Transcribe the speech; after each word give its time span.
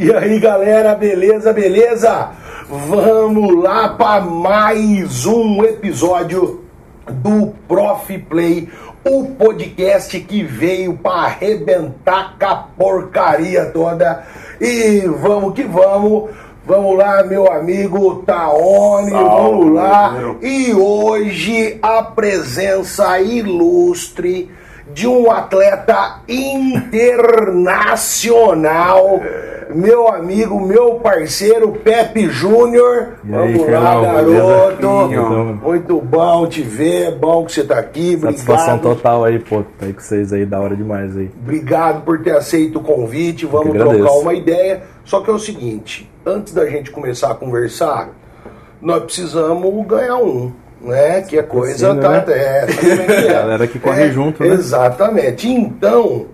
E 0.00 0.14
aí, 0.14 0.38
galera, 0.38 0.94
beleza, 0.94 1.52
beleza? 1.52 2.28
Vamos 2.68 3.60
lá 3.60 3.88
para 3.88 4.20
mais 4.20 5.26
um 5.26 5.64
episódio 5.64 6.62
do 7.10 7.52
Prof 7.66 8.16
Play, 8.16 8.68
o 9.04 9.24
podcast 9.30 10.20
que 10.20 10.44
veio 10.44 10.96
para 10.96 11.22
arrebentar 11.22 12.36
com 12.38 12.46
a 12.46 12.54
porcaria 12.78 13.64
toda. 13.72 14.22
E 14.60 15.00
vamos 15.00 15.54
que 15.54 15.64
vamos. 15.64 16.30
Vamos 16.64 16.96
lá, 16.96 17.24
meu 17.24 17.50
amigo 17.50 18.22
Taone, 18.24 19.10
vamos 19.10 19.74
lá. 19.74 20.12
meu. 20.12 20.38
E 20.40 20.72
hoje 20.74 21.76
a 21.82 22.04
presença 22.04 23.18
ilustre 23.18 24.48
de 24.94 25.08
um 25.08 25.28
atleta 25.30 26.20
internacional, 26.28 29.20
meu 29.74 30.08
amigo, 30.08 30.60
meu 30.60 30.94
parceiro 30.94 31.72
Pepe 31.72 32.28
Júnior. 32.28 33.14
E 33.24 33.34
aí, 33.34 33.54
Vamos 33.54 33.72
lá, 33.72 34.00
garoto. 34.00 34.26
beleza? 34.78 35.52
Muito 35.62 36.00
bom 36.00 36.46
te 36.46 36.62
ver, 36.62 37.14
bom 37.16 37.44
que 37.44 37.52
você 37.52 37.64
tá 37.64 37.78
aqui. 37.78 38.18
Satisfação 38.18 38.74
Obrigado. 38.76 38.96
total 38.96 39.24
aí, 39.24 39.38
pô. 39.38 39.62
Tá 39.78 39.86
aí 39.86 39.92
com 39.92 40.00
vocês 40.00 40.32
aí, 40.32 40.46
da 40.46 40.60
hora 40.60 40.76
demais 40.76 41.16
aí. 41.16 41.30
Obrigado 41.42 42.02
por 42.04 42.22
ter 42.22 42.36
aceito 42.36 42.78
o 42.78 42.82
convite. 42.82 43.46
Vamos 43.46 43.72
trocar 43.72 44.12
uma 44.12 44.34
ideia. 44.34 44.82
Só 45.04 45.20
que 45.20 45.30
é 45.30 45.32
o 45.32 45.38
seguinte, 45.38 46.10
antes 46.24 46.52
da 46.52 46.66
gente 46.66 46.90
começar 46.90 47.30
a 47.30 47.34
conversar, 47.34 48.10
nós 48.80 49.02
precisamos 49.04 49.86
ganhar 49.86 50.16
um, 50.16 50.52
né? 50.80 51.22
Que 51.22 51.38
a 51.38 51.42
coisa 51.42 51.94
Sim, 51.94 52.00
tá, 52.00 52.10
né? 52.10 52.24
é, 52.28 52.66
é 52.66 53.26
é? 53.26 53.32
Galera 53.32 53.66
que 53.66 53.78
corre 53.78 54.10
junto, 54.10 54.42
né? 54.42 54.50
Exatamente. 54.50 55.48
Então, 55.48 56.26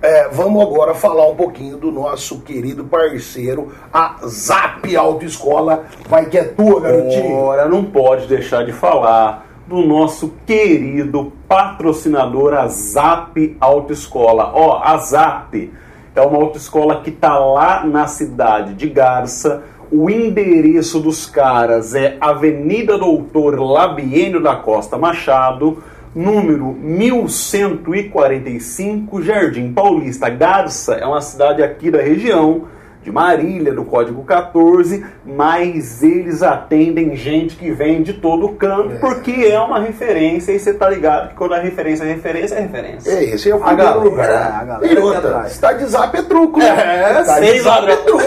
é, 0.00 0.28
vamos 0.28 0.62
agora 0.62 0.94
falar 0.94 1.28
um 1.28 1.34
pouquinho 1.34 1.76
do 1.76 1.90
nosso 1.90 2.40
querido 2.40 2.84
parceiro, 2.84 3.72
a 3.92 4.16
Zap 4.26 4.96
Autoescola. 4.96 5.86
Vai 6.08 6.26
que 6.26 6.38
é 6.38 6.44
tua, 6.44 6.80
garotinho. 6.80 7.36
Ora, 7.36 7.68
não 7.68 7.84
pode 7.84 8.26
deixar 8.26 8.64
de 8.64 8.72
falar 8.72 9.46
do 9.66 9.82
nosso 9.82 10.32
querido 10.46 11.32
patrocinador, 11.48 12.54
a 12.54 12.68
Zap 12.68 13.56
Autoescola. 13.60 14.52
Ó, 14.54 14.80
a 14.82 14.96
Zap 14.98 15.72
é 16.14 16.20
uma 16.22 16.38
autoescola 16.38 17.00
que 17.02 17.10
tá 17.10 17.38
lá 17.38 17.84
na 17.84 18.06
cidade 18.06 18.74
de 18.74 18.88
Garça. 18.88 19.62
O 19.90 20.08
endereço 20.08 21.00
dos 21.00 21.26
caras 21.26 21.94
é 21.94 22.16
Avenida 22.20 22.98
Doutor 22.98 23.58
Labienio 23.60 24.42
da 24.42 24.56
Costa 24.56 24.98
Machado, 24.98 25.82
número 26.18 26.76
1145, 26.80 29.22
Jardim 29.22 29.72
Paulista. 29.72 30.28
Garça 30.28 30.94
é 30.94 31.06
uma 31.06 31.20
cidade 31.20 31.62
aqui 31.62 31.92
da 31.92 32.02
região 32.02 32.62
de 33.04 33.12
Marília, 33.12 33.72
do 33.72 33.84
Código 33.84 34.24
14, 34.24 35.06
mas 35.24 36.02
eles 36.02 36.42
atendem 36.42 37.14
gente 37.14 37.54
que 37.54 37.70
vem 37.70 38.02
de 38.02 38.14
todo 38.14 38.46
o 38.46 38.54
canto, 38.56 38.98
porque 38.98 39.30
é 39.30 39.60
uma 39.60 39.78
referência, 39.78 40.50
e 40.50 40.58
você 40.58 40.74
tá 40.74 40.90
ligado 40.90 41.28
que 41.28 41.36
quando 41.36 41.54
a 41.54 41.60
referência 41.60 42.02
é 42.02 42.08
referência, 42.08 42.56
é 42.56 42.60
referência. 42.62 43.10
É, 43.12 43.22
esse 43.24 43.48
é 43.48 43.54
o 43.54 43.62
A 43.62 43.66
primeiro 43.68 43.92
galera, 43.92 44.04
lugar. 44.04 44.60
a 44.60 44.64
galera 44.64 44.92
e 44.92 44.98
outra, 44.98 45.28
atrás. 45.28 45.52
se 45.52 45.60
tá 45.60 45.72
de 45.72 45.84
zap 45.84 46.18
é 46.18 46.22
truco, 46.22 46.58
né? 46.58 46.66
É, 46.66 47.22
tá 47.22 47.38
de 47.38 47.60
zap 47.60 47.88
é 47.88 47.94
truco, 47.96 48.24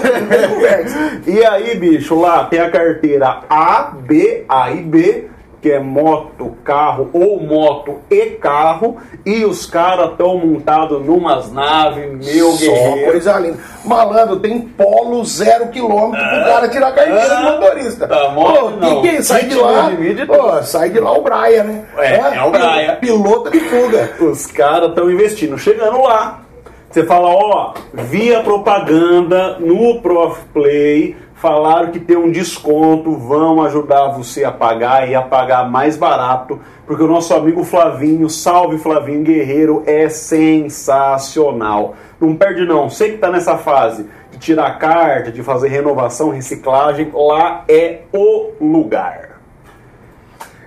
conversa. 0.56 1.20
E 1.28 1.44
aí, 1.44 1.76
bicho, 1.76 2.18
lá 2.18 2.46
tem 2.46 2.62
a 2.62 2.72
carteira 2.72 3.42
A, 3.50 3.92
B, 3.94 4.46
A 4.48 4.72
e 4.72 4.82
B, 4.82 5.28
que 5.62 5.72
é 5.72 5.80
moto, 5.80 6.56
carro 6.64 7.10
ou 7.14 7.40
moto 7.40 8.00
e 8.10 8.32
carro, 8.32 8.98
e 9.24 9.46
os 9.46 9.66
caras 9.68 10.12
estão 10.12 10.36
montados 10.38 11.06
numas 11.06 11.52
naves, 11.52 12.26
meu 12.34 12.52
Só 12.54 12.58
guerreiro. 12.60 13.12
coisa 13.12 13.38
linda. 13.40 13.60
Malandro, 13.86 14.38
tem 14.40 14.60
polo 14.62 15.24
zero 15.24 15.68
quilômetro 15.68 16.18
pro 16.28 16.44
cara 16.46 16.68
tirar 16.68 16.88
a 16.88 16.92
carteira 16.94 17.22
de 17.28 17.32
Ah, 17.32 17.42
motorista. 17.52 18.08
tá, 18.08 18.30
moto 18.30 18.60
Pô, 18.60 18.70
não. 18.72 19.02
quem, 19.04 19.22
sai 19.22 19.44
de 19.46 19.56
lá? 19.56 19.90
divide 19.90 20.26
Pô, 20.26 20.64
sai 20.64 20.90
de 20.90 21.00
lá 21.00 21.12
o 21.16 21.22
Braia, 21.22 21.64
né? 21.64 21.86
É, 21.98 22.38
é 22.38 22.44
o 22.44 22.50
Braia. 22.50 22.96
Piloto 22.96 23.52
de 23.52 23.60
fuga. 23.60 24.12
Os 24.20 24.48
caras 24.48 24.90
estão 24.90 25.12
investindo. 25.12 25.58
Chegando 25.60 26.02
lá, 26.02 26.42
você 26.90 27.06
fala, 27.06 27.30
ó, 27.30 27.74
via 27.94 28.42
propaganda 28.42 29.58
no 29.60 30.02
Prof 30.02 30.42
Play, 30.54 31.16
falaram 31.42 31.92
que 31.92 32.00
tem 32.00 32.16
um 32.16 32.30
desconto, 32.32 33.18
vão 33.18 33.64
ajudar 33.64 34.10
você 34.10 34.44
a 34.44 34.52
pagar 34.52 35.10
e 35.10 35.16
a 35.16 35.24
pagar 35.24 35.68
mais 35.68 35.98
barato, 35.98 36.60
porque 36.86 37.02
o 37.02 37.08
nosso 37.08 37.34
amigo 37.34 37.64
Flavinho, 37.64 38.30
salve 38.30 38.78
Flavinho 38.78 39.24
Guerreiro, 39.24 39.82
é 39.88 40.08
sensacional. 40.08 41.96
Não 42.20 42.36
perde 42.36 42.64
não, 42.64 42.92
sei 42.92 43.14
que 43.14 43.18
tá 43.18 43.32
nessa 43.32 43.58
fase 43.58 44.08
de 44.32 44.38
tirar 44.38 44.78
carta, 44.78 45.32
de 45.32 45.42
fazer 45.42 45.70
renovação, 45.70 46.30
reciclagem, 46.30 47.10
lá 47.12 47.66
é 47.68 48.02
o 48.14 48.52
lugar. 48.62 49.31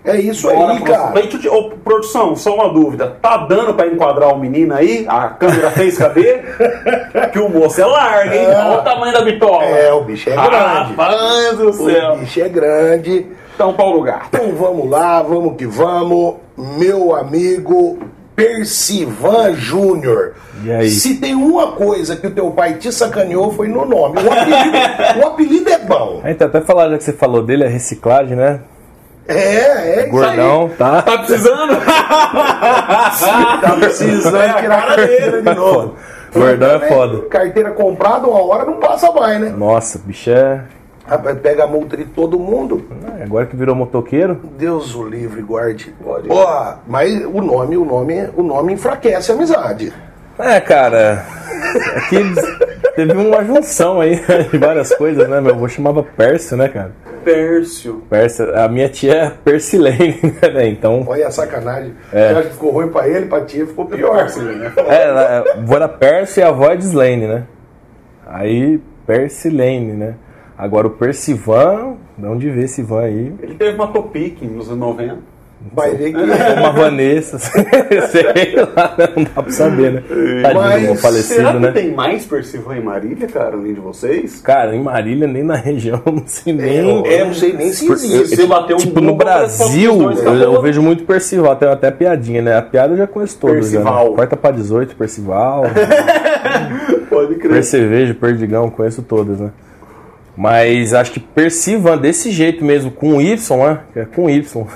É 0.04 0.18
isso 0.18 0.48
Bora, 0.52 0.72
aí, 0.74 0.80
cara. 0.82 1.14
Ô, 1.50 1.70
produção, 1.82 2.36
só 2.36 2.54
uma 2.54 2.68
dúvida. 2.68 3.16
Tá 3.22 3.38
dando 3.38 3.72
pra 3.72 3.86
enquadrar 3.86 4.34
o 4.34 4.38
menino 4.38 4.74
aí? 4.74 5.06
A 5.08 5.28
câmera 5.28 5.70
fez 5.70 5.96
cadê? 5.96 6.42
que 7.32 7.38
o 7.38 7.48
moço 7.48 7.80
é 7.80 7.86
largo, 7.86 8.34
hein? 8.34 8.44
É. 8.44 8.54
Olha 8.54 8.80
o 8.80 8.82
tamanho 8.82 9.12
da 9.14 9.22
bitola. 9.22 9.64
É, 9.64 9.92
o 9.94 10.04
bicho 10.04 10.28
é 10.28 10.34
grande. 10.34 10.54
Rapaz 10.54 11.56
do 11.56 11.68
O 11.70 11.72
céu. 11.72 12.16
bicho 12.18 12.40
é 12.40 12.48
grande. 12.50 13.26
Então, 13.54 13.72
Paulo 13.72 14.02
Gato. 14.02 14.28
Então 14.30 14.52
vamos 14.52 14.90
lá, 14.90 15.22
vamos 15.22 15.56
que 15.56 15.64
vamos. 15.66 16.34
Meu 16.56 17.14
amigo 17.16 17.98
Percivan 18.36 19.54
Júnior. 19.54 20.34
E 20.62 20.70
aí? 20.70 20.90
Se 20.90 21.16
tem 21.16 21.34
uma 21.34 21.72
coisa 21.72 22.14
que 22.14 22.26
o 22.26 22.30
teu 22.30 22.50
pai 22.50 22.74
te 22.74 22.92
sacaneou 22.92 23.52
foi 23.52 23.68
no 23.68 23.86
nome. 23.86 24.18
O 24.18 24.30
apelido, 24.32 24.76
o 25.22 25.26
apelido 25.26 25.70
é 25.70 25.78
bom. 25.78 26.20
A 26.22 26.28
gente 26.28 26.44
até 26.44 26.60
falar, 26.60 26.90
já 26.90 26.98
que 26.98 27.04
você 27.04 27.12
falou 27.12 27.42
dele, 27.42 27.64
a 27.64 27.68
reciclagem, 27.68 28.36
né? 28.36 28.60
É, 29.26 30.00
é. 30.00 30.06
Gordão, 30.06 30.70
tá? 30.76 31.02
Tá 31.02 31.18
precisando? 31.18 31.74
Tá 33.60 33.76
precisando 33.78 34.36
É 34.36 34.52
tirar 34.54 34.78
a 34.78 34.86
carteira 34.96 35.42
de 35.42 35.54
novo. 35.54 35.94
Gordão 36.32 36.70
é 36.70 36.78
Também, 36.78 36.88
foda. 36.88 37.18
Carteira 37.28 37.70
comprada, 37.70 38.26
uma 38.26 38.42
hora 38.42 38.64
não 38.64 38.74
passa 38.74 39.10
mais, 39.12 39.40
né? 39.40 39.50
Nossa, 39.56 39.98
bicho 40.04 40.30
é. 40.30 40.62
Rapaz, 41.06 41.38
pega 41.38 41.64
a 41.64 41.66
multa 41.66 41.96
de 41.96 42.04
todo 42.06 42.38
mundo. 42.38 42.84
Agora 43.22 43.46
que 43.46 43.54
virou 43.54 43.74
motoqueiro, 43.74 44.40
Deus 44.56 44.94
o 44.94 45.06
livre, 45.06 45.42
guarde. 45.42 45.94
Ó, 46.28 46.74
mas 46.86 47.24
o 47.26 47.40
nome, 47.42 47.76
o 47.76 47.84
nome, 47.84 48.30
o 48.36 48.42
nome 48.42 48.72
enfraquece 48.72 49.30
a 49.30 49.34
amizade. 49.34 49.92
É, 50.38 50.60
cara. 50.60 51.24
Aqui 51.96 52.16
teve 52.96 53.12
uma 53.12 53.44
junção 53.44 54.00
aí 54.00 54.20
de 54.50 54.58
várias 54.58 54.94
coisas, 54.94 55.28
né? 55.28 55.40
Meu 55.40 55.54
avô 55.54 55.68
chamava 55.68 56.02
Pércio, 56.02 56.56
né, 56.56 56.68
cara? 56.68 56.92
Pércio. 57.24 58.02
Pércio, 58.10 58.54
a 58.58 58.68
minha 58.68 58.88
tia 58.88 59.14
é 59.14 59.30
Persilene, 59.30 60.20
né, 60.42 60.48
velho? 60.50 60.68
Então. 60.70 61.04
Olha 61.06 61.26
a 61.26 61.30
sacanagem. 61.30 61.94
É. 62.12 62.32
Eu 62.32 62.38
acho 62.38 62.48
que 62.48 62.54
ficou 62.54 62.70
ruim 62.72 62.88
pra 62.88 63.08
ele, 63.08 63.26
pra 63.26 63.40
tia 63.44 63.66
ficou 63.66 63.86
pior. 63.86 64.24
né? 64.36 64.72
É, 64.88 65.04
ela- 65.04 65.44
o 65.56 65.60
avô 65.60 65.76
era 65.76 65.88
Pércio 65.88 66.40
e 66.40 66.42
a 66.42 66.48
avó 66.48 66.70
é 66.70 66.76
de 66.76 66.84
Slane, 66.84 67.26
né? 67.26 67.44
Aí, 68.26 68.80
Persilene, 69.06 69.92
né? 69.92 70.14
Agora 70.56 70.86
o 70.86 70.90
Percivan, 70.90 71.96
de 72.16 72.26
onde 72.26 72.50
vê 72.50 72.64
esse 72.64 72.82
van 72.82 73.02
aí? 73.02 73.34
Ele 73.42 73.54
teve 73.54 73.74
uma 73.74 73.88
Topic 73.88 74.40
nos 74.42 74.68
anos 74.68 74.78
90. 74.78 75.18
Vai 75.72 75.94
ver 75.94 76.12
que. 76.12 76.18
Uma 76.58 76.70
Vanessa, 76.74 77.38
sei 78.10 78.54
lá, 78.56 78.94
não 79.16 79.24
dá 79.24 79.42
pra 79.42 79.50
saber, 79.52 79.92
né? 79.92 80.02
Tadinho 80.42 80.90
Mas 80.90 81.00
falecido, 81.00 81.34
Será 81.34 81.52
que 81.52 81.58
né? 81.58 81.72
tem 81.72 81.90
mais 81.94 82.24
Percival 82.26 82.76
em 82.76 82.82
Marília, 82.82 83.26
cara, 83.28 83.56
além 83.56 83.72
de 83.74 83.80
vocês? 83.80 84.40
Cara, 84.40 84.74
em 84.76 84.82
Marília, 84.82 85.26
nem 85.26 85.42
na 85.42 85.56
região, 85.56 86.02
não 86.06 86.22
sei 86.26 86.52
nem. 86.52 87.06
É, 87.06 87.22
eu 87.22 87.26
não 87.26 87.34
sei 87.34 87.52
nem 87.54 87.72
se 87.72 87.90
existe. 87.90 88.36
Você 88.36 88.46
bateu 88.46 88.76
um 88.76 88.80
tipo, 88.80 89.00
no 89.00 89.14
Brasil, 89.16 89.96
dois 89.96 90.18
eu, 90.18 90.24
tá 90.24 90.30
eu 90.32 90.38
rolando. 90.46 90.62
vejo 90.62 90.82
muito 90.82 91.04
Percival, 91.04 91.56
tem 91.56 91.68
até 91.68 91.90
piadinha, 91.90 92.42
né? 92.42 92.56
A 92.58 92.62
piada 92.62 92.92
eu 92.92 92.98
já 92.98 93.06
conheço 93.06 93.38
todos. 93.38 93.56
Já, 93.70 93.78
Percival. 93.78 94.10
né? 94.10 94.16
Quarta 94.16 94.36
pra 94.36 94.50
18, 94.50 94.96
Percival. 94.96 95.64
Pode 97.08 97.34
crer. 97.36 97.52
Percevejo, 97.52 98.14
Perdigão, 98.16 98.68
conheço 98.70 99.02
todas, 99.02 99.38
né? 99.40 99.50
Mas 100.36 100.92
acho 100.92 101.12
que 101.12 101.20
Percivan 101.20 101.96
desse 101.96 102.30
jeito 102.30 102.64
mesmo, 102.64 102.90
com 102.90 103.20
Y, 103.20 103.56
né? 103.56 103.80
É 103.94 104.04
com 104.04 104.28
Y. 104.28 104.66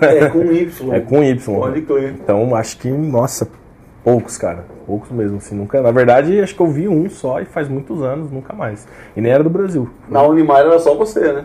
É 0.00 0.28
com 0.28 0.42
Y. 0.52 0.92
É 0.92 1.00
com 1.00 1.22
Y. 1.22 1.54
Pode 1.54 1.82
crer. 1.82 2.14
Então 2.22 2.54
acho 2.54 2.78
que, 2.78 2.88
nossa, 2.88 3.48
poucos, 4.04 4.36
cara. 4.36 4.64
Poucos 4.86 5.10
mesmo, 5.10 5.38
assim. 5.38 5.54
Nunca, 5.54 5.80
na 5.80 5.90
verdade, 5.90 6.40
acho 6.40 6.54
que 6.54 6.60
eu 6.60 6.66
vi 6.66 6.88
um 6.88 7.08
só 7.08 7.40
e 7.40 7.44
faz 7.44 7.68
muitos 7.68 8.02
anos, 8.02 8.30
nunca 8.30 8.52
mais. 8.52 8.86
E 9.16 9.20
nem 9.20 9.32
era 9.32 9.42
do 9.42 9.50
Brasil. 9.50 9.88
Na 10.08 10.22
Unimar 10.22 10.60
era 10.60 10.78
só 10.78 10.94
você, 10.94 11.32
né? 11.32 11.44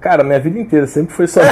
Cara, 0.00 0.22
minha 0.22 0.38
vida 0.38 0.58
inteira 0.58 0.86
sempre 0.86 1.12
foi 1.12 1.26
só. 1.26 1.40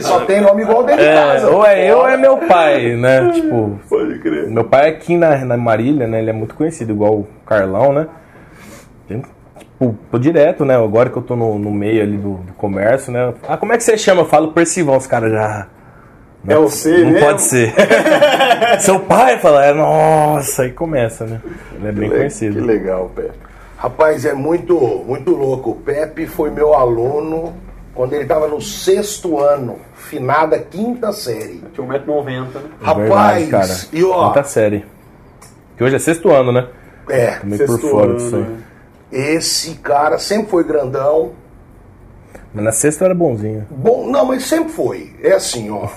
Só 0.00 0.20
tem 0.20 0.40
nome 0.40 0.62
igual 0.62 0.84
dele 0.84 1.02
é, 1.02 1.14
casa. 1.14 1.50
ou 1.50 1.66
é 1.66 1.90
eu 1.90 1.98
ou 1.98 2.08
é 2.08 2.16
meu 2.16 2.38
pai, 2.38 2.96
né? 2.96 3.30
Tipo, 3.34 3.78
Pode 3.88 4.18
crer. 4.20 4.48
Meu 4.48 4.64
pai 4.64 4.88
aqui 4.88 5.18
na, 5.18 5.44
na 5.44 5.56
Marília, 5.56 6.06
né? 6.06 6.20
Ele 6.20 6.30
é 6.30 6.32
muito 6.32 6.54
conhecido, 6.54 6.92
igual 6.92 7.12
o 7.12 7.28
Carlão, 7.44 7.92
né? 7.92 8.06
Gente, 9.08 9.28
Tipo, 9.58 9.96
tô 10.10 10.18
direto, 10.18 10.64
né? 10.64 10.76
Agora 10.76 11.08
que 11.10 11.16
eu 11.16 11.22
tô 11.22 11.34
no, 11.34 11.58
no 11.58 11.70
meio 11.70 12.02
ali 12.02 12.16
do, 12.18 12.34
do 12.34 12.52
comércio, 12.54 13.10
né? 13.12 13.32
Ah, 13.48 13.56
como 13.56 13.72
é 13.72 13.76
que 13.78 13.84
você 13.84 13.96
chama? 13.96 14.22
Eu 14.22 14.26
falo 14.26 14.52
Percival, 14.52 14.96
os 14.98 15.06
caras 15.06 15.32
já. 15.32 15.66
É 16.48 16.54
você, 16.56 17.02
Não 17.04 17.10
né? 17.12 17.20
pode 17.20 17.42
ser. 17.42 17.74
Seu 18.80 19.00
pai 19.00 19.38
fala, 19.38 19.64
é, 19.66 19.72
nossa, 19.74 20.62
aí 20.62 20.72
começa, 20.72 21.24
né? 21.24 21.40
Ele 21.74 21.88
é 21.88 21.92
bem 21.92 22.08
Que 22.10 22.16
conhecido. 22.16 22.64
legal, 22.64 23.10
Pepe. 23.14 23.32
Rapaz, 23.78 24.24
é 24.24 24.32
muito, 24.32 24.78
muito 25.06 25.30
louco. 25.32 25.70
O 25.70 25.74
Pepe 25.74 26.26
foi 26.26 26.50
meu 26.50 26.72
aluno 26.74 27.54
quando 27.94 28.12
ele 28.12 28.22
estava 28.22 28.46
no 28.46 28.60
sexto 28.60 29.38
ano, 29.40 29.76
finada 29.94 30.58
quinta 30.58 31.12
série. 31.12 31.62
Tinha 31.74 31.86
1,90m, 31.86 32.40
né? 32.54 32.60
Rapaz, 32.80 33.48
cara. 33.48 33.74
e 33.92 34.04
ó, 34.04 34.28
Quinta 34.28 34.44
série. 34.44 34.84
Que 35.76 35.84
hoje 35.84 35.96
é 35.96 35.98
sexto 35.98 36.30
ano, 36.30 36.52
né? 36.52 36.66
é, 37.08 37.32
Tô 37.38 37.46
meio 37.46 37.66
por 37.66 37.72
Sexto 37.72 37.88
fora 37.90 38.06
ano, 38.10 38.16
disso 38.16 38.36
aí. 38.36 38.42
né? 38.42 38.56
Esse 39.10 39.76
cara 39.76 40.18
sempre 40.18 40.50
foi 40.50 40.64
grandão. 40.64 41.32
Mas 42.52 42.64
na 42.64 42.72
sexta 42.72 43.04
era 43.04 43.14
bonzinho. 43.14 43.66
Bom, 43.70 44.10
não, 44.10 44.24
mas 44.26 44.44
sempre 44.44 44.72
foi. 44.72 45.14
É 45.22 45.32
assim, 45.32 45.70
ó. 45.70 45.88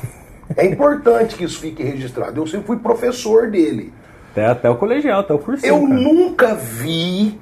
É 0.57 0.65
importante 0.65 1.35
que 1.35 1.43
isso 1.43 1.59
fique 1.59 1.83
registrado. 1.83 2.41
Eu 2.41 2.47
sempre 2.47 2.67
fui 2.67 2.77
professor 2.77 3.51
dele. 3.51 3.93
Até, 4.31 4.45
até 4.47 4.69
o 4.69 4.75
colegial, 4.75 5.21
até 5.21 5.33
o 5.33 5.39
cursinho. 5.39 5.73
Eu 5.73 5.87
cara. 5.87 5.93
nunca 5.93 6.55
vi 6.55 7.39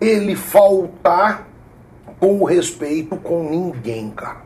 ele 0.00 0.36
faltar 0.36 1.48
com 2.18 2.40
o 2.40 2.44
respeito 2.44 3.16
com 3.16 3.42
ninguém, 3.48 4.10
cara. 4.10 4.42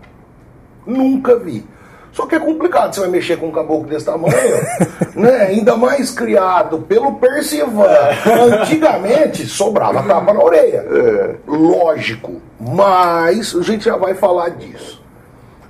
Nunca 0.87 1.39
vi. 1.39 1.65
Só 2.14 2.26
que 2.26 2.37
é 2.37 2.38
complicado, 2.38 2.94
você 2.94 3.00
vai 3.00 3.08
mexer 3.11 3.37
com 3.37 3.49
um 3.49 3.50
caboclo 3.50 3.88
desse 3.88 4.06
tamanho, 4.06 4.32
né? 5.16 5.46
Ainda 5.49 5.76
mais 5.76 6.12
criado 6.12 6.78
pelo 6.78 7.16
Percivan. 7.16 7.88
Antigamente 8.62 9.44
sobrava 9.46 10.00
tapa 10.05 10.32
na 10.32 10.40
orelha. 10.40 10.87
Lógico. 11.44 12.40
Mas 12.61 13.52
a 13.55 13.62
gente 13.62 13.84
já 13.84 13.96
vai 13.96 14.14
falar 14.14 14.50
disso. 14.50 15.02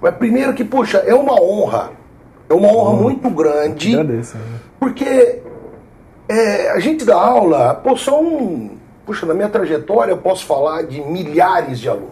Mas 0.03 0.15
primeiro 0.17 0.53
que, 0.53 0.63
poxa, 0.63 0.99
é 0.99 1.15
uma 1.15 1.41
honra. 1.41 1.93
É 2.51 2.53
uma 2.53 2.69
honra 2.69 2.93
muito 3.03 3.31
grande. 3.31 3.95
Agradeço. 3.99 4.37
né? 4.37 4.45
Porque 4.79 5.41
é, 6.29 6.71
a 6.73 6.79
gente 6.79 7.07
dá 7.07 7.17
aula, 7.17 7.75
pô, 7.75 7.97
são. 7.97 8.73
Puxa, 9.07 9.25
na 9.25 9.33
minha 9.33 9.49
trajetória 9.49 10.13
eu 10.13 10.19
posso 10.19 10.45
falar 10.45 10.83
de 10.83 11.01
milhares 11.01 11.79
de 11.81 11.89
alunos. 11.89 12.11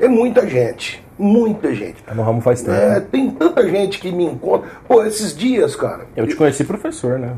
É 0.00 0.08
muita 0.08 0.44
gente, 0.46 1.05
muita 1.18 1.74
gente. 1.74 2.02
Tá 2.02 2.14
no 2.14 2.22
ramo 2.22 2.40
faz 2.40 2.62
tempo. 2.62 2.76
É, 2.76 3.00
tem 3.00 3.30
tanta 3.30 3.66
gente 3.68 3.98
que 4.00 4.10
me 4.12 4.24
encontra. 4.24 4.68
Pô, 4.86 5.02
esses 5.04 5.36
dias, 5.36 5.74
cara, 5.76 6.06
Eu 6.16 6.26
te 6.26 6.34
conheci 6.36 6.64
professor, 6.64 7.18
né? 7.18 7.32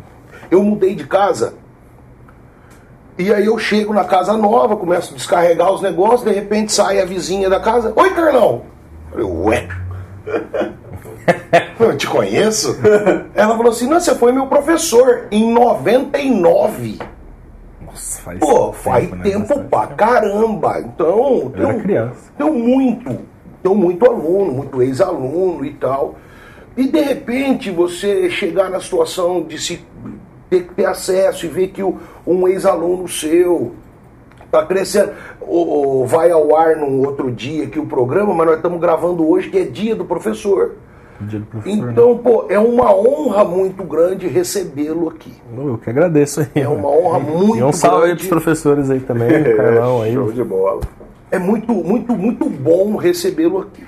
eu 0.51 0.63
mudei 0.63 0.95
de 0.95 1.05
casa. 1.07 1.55
E 3.19 3.33
aí 3.35 3.45
eu 3.47 3.59
chego 3.59 3.93
na 3.93 4.05
casa 4.05 4.37
nova, 4.37 4.77
começo 4.77 5.13
a 5.13 5.17
descarregar 5.17 5.73
os 5.73 5.83
negócios, 5.83 6.23
de 6.23 6.31
repente 6.33 6.73
sai 6.73 7.01
a 7.01 7.05
vizinha 7.05 7.51
da 7.51 7.59
casa. 7.61 7.93
Oi, 7.97 8.11
Carlão! 8.15 8.63
Eu 9.13 9.27
falei, 9.29 9.45
ué? 9.45 9.69
Eu 11.79 11.97
te 11.97 12.07
conheço? 12.07 12.77
Ela 13.35 13.57
falou 13.57 13.71
assim, 13.73 13.87
não, 13.89 14.01
você 14.01 14.15
foi 14.15 14.33
meu 14.33 14.47
professor 14.47 15.27
em 15.31 15.53
99. 15.53 16.99
Nossa, 17.85 18.21
faz 18.23 18.39
Pô, 18.39 18.73
faz 18.73 19.11
né? 19.11 19.23
tempo 19.23 19.61
pra 19.65 19.87
caramba. 19.89 20.81
Então, 20.81 21.53
Eu 21.57 21.69
era 21.69 21.81
criança. 21.81 22.33
tenho 22.37 22.53
muito, 22.53 23.19
tenho 23.63 23.75
muito 23.75 24.05
aluno, 24.07 24.53
muito 24.53 24.83
ex-aluno 24.83 25.65
e 25.65 25.73
tal. 25.75 26.17
E 26.77 26.87
de 26.89 27.01
repente 27.01 27.71
você 27.71 28.31
chegar 28.31 28.71
na 28.71 28.81
situação 28.81 29.43
de 29.43 29.59
se 29.59 29.81
ter 30.49 30.63
que 30.65 30.75
ter 30.75 30.85
acesso 30.87 31.45
e 31.45 31.49
ver 31.49 31.69
que 31.69 31.83
o- 31.83 31.97
um 32.27 32.47
ex-aluno 32.49 33.07
seu 33.09 33.73
tá 34.51 34.65
crescendo, 34.65 35.11
ou, 35.41 35.69
ou 35.69 36.07
vai 36.07 36.31
ao 36.31 36.57
ar 36.57 36.77
num 36.77 37.05
outro 37.07 37.31
dia 37.31 37.67
que 37.67 37.79
o 37.79 37.85
programa, 37.85 38.33
mas 38.33 38.47
nós 38.47 38.57
estamos 38.57 38.81
gravando 38.81 39.29
hoje 39.29 39.51
que 39.51 39.59
é 39.59 39.65
dia 39.65 39.95
do 39.95 40.05
professor. 40.07 40.77
Dia 41.21 41.41
do 41.41 41.47
professor, 41.47 41.85
né? 41.85 41.93
Então, 41.93 42.17
pô, 42.17 42.47
é 42.49 42.59
uma 42.59 42.95
honra 42.95 43.45
muito 43.45 43.83
grande 43.83 44.27
recebê-lo 44.29 45.09
aqui. 45.09 45.33
Eu 45.55 45.77
que 45.77 45.91
agradeço 45.91 46.41
aí. 46.41 46.63
É 46.63 46.69
uma 46.69 46.89
honra 46.89 47.19
muito 47.19 47.57
E 47.59 47.63
um 47.63 47.73
salve 47.73 48.05
aí 48.05 48.09
grande. 48.11 48.29
pros 48.29 48.29
professores 48.43 48.89
aí 48.89 49.01
também, 49.01 49.29
o 49.53 49.57
Carlão 49.57 50.01
aí. 50.03 50.15
Show 50.15 50.33
de 50.33 50.45
bola. 50.45 50.81
É 51.31 51.39
muito, 51.39 51.73
muito, 51.73 52.15
muito 52.15 52.49
bom 52.49 52.97
recebê-lo 52.97 53.61
aqui. 53.61 53.87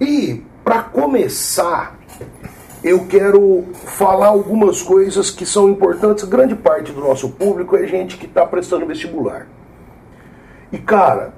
E, 0.00 0.42
para 0.62 0.82
começar, 0.82 1.98
eu 2.82 3.06
quero 3.06 3.64
falar 3.72 4.28
algumas 4.28 4.82
coisas 4.82 5.30
que 5.30 5.46
são 5.46 5.68
importantes. 5.68 6.24
Grande 6.24 6.54
parte 6.54 6.92
do 6.92 7.00
nosso 7.00 7.30
público 7.30 7.76
é 7.76 7.86
gente 7.86 8.16
que 8.16 8.26
está 8.26 8.44
prestando 8.46 8.86
vestibular. 8.86 9.46
E, 10.72 10.78
cara, 10.78 11.34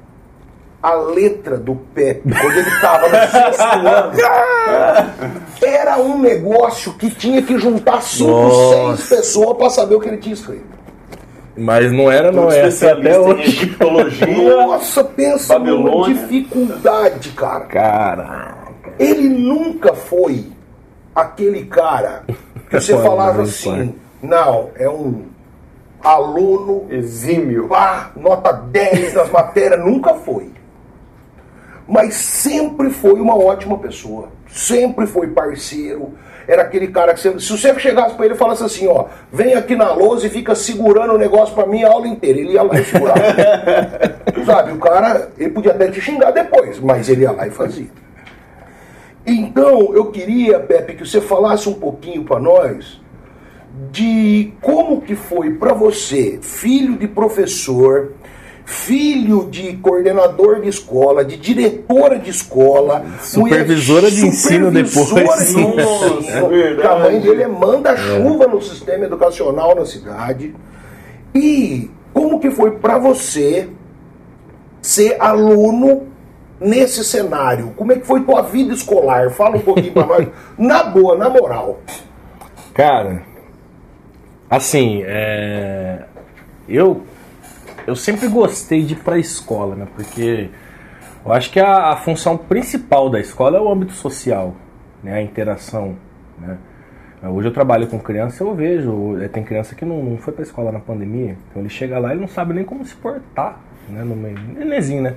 a 0.83 0.95
letra 0.95 1.57
do 1.57 1.77
Pepe, 1.77 2.29
quando 2.29 2.57
ele 2.57 2.69
estava 2.69 3.09
no 3.09 3.31
sexto 3.31 3.63
ano, 3.87 4.13
era 5.63 5.99
um 5.99 6.19
negócio 6.19 6.95
que 6.95 7.11
tinha 7.11 7.41
que 7.41 7.57
juntar 7.59 8.03
cinco, 8.03 8.31
Nossa. 8.31 8.97
seis 8.97 9.09
pessoas 9.09 9.57
para 9.57 9.71
saber 9.71 9.95
o 9.95 10.01
que 10.01 10.09
ele 10.09 10.19
tinha 10.19 10.35
escrito. 10.35 10.82
Mas 11.57 11.93
não 11.93 12.11
era, 12.11 12.33
não 12.33 12.51
é 12.51 12.67
até 12.67 13.19
hoje. 13.19 13.43
egiptologia. 13.43 14.27
Nossa, 14.67 15.05
pensa 15.05 15.59
numa 15.59 15.83
Babilônia. 15.83 16.15
dificuldade, 16.15 17.29
cara. 17.31 17.65
Cara. 17.67 18.55
Ele 18.99 19.29
nunca 19.29 19.93
foi 19.95 20.47
aquele 21.15 21.67
cara 21.67 22.25
que 22.71 22.81
você 22.81 22.97
falava 23.03 23.43
assim, 23.43 23.95
não, 24.23 24.71
é 24.77 24.89
um 24.89 25.27
aluno, 26.03 26.87
Exímio. 26.91 27.69
pá, 27.69 28.11
nota 28.17 28.53
10 28.53 29.15
nas 29.15 29.31
matérias, 29.31 29.81
nunca 29.85 30.15
foi. 30.15 30.51
Mas 31.87 32.15
sempre 32.15 32.91
foi 32.91 33.21
uma 33.21 33.37
ótima 33.37 33.77
pessoa, 33.79 34.29
sempre 34.49 35.07
foi 35.07 35.27
parceiro. 35.29 36.15
Era 36.47 36.63
aquele 36.63 36.89
cara 36.89 37.15
que 37.15 37.21
você, 37.21 37.39
se 37.39 37.51
você 37.51 37.79
chegasse 37.79 38.15
pra 38.15 38.25
ele 38.25 38.35
e 38.35 38.39
falasse 38.39 38.65
assim, 38.65 38.87
ó, 38.89 39.07
vem 39.33 39.55
aqui 39.55 39.77
na 39.77 39.93
lousa 39.93 40.27
e 40.27 40.31
fica 40.31 40.55
segurando 40.55 41.15
o 41.15 41.19
negócio 41.19 41.55
pra 41.55 41.67
mim 41.67 41.83
a 41.85 41.89
aula 41.89 42.09
inteira, 42.09 42.39
ele 42.39 42.53
ia 42.53 42.63
lá 42.63 42.79
e 42.79 42.85
segurava. 42.85 43.21
Sabe, 44.45 44.73
o 44.73 44.79
cara, 44.79 45.31
ele 45.39 45.51
podia 45.51 45.73
até 45.73 45.89
te 45.89 46.01
xingar 46.01 46.31
depois, 46.33 46.81
mas 46.81 47.09
ele 47.09 47.23
ia 47.23 47.33
lá 47.33 47.47
e 47.47 47.51
fazia. 47.51 47.89
Então, 49.25 49.95
eu 49.95 50.07
queria, 50.07 50.59
Pepe, 50.59 50.95
que 50.95 51.07
você 51.07 51.21
falasse 51.21 51.69
um 51.69 51.75
pouquinho 51.75 52.25
para 52.25 52.41
nós 52.41 53.01
de 53.91 54.53
como 54.61 55.01
que 55.01 55.15
foi 55.15 55.51
para 55.55 55.73
você, 55.73 56.39
filho 56.43 56.97
de 56.97 57.07
professor, 57.07 58.13
filho 58.65 59.49
de 59.51 59.75
coordenador 59.75 60.61
de 60.61 60.69
escola, 60.69 61.25
de 61.25 61.37
diretora 61.37 62.19
de 62.19 62.31
escola, 62.31 63.05
Supervisora 63.21 64.11
de 64.11 64.27
ensino 64.27 64.67
supervisora 64.67 65.23
depois. 65.23 65.55
de 65.55 65.63
Nossa, 65.77 66.07
ensino, 66.07 66.49
verdade. 66.49 66.81
que 66.81 66.87
a 66.87 66.99
mãe 66.99 67.21
dele 67.21 67.43
é 67.43 67.49
manda-chuva 67.49 68.47
no 68.47 68.61
sistema 68.63 69.05
educacional 69.05 69.75
na 69.75 69.85
cidade. 69.85 70.55
E 71.35 71.91
como 72.13 72.39
que 72.39 72.51
foi 72.51 72.73
para 72.73 72.99
você 72.99 73.69
ser 74.81 75.17
aluno 75.19 76.07
nesse 76.61 77.05
cenário? 77.05 77.73
Como 77.77 77.93
é 77.93 77.97
que 77.97 78.07
foi 78.07 78.21
tua 78.23 78.43
vida 78.43 78.73
escolar? 78.75 79.31
Fala 79.31 79.57
um 79.57 79.61
pouquinho 79.61 79.93
para 79.93 80.07
nós, 80.07 80.29
na 80.59 80.85
boa, 80.85 81.17
na 81.17 81.29
moral. 81.29 81.81
Cara, 82.75 83.23
assim, 84.49 85.03
é... 85.05 86.05
eu 86.69 87.03
eu 87.87 87.97
sempre 87.97 88.29
gostei 88.29 88.83
de 88.83 88.95
ir 88.95 88.99
pra 88.99 89.19
escola, 89.19 89.75
né? 89.75 89.87
Porque 89.95 90.51
eu 91.25 91.33
acho 91.33 91.51
que 91.51 91.61
a, 91.61 91.91
a 91.91 91.97
função 91.97 92.37
principal 92.37 93.09
da 93.09 93.21
escola 93.21 93.59
é 93.59 93.61
o 93.61 93.71
âmbito 93.71 93.93
social, 93.93 94.55
né? 95.03 95.15
A 95.15 95.23
interação, 95.23 95.97
né? 96.39 96.59
Hoje 97.25 97.47
eu 97.47 97.53
trabalho 97.53 97.87
com 97.87 98.01
criança, 98.01 98.43
eu 98.43 98.53
vejo, 98.53 99.17
eh, 99.23 99.29
tem 99.29 99.45
criança 99.45 99.77
que 99.77 99.85
não, 99.85 100.03
não 100.03 100.19
foi 100.19 100.33
pra 100.33 100.43
escola 100.43 100.73
na 100.73 100.81
pandemia, 100.81 101.37
então 101.49 101.63
ele 101.63 101.69
chega 101.69 101.97
lá 101.97 102.13
e 102.13 102.19
não 102.19 102.27
sabe 102.27 102.53
nem 102.53 102.65
como 102.65 102.85
se 102.85 102.97
portar, 102.97 103.61
né? 103.89 104.03
No 104.03 104.17
meio, 104.17 104.37
nenenzinho, 104.39 105.03
né? 105.03 105.15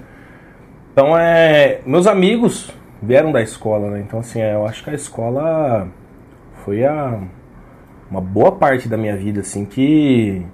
Então, 0.93 1.17
é, 1.17 1.81
meus 1.85 2.05
amigos 2.05 2.71
vieram 3.01 3.31
da 3.31 3.41
escola, 3.41 3.89
né? 3.89 3.99
Então, 3.99 4.19
assim, 4.19 4.39
é, 4.39 4.53
eu 4.53 4.67
acho 4.67 4.83
que 4.83 4.89
a 4.91 4.93
escola 4.93 5.87
foi 6.63 6.85
a, 6.85 7.19
uma 8.09 8.21
boa 8.21 8.51
parte 8.51 8.87
da 8.87 8.97
minha 8.97 9.15
vida, 9.17 9.41
assim, 9.41 9.65
que. 9.65 10.45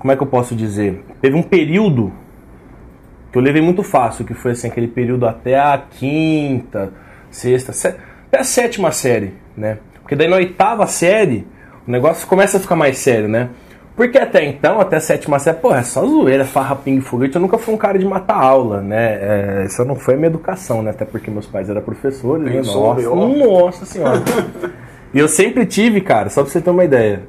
Como 0.00 0.10
é 0.12 0.16
que 0.16 0.22
eu 0.22 0.26
posso 0.26 0.56
dizer? 0.56 1.04
Teve 1.20 1.36
um 1.36 1.42
período 1.42 2.10
que 3.30 3.38
eu 3.38 3.42
levei 3.42 3.62
muito 3.62 3.82
fácil, 3.84 4.24
que 4.24 4.34
foi 4.34 4.52
assim, 4.52 4.66
aquele 4.66 4.88
período 4.88 5.26
até 5.26 5.56
a 5.56 5.78
quinta, 5.78 6.92
sexta, 7.30 7.72
sé- 7.72 7.96
até 8.26 8.40
a 8.40 8.44
sétima 8.44 8.90
série, 8.90 9.34
né? 9.56 9.78
Porque 10.00 10.16
daí 10.16 10.26
na 10.26 10.36
oitava 10.36 10.86
série 10.88 11.46
o 11.86 11.90
negócio 11.90 12.26
começa 12.26 12.56
a 12.56 12.60
ficar 12.60 12.74
mais 12.76 12.98
sério, 12.98 13.28
né? 13.28 13.50
Porque 13.94 14.16
até 14.18 14.42
então, 14.44 14.80
até 14.80 14.96
a 14.96 15.00
sétima 15.00 15.38
série, 15.38 15.58
pô, 15.58 15.74
é 15.74 15.82
só 15.82 16.04
zoeira, 16.06 16.44
farra, 16.44 16.74
pingue, 16.74 17.02
foguete. 17.02 17.34
Eu 17.36 17.40
nunca 17.42 17.58
fui 17.58 17.74
um 17.74 17.76
cara 17.76 17.98
de 17.98 18.04
matar 18.06 18.36
aula, 18.42 18.80
né? 18.80 19.12
É, 19.20 19.62
essa 19.66 19.84
não 19.84 19.94
foi 19.94 20.14
a 20.14 20.16
minha 20.16 20.28
educação, 20.28 20.82
né? 20.82 20.90
Até 20.90 21.04
porque 21.04 21.30
meus 21.30 21.46
pais 21.46 21.68
eram 21.68 21.82
professores, 21.82 22.44
né? 22.46 22.62
Nossa, 22.82 23.00
nossa 23.50 23.84
senhora. 23.84 24.22
e 25.12 25.18
eu 25.18 25.28
sempre 25.28 25.66
tive, 25.66 26.00
cara, 26.00 26.30
só 26.30 26.42
pra 26.42 26.50
você 26.50 26.60
ter 26.62 26.70
uma 26.70 26.84
ideia. 26.84 27.22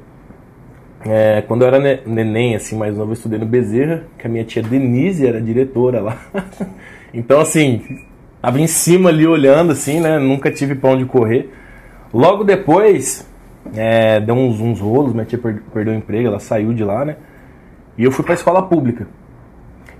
É, 1.04 1.42
quando 1.42 1.62
eu 1.62 1.68
era 1.68 1.78
ne- 1.80 2.00
neném, 2.06 2.54
assim, 2.54 2.76
mais 2.76 2.96
novo, 2.96 3.10
eu 3.10 3.14
estudei 3.14 3.38
no 3.38 3.46
Bezerra, 3.46 4.04
que 4.18 4.26
a 4.26 4.30
minha 4.30 4.44
tia 4.44 4.62
Denise 4.62 5.26
era 5.26 5.40
diretora 5.40 6.00
lá. 6.00 6.16
então, 7.12 7.40
assim, 7.40 7.82
Tava 8.42 8.60
em 8.60 8.66
cima 8.66 9.08
ali 9.08 9.24
olhando 9.24 9.70
assim, 9.70 10.00
né? 10.00 10.18
Nunca 10.18 10.50
tive 10.50 10.74
pra 10.74 10.90
onde 10.90 11.04
correr. 11.04 11.48
Logo 12.12 12.42
depois, 12.42 13.24
é, 13.72 14.18
deu 14.20 14.34
uns, 14.34 14.60
uns 14.60 14.80
rolos, 14.80 15.12
minha 15.12 15.24
tia 15.24 15.38
per- 15.38 15.62
perdeu 15.72 15.94
o 15.94 15.96
emprego, 15.96 16.26
ela 16.26 16.40
saiu 16.40 16.74
de 16.74 16.82
lá, 16.82 17.04
né? 17.04 17.16
E 17.96 18.02
eu 18.02 18.10
fui 18.10 18.24
pra 18.24 18.34
escola 18.34 18.60
pública. 18.62 19.06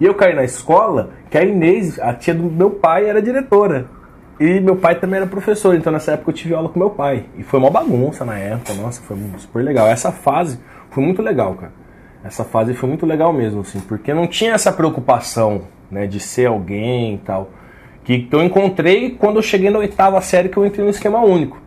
E 0.00 0.04
eu 0.04 0.12
caí 0.14 0.34
na 0.34 0.42
escola 0.42 1.10
que 1.30 1.38
a 1.38 1.44
Inês, 1.44 2.00
a 2.00 2.12
tia 2.12 2.34
do 2.34 2.42
meu 2.42 2.70
pai, 2.70 3.08
era 3.08 3.22
diretora. 3.22 3.86
E 4.40 4.60
meu 4.60 4.76
pai 4.76 4.94
também 4.98 5.18
era 5.18 5.26
professor, 5.26 5.74
então 5.74 5.92
nessa 5.92 6.12
época 6.12 6.30
eu 6.30 6.34
tive 6.34 6.54
aula 6.54 6.68
com 6.68 6.78
meu 6.78 6.90
pai. 6.90 7.26
E 7.36 7.42
foi 7.42 7.60
uma 7.60 7.70
bagunça 7.70 8.24
na 8.24 8.38
época, 8.38 8.74
nossa, 8.74 9.00
foi 9.02 9.16
super 9.38 9.62
legal. 9.62 9.86
Essa 9.86 10.10
fase 10.10 10.58
foi 10.90 11.04
muito 11.04 11.22
legal, 11.22 11.54
cara. 11.54 11.72
Essa 12.24 12.44
fase 12.44 12.74
foi 12.74 12.88
muito 12.88 13.04
legal 13.04 13.32
mesmo, 13.32 13.60
assim, 13.60 13.80
porque 13.80 14.14
não 14.14 14.26
tinha 14.26 14.52
essa 14.52 14.72
preocupação, 14.72 15.62
né, 15.90 16.06
de 16.06 16.20
ser 16.20 16.46
alguém 16.46 17.14
e 17.14 17.18
tal. 17.18 17.50
Que 18.04 18.28
eu 18.30 18.42
encontrei 18.42 19.10
quando 19.10 19.36
eu 19.36 19.42
cheguei 19.42 19.70
na 19.70 19.78
oitava 19.78 20.20
série 20.20 20.48
que 20.48 20.56
eu 20.56 20.66
entrei 20.66 20.84
no 20.84 20.90
esquema 20.90 21.20
único. 21.20 21.60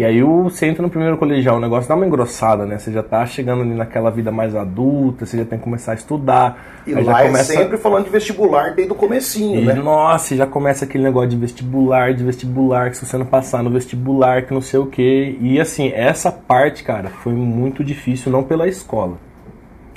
Que 0.00 0.04
aí 0.06 0.22
você 0.22 0.64
entra 0.64 0.82
no 0.82 0.88
primeiro 0.88 1.18
colegial, 1.18 1.58
o 1.58 1.60
negócio 1.60 1.86
dá 1.86 1.94
uma 1.94 2.06
engrossada, 2.06 2.64
né? 2.64 2.78
Você 2.78 2.90
já 2.90 3.02
tá 3.02 3.26
chegando 3.26 3.60
ali 3.60 3.74
naquela 3.74 4.10
vida 4.10 4.32
mais 4.32 4.56
adulta, 4.56 5.26
você 5.26 5.36
já 5.36 5.44
tem 5.44 5.58
que 5.58 5.64
começar 5.64 5.92
a 5.92 5.94
estudar. 5.94 6.82
E 6.86 6.94
lá 6.94 7.22
começa... 7.22 7.52
é 7.52 7.56
sempre 7.58 7.76
falando 7.76 8.04
de 8.04 8.10
vestibular 8.10 8.74
desde 8.74 8.90
o 8.90 8.96
comecinho, 8.96 9.60
E, 9.60 9.64
né? 9.66 9.74
nossa, 9.74 10.34
já 10.34 10.46
começa 10.46 10.86
aquele 10.86 11.04
negócio 11.04 11.28
de 11.28 11.36
vestibular, 11.36 12.14
de 12.14 12.24
vestibular, 12.24 12.88
que 12.88 12.96
se 12.96 13.04
você 13.04 13.18
não 13.18 13.26
passar 13.26 13.62
no 13.62 13.68
vestibular, 13.68 14.46
que 14.46 14.54
não 14.54 14.62
sei 14.62 14.80
o 14.80 14.86
quê. 14.86 15.36
E 15.38 15.60
assim, 15.60 15.92
essa 15.92 16.32
parte, 16.32 16.82
cara, 16.82 17.10
foi 17.10 17.34
muito 17.34 17.84
difícil, 17.84 18.32
não 18.32 18.42
pela 18.42 18.66
escola. 18.66 19.18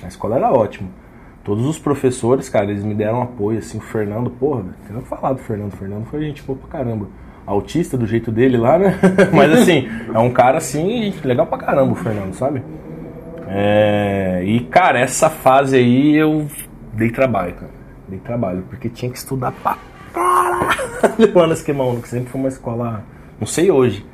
A 0.04 0.08
escola 0.10 0.36
era 0.36 0.52
ótima. 0.52 0.90
Todos 1.46 1.66
os 1.66 1.80
professores, 1.80 2.50
cara, 2.50 2.66
eles 2.66 2.84
me 2.84 2.94
deram 2.94 3.22
apoio, 3.22 3.60
assim, 3.60 3.78
o 3.78 3.82
Fernando, 3.82 4.30
porra, 4.30 4.66
tem 4.86 5.00
que 5.00 5.08
falar 5.08 5.32
do 5.32 5.40
Fernando. 5.40 5.72
O 5.72 5.78
Fernando 5.78 6.04
foi 6.08 6.20
gente 6.24 6.44
boa 6.44 6.60
pra 6.60 6.78
caramba. 6.78 7.08
Autista 7.46 7.98
do 7.98 8.08
jeito 8.08 8.32
dele 8.32 8.58
lá, 8.58 8.78
né? 8.80 9.00
Mas 9.34 9.52
assim, 9.52 9.90
é 10.14 10.20
um 10.20 10.32
cara 10.32 10.58
assim, 10.58 11.14
legal 11.24 11.46
pra 11.46 11.58
caramba 11.58 11.92
o 11.92 11.96
Fernando, 11.96 12.34
sabe? 12.34 12.64
É, 13.48 14.42
e, 14.46 14.62
cara, 14.62 15.00
essa 15.00 15.30
fase 15.30 15.76
aí 15.76 16.16
eu 16.16 16.48
dei 16.94 17.10
trabalho, 17.10 17.54
cara. 17.54 17.72
Dei 18.08 18.20
trabalho, 18.20 18.64
porque 18.70 18.90
tinha 18.90 19.12
que 19.12 19.18
estudar 19.18 19.52
pra 19.52 19.78
caralho 20.14 21.34
lá 21.36 21.48
no 21.48 21.54
esquema 21.54 21.84
único. 21.84 22.08
Sempre 22.08 22.30
foi 22.30 22.40
uma 22.40 22.50
escola, 22.50 23.04
não 23.40 23.48
sei 23.48 23.70
hoje, 23.70 24.06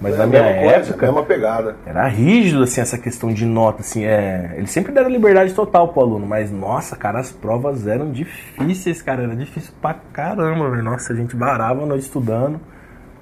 mas 0.00 0.14
É 0.14 0.18
na 0.18 0.26
minha 0.26 0.42
mesma 0.42 0.60
coisa, 0.60 0.90
época 0.90 1.06
a 1.06 1.08
mesma 1.08 1.26
pegada. 1.26 1.76
era 1.84 2.06
rígido, 2.06 2.62
assim, 2.62 2.80
essa 2.80 2.96
questão 2.96 3.32
de 3.32 3.44
nota, 3.44 3.80
assim, 3.80 4.04
é... 4.04 4.54
Eles 4.56 4.70
sempre 4.70 4.92
deram 4.92 5.08
liberdade 5.10 5.52
total 5.52 5.88
pro 5.88 6.02
aluno, 6.02 6.24
mas, 6.26 6.52
nossa, 6.52 6.94
cara, 6.94 7.18
as 7.18 7.32
provas 7.32 7.86
eram 7.86 8.12
difíceis, 8.12 9.02
cara, 9.02 9.24
era 9.24 9.34
difícil 9.34 9.72
pra 9.82 9.96
caramba, 10.12 10.70
velho. 10.70 10.84
Nossa, 10.84 11.12
a 11.12 11.16
gente 11.16 11.34
varava 11.34 11.82
a 11.82 11.86
noite 11.86 12.02
estudando 12.02 12.60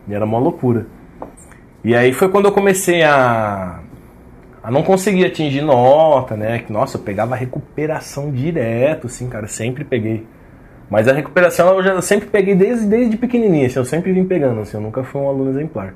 e 0.06 0.14
era 0.14 0.24
uma 0.24 0.38
loucura. 0.38 0.86
E 1.82 1.94
aí 1.94 2.12
foi 2.12 2.28
quando 2.28 2.46
eu 2.46 2.52
comecei 2.52 3.02
a... 3.02 3.80
a 4.62 4.70
não 4.70 4.82
conseguir 4.82 5.24
atingir 5.24 5.62
nota, 5.62 6.36
né, 6.36 6.58
que, 6.58 6.70
nossa, 6.70 6.98
eu 6.98 7.02
pegava 7.02 7.34
recuperação 7.34 8.30
direto, 8.30 9.06
assim, 9.06 9.28
cara, 9.30 9.46
sempre 9.46 9.82
peguei. 9.82 10.26
Mas 10.90 11.08
a 11.08 11.12
recuperação 11.12 11.74
eu 11.76 11.82
já 11.82 12.02
sempre 12.02 12.28
peguei 12.28 12.54
desde, 12.54 12.86
desde 12.86 13.16
pequenininha, 13.16 13.66
assim, 13.66 13.78
eu 13.78 13.84
sempre 13.84 14.12
vim 14.12 14.26
pegando, 14.26 14.60
assim, 14.60 14.76
eu 14.76 14.80
nunca 14.82 15.02
fui 15.02 15.20
um 15.20 15.28
aluno 15.28 15.50
exemplar. 15.50 15.94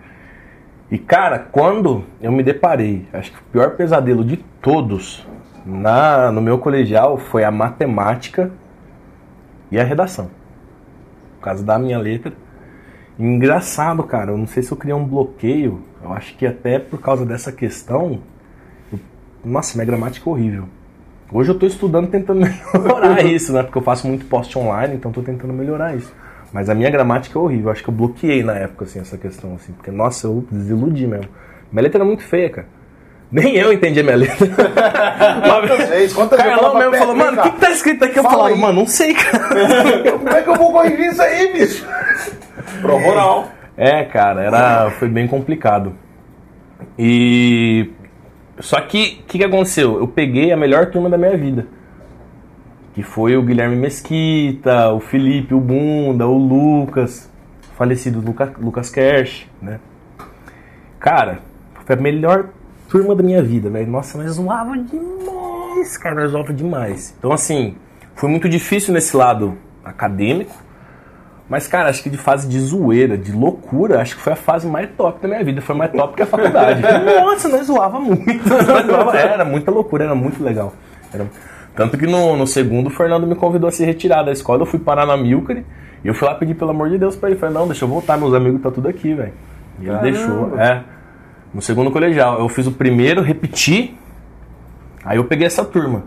E 0.90 0.98
cara, 0.98 1.38
quando 1.38 2.04
eu 2.20 2.32
me 2.32 2.42
deparei, 2.42 3.06
acho 3.12 3.30
que 3.32 3.38
o 3.38 3.44
pior 3.52 3.70
pesadelo 3.76 4.24
de 4.24 4.36
todos 4.36 5.26
na 5.64 6.32
no 6.32 6.40
meu 6.40 6.58
colegial 6.58 7.16
foi 7.16 7.44
a 7.44 7.50
matemática 7.50 8.50
e 9.70 9.78
a 9.78 9.84
redação. 9.84 10.30
Por 11.38 11.44
causa 11.44 11.64
da 11.64 11.78
minha 11.78 11.98
letra. 11.98 12.32
Engraçado, 13.18 14.02
cara, 14.02 14.32
eu 14.32 14.38
não 14.38 14.46
sei 14.46 14.62
se 14.62 14.72
eu 14.72 14.76
criei 14.76 14.94
um 14.94 15.04
bloqueio, 15.04 15.82
eu 16.02 16.12
acho 16.12 16.34
que 16.36 16.46
até 16.46 16.78
por 16.78 17.00
causa 17.00 17.24
dessa 17.24 17.52
questão, 17.52 18.20
eu- 18.92 18.98
nossa, 19.44 19.76
minha 19.76 19.84
gramática 19.86 20.28
é 20.28 20.32
horrível. 20.32 20.64
Hoje 21.32 21.50
eu 21.50 21.58
tô 21.58 21.66
estudando 21.66 22.08
tentando 22.08 22.40
melhorar 22.74 23.22
isso, 23.24 23.52
né? 23.52 23.62
Porque 23.62 23.78
eu 23.78 23.82
faço 23.82 24.08
muito 24.08 24.24
post 24.24 24.58
online, 24.58 24.94
então 24.96 25.12
tô 25.12 25.22
tentando 25.22 25.52
melhorar 25.52 25.94
isso. 25.94 26.12
Mas 26.52 26.68
a 26.68 26.74
minha 26.74 26.90
gramática 26.90 27.38
é 27.38 27.42
horrível. 27.42 27.70
Acho 27.70 27.82
que 27.82 27.90
eu 27.90 27.94
bloqueei 27.94 28.42
na 28.42 28.54
época, 28.54 28.84
assim, 28.84 28.98
essa 28.98 29.16
questão, 29.16 29.54
assim. 29.54 29.72
Porque, 29.72 29.90
nossa, 29.90 30.26
eu 30.26 30.44
desiludi 30.50 31.06
mesmo. 31.06 31.28
Minha 31.70 31.82
letra 31.82 31.98
era 31.98 32.04
muito 32.04 32.22
feia, 32.22 32.50
cara. 32.50 32.66
Nem 33.30 33.56
eu 33.56 33.72
entendi 33.72 34.00
a 34.00 34.02
minha 34.02 34.16
letra. 34.16 34.48
Quantas 35.46 35.88
vezes? 35.88 36.12
Quantas 36.12 36.42
vezes? 36.42 36.54
Carlão 36.54 36.76
mesmo 36.76 36.96
falou, 36.96 37.14
mano, 37.14 37.40
o 37.40 37.42
que, 37.44 37.50
que 37.52 37.60
tá 37.60 37.70
escrito 37.70 38.04
aqui? 38.04 38.18
Eu 38.18 38.24
Fala 38.24 38.36
falava, 38.36 38.54
aí. 38.54 38.60
mano, 38.60 38.80
não 38.80 38.86
sei, 38.86 39.14
cara. 39.14 39.38
Como 40.18 40.28
é 40.28 40.42
que 40.42 40.48
eu 40.48 40.56
vou 40.56 40.72
corrigir 40.72 41.12
isso 41.12 41.22
aí, 41.22 41.52
bicho? 41.52 41.86
Prova 42.82 43.06
oral. 43.06 43.48
É, 43.76 44.04
cara, 44.04 44.42
era, 44.42 44.90
foi 44.90 45.08
bem 45.08 45.28
complicado. 45.28 45.94
E. 46.98 47.90
Só 48.58 48.80
que, 48.80 49.20
o 49.22 49.26
que, 49.26 49.38
que 49.38 49.44
aconteceu? 49.44 49.98
Eu 49.98 50.08
peguei 50.08 50.52
a 50.52 50.56
melhor 50.56 50.86
turma 50.86 51.08
da 51.08 51.16
minha 51.16 51.36
vida. 51.36 51.66
Que 53.00 53.06
foi 53.06 53.34
o 53.34 53.42
Guilherme 53.42 53.76
Mesquita, 53.76 54.90
o 54.92 55.00
Felipe, 55.00 55.54
o 55.54 55.60
Bunda, 55.60 56.26
o 56.26 56.36
Lucas, 56.36 57.30
o 57.72 57.74
falecido 57.76 58.20
Luca, 58.20 58.52
Lucas 58.60 58.90
Kersh, 58.90 59.46
né? 59.62 59.80
Cara, 60.98 61.38
foi 61.86 61.96
a 61.96 61.98
melhor 61.98 62.48
turma 62.90 63.14
da 63.14 63.22
minha 63.22 63.42
vida, 63.42 63.70
velho. 63.70 63.90
Nossa, 63.90 64.18
mas 64.18 64.32
zoava 64.32 64.76
demais, 64.76 65.96
cara, 65.96 66.16
nós 66.16 66.30
zoava 66.32 66.52
demais. 66.52 67.14
Então, 67.18 67.32
assim, 67.32 67.74
foi 68.14 68.28
muito 68.28 68.50
difícil 68.50 68.92
nesse 68.92 69.16
lado 69.16 69.56
acadêmico. 69.82 70.54
Mas, 71.48 71.66
cara, 71.66 71.88
acho 71.88 72.02
que 72.02 72.10
de 72.10 72.18
fase 72.18 72.46
de 72.46 72.60
zoeira, 72.60 73.16
de 73.16 73.32
loucura, 73.32 74.02
acho 74.02 74.14
que 74.16 74.22
foi 74.22 74.34
a 74.34 74.36
fase 74.36 74.66
mais 74.68 74.90
top 74.94 75.22
da 75.22 75.26
minha 75.28 75.42
vida. 75.42 75.62
Foi 75.62 75.74
mais 75.74 75.90
top 75.90 76.14
que 76.16 76.22
a 76.22 76.26
faculdade. 76.26 76.82
Nossa, 77.18 77.48
nós 77.48 77.66
zoava 77.66 77.98
muito. 77.98 78.46
Nós 78.46 78.86
zoava- 78.86 79.16
Era 79.16 79.44
muita 79.46 79.70
loucura, 79.70 80.04
era 80.04 80.14
muito 80.14 80.44
legal. 80.44 80.74
Era- 81.14 81.26
Tanto 81.74 81.96
que 81.96 82.06
no, 82.06 82.36
no 82.36 82.46
segundo, 82.46 82.88
o 82.88 82.90
Fernando 82.90 83.26
me 83.26 83.34
convidou 83.34 83.68
a 83.68 83.72
se 83.72 83.84
retirar 83.84 84.22
da 84.22 84.32
escola. 84.32 84.62
Eu 84.62 84.66
fui 84.66 84.78
parar 84.78 85.06
na 85.06 85.16
Milcare. 85.16 85.64
E 86.04 86.08
eu 86.08 86.14
fui 86.14 86.26
lá 86.26 86.34
pedir, 86.34 86.54
pelo 86.54 86.70
amor 86.70 86.88
de 86.90 86.98
Deus, 86.98 87.14
pra 87.16 87.30
ele. 87.30 87.38
Falei, 87.38 87.54
não, 87.54 87.66
deixa 87.66 87.84
eu 87.84 87.88
voltar, 87.88 88.16
meus 88.18 88.32
amigos 88.34 88.60
tá 88.62 88.70
tudo 88.70 88.88
aqui, 88.88 89.14
velho. 89.14 89.32
E 89.80 89.88
ele 89.88 89.98
deixou, 89.98 90.58
é. 90.58 90.82
No 91.54 91.60
segundo 91.62 91.90
colegial. 91.90 92.38
Eu 92.40 92.48
fiz 92.48 92.66
o 92.66 92.72
primeiro, 92.72 93.22
repeti. 93.22 93.96
Aí 95.04 95.16
eu 95.16 95.24
peguei 95.24 95.46
essa 95.46 95.64
turma. 95.64 96.04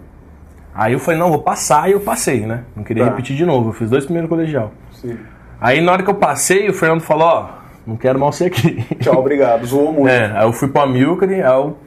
Aí 0.75 0.93
eu 0.93 0.99
falei, 0.99 1.19
não, 1.19 1.29
vou 1.29 1.41
passar, 1.41 1.87
e 1.89 1.93
eu 1.93 1.99
passei, 1.99 2.45
né? 2.45 2.63
Não 2.75 2.83
queria 2.83 3.03
Tá. 3.05 3.09
repetir 3.11 3.35
de 3.35 3.45
novo. 3.45 3.69
Eu 3.69 3.73
fiz 3.73 3.89
dois 3.89 4.05
primeiros 4.05 4.29
colegial. 4.29 4.71
Sim. 4.91 5.17
Aí 5.61 5.79
na 5.81 5.91
hora 5.91 6.03
que 6.03 6.09
eu 6.09 6.15
passei, 6.15 6.67
o 6.69 6.73
Fernando 6.73 7.01
falou, 7.01 7.27
ó, 7.27 7.49
não 7.85 7.95
quero 7.95 8.19
mal 8.19 8.31
ser 8.31 8.45
aqui. 8.45 8.83
Tchau, 8.99 9.19
obrigado. 9.19 9.65
Zoou 9.65 9.91
muito. 9.93 10.07
É, 10.09 10.31
aí 10.37 10.45
eu 10.45 10.51
fui 10.53 10.67
pra 10.67 10.85
Milcare, 10.87 11.35
aí 11.35 11.41
eu 11.41 11.77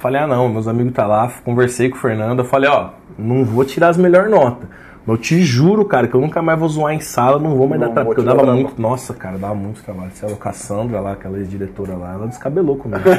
falei, 0.00 0.20
ah 0.20 0.26
não, 0.26 0.48
meus 0.48 0.66
amigos 0.66 0.94
tá 0.94 1.06
lá, 1.06 1.30
conversei 1.44 1.90
com 1.90 1.96
o 1.96 2.00
Fernando, 2.00 2.40
eu 2.40 2.44
falei, 2.44 2.68
ó, 2.68 2.88
não 3.18 3.44
vou 3.44 3.64
tirar 3.64 3.88
as 3.88 3.98
melhores 3.98 4.30
notas. 4.30 4.68
Mas 5.06 5.16
eu 5.16 5.22
te 5.22 5.42
juro, 5.42 5.84
cara, 5.84 6.08
que 6.08 6.14
eu 6.14 6.20
nunca 6.20 6.42
mais 6.42 6.58
vou 6.58 6.68
zoar 6.68 6.94
em 6.94 7.00
sala, 7.00 7.38
não 7.38 7.54
vou 7.56 7.68
mais 7.68 7.80
Não 7.80 7.88
dar 7.88 7.94
trabalho, 7.94 8.14
porque 8.16 8.28
eu 8.28 8.36
dava 8.36 8.52
muito, 8.52 8.80
nossa, 8.80 9.14
cara, 9.14 9.38
dava 9.38 9.54
muito 9.54 9.82
trabalho. 9.82 10.10
Sei 10.14 10.28
lá, 10.28 10.34
a 10.34 10.38
Cassandra 10.38 11.00
lá, 11.00 11.12
aquela 11.12 11.38
ex-diretora 11.38 11.94
lá, 11.94 12.14
ela 12.14 12.26
descabelou 12.26 12.76
comigo. 12.76 13.02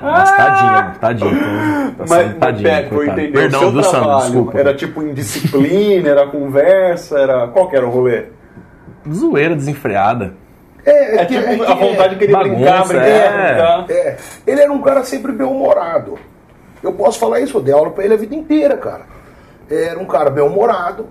Mas 0.00 0.30
tadinha, 0.36 0.94
tadinha. 1.00 1.30
Então, 1.30 2.06
Mas, 2.08 2.08
Sandra, 2.08 2.34
tadinha. 2.34 2.88
Perdão, 3.32 3.60
o 3.60 3.62
seu 3.62 3.72
viu, 3.72 3.82
Sandra, 3.82 4.00
trabalho 4.00 4.24
desculpa. 4.24 4.58
era 4.58 4.74
tipo 4.74 5.02
em 5.02 5.12
disciplina, 5.14 6.08
era 6.08 6.26
conversa, 6.26 7.18
era... 7.18 7.48
Qual 7.48 7.68
que 7.68 7.76
era 7.76 7.86
o 7.86 7.90
rolê? 7.90 8.26
Zoeira 9.10 9.54
desenfreada. 9.54 10.34
É, 10.88 11.16
É, 11.16 11.24
que- 11.26 11.34
tipo 11.38 11.64
é 11.64 11.70
a 11.70 11.74
vontade 11.74 12.14
de 12.14 12.20
querer 12.20 12.32
bagunça, 12.32 12.54
brincar, 12.56 12.86
brincar, 12.86 13.06
é. 13.06 13.54
brincar. 13.54 13.86
É, 13.90 14.16
ele 14.46 14.60
era 14.60 14.72
um 14.72 14.80
cara 14.80 15.04
sempre 15.04 15.32
bem-humorado. 15.32 16.18
Eu 16.82 16.92
posso 16.92 17.18
falar 17.18 17.40
isso, 17.40 17.56
eu 17.58 17.60
dei 17.62 17.74
aula 17.74 17.90
pra 17.90 18.04
ele 18.04 18.14
a 18.14 18.16
vida 18.16 18.34
inteira, 18.34 18.76
cara. 18.76 19.02
Era 19.70 19.98
um 19.98 20.06
cara 20.06 20.30
bem-humorado. 20.30 21.06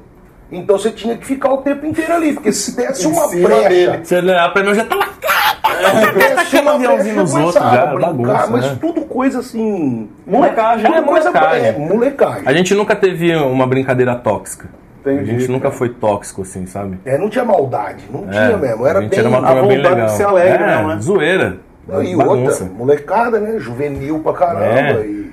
Então 0.52 0.78
você 0.78 0.90
tinha 0.92 1.18
que 1.18 1.26
ficar 1.26 1.52
o 1.52 1.58
tempo 1.58 1.86
inteiro 1.86 2.14
ali, 2.14 2.34
porque 2.34 2.54
se 2.54 2.76
desse 2.76 3.06
uma 3.06 3.28
brecha, 3.28 3.70
dele. 3.70 4.00
Você 4.04 4.16
olhar 4.16 4.54
pra 4.54 4.64
mim, 4.64 4.70
eu 4.70 4.76
já 4.76 4.86
tava. 4.86 5.04
se 5.06 6.12
desse 6.14 6.36
Tacando 6.36 6.62
uma 6.62 6.74
aviãozinho 6.76 7.16
brecha, 7.16 7.22
nos 7.22 7.34
eu 7.36 7.42
outros, 7.46 7.64
já, 7.64 7.84
a 7.84 7.86
brincar, 7.88 8.08
bagunça, 8.14 8.48
mas 8.48 8.66
né? 8.66 8.78
tudo 8.80 9.02
coisa 9.02 9.40
assim. 9.40 10.10
Molecagem. 10.26 10.86
É, 10.94 11.02
molecagem. 11.02 11.66
É, 11.66 11.72
molecagem. 11.78 12.44
A 12.46 12.54
gente 12.54 12.74
nunca 12.74 12.96
teve 12.96 13.36
uma 13.36 13.68
brincadeira 13.68 14.16
tóxica. 14.16 14.70
Entendi, 15.02 15.22
a 15.22 15.26
gente 15.40 15.48
nunca 15.48 15.64
cara. 15.64 15.76
foi 15.76 15.90
tóxico, 15.90 16.42
assim, 16.42 16.66
sabe? 16.66 17.00
É, 17.06 17.18
não 17.18 17.30
tinha 17.30 17.46
maldade, 17.46 18.04
não 18.12 18.28
É, 18.30 18.32
tinha 18.48 18.58
mesmo. 18.58 18.86
Era 18.86 19.00
a 19.00 19.02
gente 19.02 19.12
bem. 19.12 19.20
era 19.20 19.30
uma 19.30 19.38
a 19.38 19.42
turma 19.54 19.68
bem 19.68 19.78
vontade 19.78 19.96
de 19.96 20.02
legal. 20.02 20.16
ser 20.18 20.24
alegre 20.24 20.64
é, 20.64 20.68
mesmo, 20.68 20.88
né? 20.88 21.00
Zoeira. 21.02 21.58
E 22.04 22.16
bagunça. 22.16 22.64
outra, 22.64 22.78
molecada, 22.78 23.40
né? 23.40 23.60
Juvenil 23.60 24.20
pra 24.20 24.34
caramba. 24.34 24.66
É. 25.02 25.06
E 25.06 25.32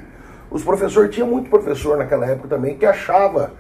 os 0.51 0.63
professores, 0.63 1.13
tinha 1.13 1.27
muito 1.27 1.51
professor 1.51 1.97
naquela 1.99 2.27
época 2.27 2.47
também 2.49 2.77
que 2.77 2.87
achava 2.87 3.51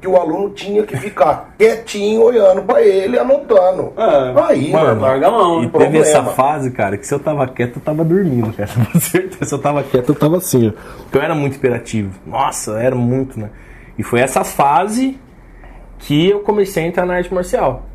que 0.00 0.06
o 0.06 0.16
aluno 0.16 0.50
tinha 0.50 0.82
que 0.84 0.96
ficar 0.98 1.54
quietinho 1.58 2.20
olhando 2.22 2.62
pra 2.62 2.80
ele, 2.82 3.18
anotando. 3.18 3.92
É. 3.96 4.42
Aí, 4.44 4.70
Mano, 4.70 5.00
larga 5.00 5.26
a 5.26 5.30
mão, 5.30 5.54
E 5.62 5.66
né? 5.66 5.72
teve 5.72 5.78
problema. 5.84 6.04
essa 6.06 6.22
fase, 6.24 6.70
cara, 6.70 6.96
que 6.96 7.06
se 7.06 7.12
eu 7.14 7.18
tava 7.18 7.48
quieto, 7.48 7.76
eu 7.76 7.82
tava 7.82 8.04
dormindo, 8.04 8.52
cara. 8.52 8.68
Com 8.92 9.00
certeza, 9.00 9.44
se 9.46 9.52
eu 9.54 9.58
tava 9.58 9.82
quieto, 9.82 10.10
eu 10.10 10.14
tava 10.14 10.36
assim, 10.36 10.68
ó. 10.68 11.02
Porque 11.04 11.18
eu 11.18 11.22
era 11.22 11.34
muito 11.34 11.56
hiperativo. 11.56 12.12
Nossa, 12.26 12.72
eu 12.72 12.78
era 12.78 12.94
muito, 12.94 13.40
né? 13.40 13.48
E 13.98 14.02
foi 14.04 14.20
essa 14.20 14.44
fase 14.44 15.18
que 16.06 16.28
eu 16.28 16.40
comecei 16.40 16.84
a 16.84 16.86
entrar 16.86 17.06
na 17.06 17.14
arte 17.14 17.32
marcial. 17.32 17.86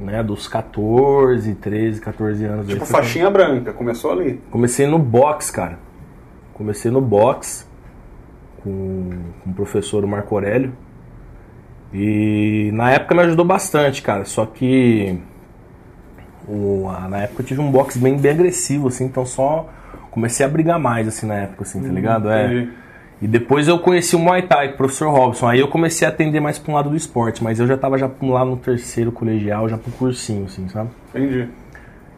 né? 0.00 0.22
Dos 0.22 0.48
14, 0.48 1.54
13, 1.54 2.00
14 2.00 2.44
anos. 2.44 2.66
Tipo 2.66 2.84
foi 2.84 2.86
faixinha 3.00 3.30
branca, 3.30 3.72
começou 3.72 4.10
ali. 4.12 4.40
Comecei 4.50 4.86
no 4.86 4.98
box, 4.98 5.50
cara. 5.50 5.78
Comecei 6.54 6.90
no 6.90 7.00
box 7.00 7.68
com, 8.62 9.10
com 9.44 9.50
o 9.50 9.54
professor 9.54 10.04
Marco 10.06 10.34
Aurélio. 10.34 10.72
E 11.94 12.70
na 12.74 12.90
época 12.90 13.14
me 13.14 13.22
ajudou 13.22 13.44
bastante, 13.44 14.02
cara. 14.02 14.24
Só 14.24 14.44
que 14.44 15.18
o- 16.48 16.88
a- 16.88 17.08
na 17.08 17.18
época 17.22 17.42
eu 17.42 17.46
tive 17.46 17.60
um 17.60 17.70
box 17.70 17.96
bem, 17.96 18.16
bem 18.18 18.32
agressivo, 18.32 18.88
assim, 18.88 19.04
então 19.04 19.24
só 19.24 19.68
comecei 20.10 20.44
a 20.44 20.48
brigar 20.48 20.78
mais, 20.78 21.06
assim, 21.08 21.26
na 21.26 21.34
época, 21.34 21.62
assim, 21.62 21.80
tá 21.80 21.88
ligado? 21.88 22.28
É. 22.30 22.68
E 23.20 23.26
depois 23.26 23.66
eu 23.66 23.78
conheci 23.78 24.14
o 24.14 24.18
Muay 24.18 24.42
Thai 24.42 24.72
o 24.72 24.76
professor 24.76 25.10
Robson. 25.10 25.48
Aí 25.48 25.58
eu 25.58 25.68
comecei 25.68 26.06
a 26.06 26.10
atender 26.10 26.40
mais 26.40 26.58
pra 26.58 26.72
um 26.72 26.74
lado 26.74 26.90
do 26.90 26.96
esporte, 26.96 27.42
mas 27.42 27.58
eu 27.58 27.66
já 27.66 27.76
tava 27.76 27.96
já 27.96 28.10
lá 28.22 28.44
no 28.44 28.56
terceiro 28.56 29.10
colegial, 29.10 29.68
já 29.68 29.78
pro 29.78 29.90
cursinho, 29.92 30.44
assim, 30.44 30.68
sabe? 30.68 30.90
Entendi. 31.14 31.48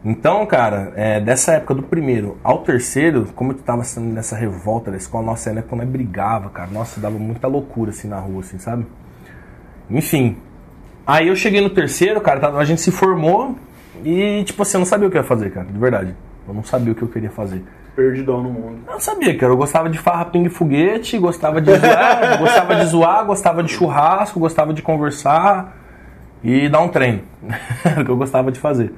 Então, 0.03 0.45
cara, 0.45 0.93
é, 0.95 1.19
dessa 1.19 1.53
época 1.53 1.73
do 1.73 1.83
primeiro 1.83 2.37
ao 2.43 2.59
terceiro, 2.59 3.27
como 3.35 3.51
eu 3.51 3.57
tava 3.57 3.83
sendo 3.83 4.07
nessa 4.07 4.35
revolta 4.35 4.91
da 4.91 4.97
escola, 4.97 5.25
nossa, 5.25 5.49
era 5.49 5.61
quando 5.61 5.81
eu 5.81 5.87
brigava, 5.87 6.49
cara, 6.49 6.69
nossa, 6.71 7.01
dava 7.01 7.17
muita 7.17 7.47
loucura 7.47 7.91
assim 7.91 8.07
na 8.07 8.19
rua, 8.19 8.41
assim, 8.41 8.57
sabe? 8.59 8.85
Enfim. 9.89 10.37
Aí 11.05 11.27
eu 11.27 11.35
cheguei 11.35 11.59
no 11.59 11.69
terceiro, 11.69 12.21
cara, 12.21 12.57
a 12.57 12.63
gente 12.63 12.81
se 12.81 12.91
formou 12.91 13.55
e, 14.03 14.43
tipo 14.45 14.61
assim, 14.61 14.77
eu 14.77 14.79
não 14.79 14.85
sabia 14.85 15.07
o 15.07 15.11
que 15.11 15.17
eu 15.17 15.21
ia 15.21 15.27
fazer, 15.27 15.49
cara, 15.49 15.65
de 15.65 15.77
verdade. 15.77 16.15
Eu 16.47 16.53
não 16.53 16.63
sabia 16.63 16.93
o 16.93 16.95
que 16.95 17.01
eu 17.01 17.07
queria 17.07 17.31
fazer. 17.31 17.63
Perdidão 17.99 18.41
no 18.41 18.49
mundo. 18.49 18.79
Eu 18.87 18.93
não 18.93 18.99
sabia, 19.01 19.37
cara. 19.37 19.51
Eu 19.51 19.57
gostava 19.57 19.89
de 19.89 19.97
farra, 19.97 20.23
pingue 20.23 20.47
foguete, 20.47 21.17
gostava 21.17 21.59
de 21.59 21.69
zoar, 21.75 22.39
gostava 22.39 22.75
de 22.75 22.85
zoar, 22.85 23.25
gostava 23.25 23.61
de 23.61 23.71
churrasco, 23.73 24.39
gostava 24.39 24.73
de 24.73 24.81
conversar 24.81 25.75
e 26.41 26.69
dar 26.69 26.79
um 26.79 26.87
treino. 26.87 27.23
Era 27.83 28.01
o 28.01 28.05
que 28.05 28.11
eu 28.11 28.15
gostava 28.15 28.53
de 28.53 28.57
fazer. 28.57 28.93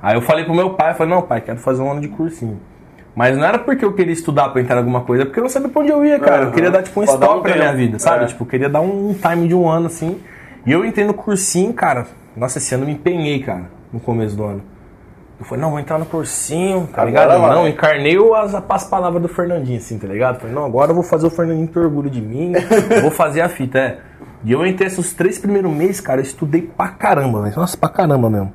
Aí 0.00 0.16
eu 0.16 0.22
falei 0.22 0.46
pro 0.46 0.54
meu 0.54 0.70
pai, 0.70 0.94
falei, 0.94 1.12
não, 1.14 1.20
pai, 1.20 1.42
quero 1.42 1.58
fazer 1.58 1.82
um 1.82 1.90
ano 1.90 2.00
de 2.00 2.08
cursinho. 2.08 2.58
Mas 3.14 3.36
não 3.36 3.44
era 3.44 3.58
porque 3.58 3.84
eu 3.84 3.92
queria 3.92 4.12
estudar 4.12 4.50
pra 4.50 4.60
entrar 4.60 4.76
em 4.76 4.78
alguma 4.78 5.00
coisa, 5.02 5.22
é 5.22 5.26
porque 5.26 5.40
eu 5.40 5.42
não 5.42 5.50
sabia 5.50 5.68
pra 5.68 5.82
onde 5.82 5.90
eu 5.90 6.04
ia, 6.04 6.18
cara. 6.18 6.36
Eu 6.36 6.42
Aham. 6.44 6.52
queria 6.52 6.70
dar 6.70 6.82
tipo 6.82 7.00
um 7.00 7.04
dar 7.04 7.12
stop 7.12 7.38
um 7.38 7.42
pra 7.42 7.56
minha 7.56 7.72
vida, 7.74 7.98
sabe? 7.98 8.24
É. 8.24 8.26
Tipo, 8.26 8.44
eu 8.44 8.46
queria 8.46 8.68
dar 8.68 8.80
um 8.80 9.14
time 9.14 9.48
de 9.48 9.54
um 9.54 9.68
ano 9.68 9.86
assim. 9.86 10.20
E 10.64 10.72
eu 10.72 10.84
entrei 10.84 11.06
no 11.06 11.14
cursinho, 11.14 11.72
cara. 11.72 12.06
Nossa, 12.36 12.58
esse 12.58 12.74
ano 12.74 12.84
eu 12.84 12.88
me 12.88 12.94
empenhei, 12.94 13.40
cara, 13.40 13.70
no 13.92 13.98
começo 14.00 14.36
do 14.36 14.44
ano. 14.44 14.62
Eu 15.38 15.44
falei, 15.44 15.62
não, 15.62 15.70
vou 15.70 15.78
entrar 15.78 15.98
no 15.98 16.06
cursinho, 16.06 16.86
tá 16.86 17.02
Agora 17.02 17.24
ligado? 17.26 17.40
vai. 17.40 17.50
Não, 17.54 17.68
encarnei 17.68 18.18
o- 18.18 18.34
as, 18.34 18.54
as 18.54 18.84
palavras 18.88 19.20
do 19.20 19.28
Fernandinho, 19.28 19.76
assim, 19.78 19.98
tá 19.98 20.06
ligado? 20.06 20.38
Falei, 20.40 20.54
não, 20.54 20.64
agora 20.64 20.90
eu 20.92 20.94
vou 20.94 21.04
fazer 21.04 21.26
o 21.26 21.30
Fernandinho 21.30 21.68
ter 21.68 21.78
orgulho 21.78 22.08
de 22.08 22.22
mim, 22.22 22.52
vou 23.02 23.10
fazer 23.10 23.42
a 23.42 23.48
fita, 23.48 23.78
é. 23.78 23.98
E 24.44 24.52
eu 24.52 24.64
entrei 24.66 24.86
esses 24.88 25.12
três 25.12 25.38
primeiros 25.38 25.70
meses, 25.72 26.00
cara, 26.00 26.20
eu 26.20 26.24
estudei 26.24 26.62
pra 26.62 26.88
caramba, 26.88 27.42
velho. 27.42 27.54
Nossa, 27.56 27.76
pra 27.76 27.88
caramba 27.88 28.30
mesmo. 28.30 28.52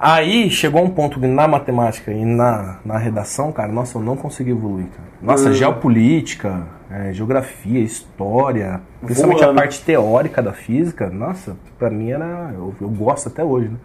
Aí 0.00 0.48
chegou 0.48 0.82
um 0.82 0.90
ponto 0.90 1.18
que 1.18 1.26
na 1.26 1.48
matemática 1.48 2.12
e 2.12 2.24
na, 2.24 2.76
na 2.84 2.96
redação, 2.98 3.50
cara, 3.50 3.70
nossa, 3.72 3.98
eu 3.98 4.02
não 4.02 4.16
consegui 4.16 4.50
evoluir, 4.50 4.86
cara. 4.86 5.08
Nossa, 5.20 5.50
Hum. 5.50 5.52
geopolítica, 5.52 6.62
é, 6.90 7.12
geografia, 7.12 7.80
história, 7.80 8.80
principalmente 9.04 9.42
a 9.42 9.46
Voando. 9.46 9.58
parte 9.60 9.82
teórica 9.84 10.40
da 10.40 10.52
física, 10.52 11.10
nossa, 11.10 11.56
pra 11.78 11.90
mim 11.90 12.10
era. 12.12 12.50
Eu, 12.54 12.72
eu 12.80 12.88
gosto 12.88 13.28
até 13.28 13.42
hoje, 13.42 13.68
né? 13.68 13.76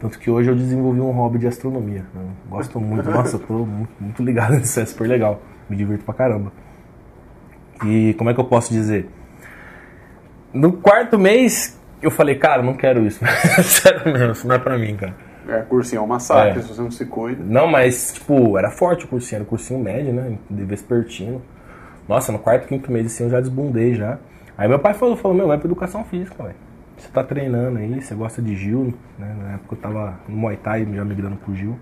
Tanto 0.00 0.18
que 0.18 0.30
hoje 0.30 0.48
eu 0.50 0.54
desenvolvi 0.54 1.00
um 1.00 1.10
hobby 1.10 1.38
de 1.38 1.46
astronomia. 1.48 2.04
Gosto 2.48 2.80
muito, 2.80 3.08
nossa, 3.10 3.38
tô 3.38 3.52
muito, 3.66 3.90
muito 4.00 4.22
ligado 4.22 4.54
nisso, 4.58 4.78
é 4.80 4.86
super 4.86 5.08
legal. 5.08 5.42
Me 5.68 5.76
divirto 5.76 6.04
pra 6.04 6.14
caramba. 6.14 6.52
E 7.84 8.14
como 8.14 8.30
é 8.30 8.34
que 8.34 8.40
eu 8.40 8.44
posso 8.44 8.72
dizer? 8.72 9.08
No 10.52 10.72
quarto 10.72 11.18
mês, 11.18 11.78
eu 12.00 12.10
falei, 12.10 12.36
cara, 12.36 12.62
não 12.62 12.74
quero 12.74 13.04
isso. 13.06 13.20
Sério 13.62 14.12
mesmo, 14.12 14.32
isso 14.32 14.48
não 14.48 14.54
é 14.54 14.58
pra 14.58 14.78
mim, 14.78 14.96
cara. 14.96 15.14
É, 15.48 15.62
cursinho 15.62 16.00
é 16.00 16.02
um 16.02 16.06
massacre 16.06 16.58
É. 16.58 16.62
se 16.62 16.68
você 16.68 16.80
não 16.82 16.90
se 16.90 17.04
cuida. 17.06 17.42
Não, 17.44 17.66
mas, 17.66 18.12
tipo, 18.14 18.58
era 18.58 18.70
forte 18.70 19.04
o 19.04 19.08
cursinho, 19.08 19.38
era 19.40 19.44
cursinho 19.44 19.80
médio, 19.80 20.12
né? 20.12 20.36
De 20.50 20.64
vespertino. 20.64 21.40
Nossa, 22.08 22.30
no 22.32 22.38
quarto, 22.38 22.66
quinto 22.66 22.90
mês 22.92 23.06
assim 23.06 23.24
eu 23.24 23.30
já 23.30 23.40
desbundei 23.40 23.94
já. 23.94 24.18
Aí 24.56 24.68
meu 24.68 24.78
pai 24.78 24.92
falou, 24.94 25.16
falou, 25.16 25.36
meu, 25.36 25.46
vai 25.46 25.56
pra 25.58 25.66
educação 25.66 26.04
física, 26.04 26.42
velho. 26.42 26.54
Você 26.98 27.08
tá 27.10 27.22
treinando 27.22 27.78
aí, 27.78 28.02
você 28.02 28.14
gosta 28.14 28.42
de 28.42 28.56
Gil, 28.56 28.92
né? 29.18 29.34
Na 29.38 29.52
época 29.54 29.74
eu 29.74 29.78
tava 29.78 30.18
no 30.28 30.36
Muay 30.36 30.56
Thai, 30.56 30.86
já 30.92 31.04
migrando 31.04 31.36
pro 31.36 31.54
Gil. 31.54 31.78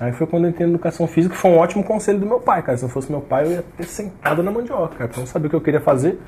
Aí 0.00 0.12
foi 0.12 0.26
quando 0.26 0.44
eu 0.44 0.50
entrei 0.50 0.66
na 0.66 0.72
educação 0.72 1.06
física, 1.06 1.34
foi 1.34 1.50
um 1.50 1.58
ótimo 1.58 1.84
conselho 1.84 2.18
do 2.18 2.26
meu 2.26 2.40
pai, 2.40 2.62
cara. 2.62 2.76
Se 2.76 2.82
não 2.82 2.90
fosse 2.90 3.10
meu 3.10 3.20
pai, 3.20 3.46
eu 3.46 3.50
ia 3.52 3.64
ter 3.76 3.84
sentado 3.84 4.42
na 4.42 4.50
mandioca, 4.50 4.96
cara. 4.96 5.10
Eu 5.14 5.20
não 5.20 5.26
sabia 5.26 5.46
o 5.46 5.50
que 5.50 5.56
eu 5.56 5.60
queria 5.60 5.80
fazer. 5.80 6.18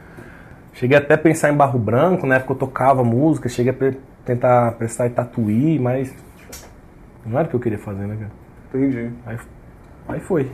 Cheguei 0.74 0.96
até 0.96 1.14
a 1.14 1.18
pensar 1.18 1.50
em 1.50 1.56
barro 1.56 1.78
branco, 1.78 2.26
na 2.26 2.37
época 2.37 2.52
eu 2.52 2.56
tocava 2.56 3.02
música, 3.02 3.48
cheguei 3.48 3.72
a 3.72 3.94
tentar 4.24 4.72
prestar 4.72 5.06
em 5.06 5.11
tatuí, 5.11 5.78
mas 5.78 6.14
não 7.26 7.38
era 7.38 7.46
o 7.48 7.50
que 7.50 7.56
eu 7.56 7.61
queria 7.61 7.78
fazer, 7.78 8.06
né, 8.06 8.16
cara? 8.16 8.30
Entendi. 8.68 9.11
Aí, 9.26 9.38
aí 10.08 10.20
foi. 10.20 10.50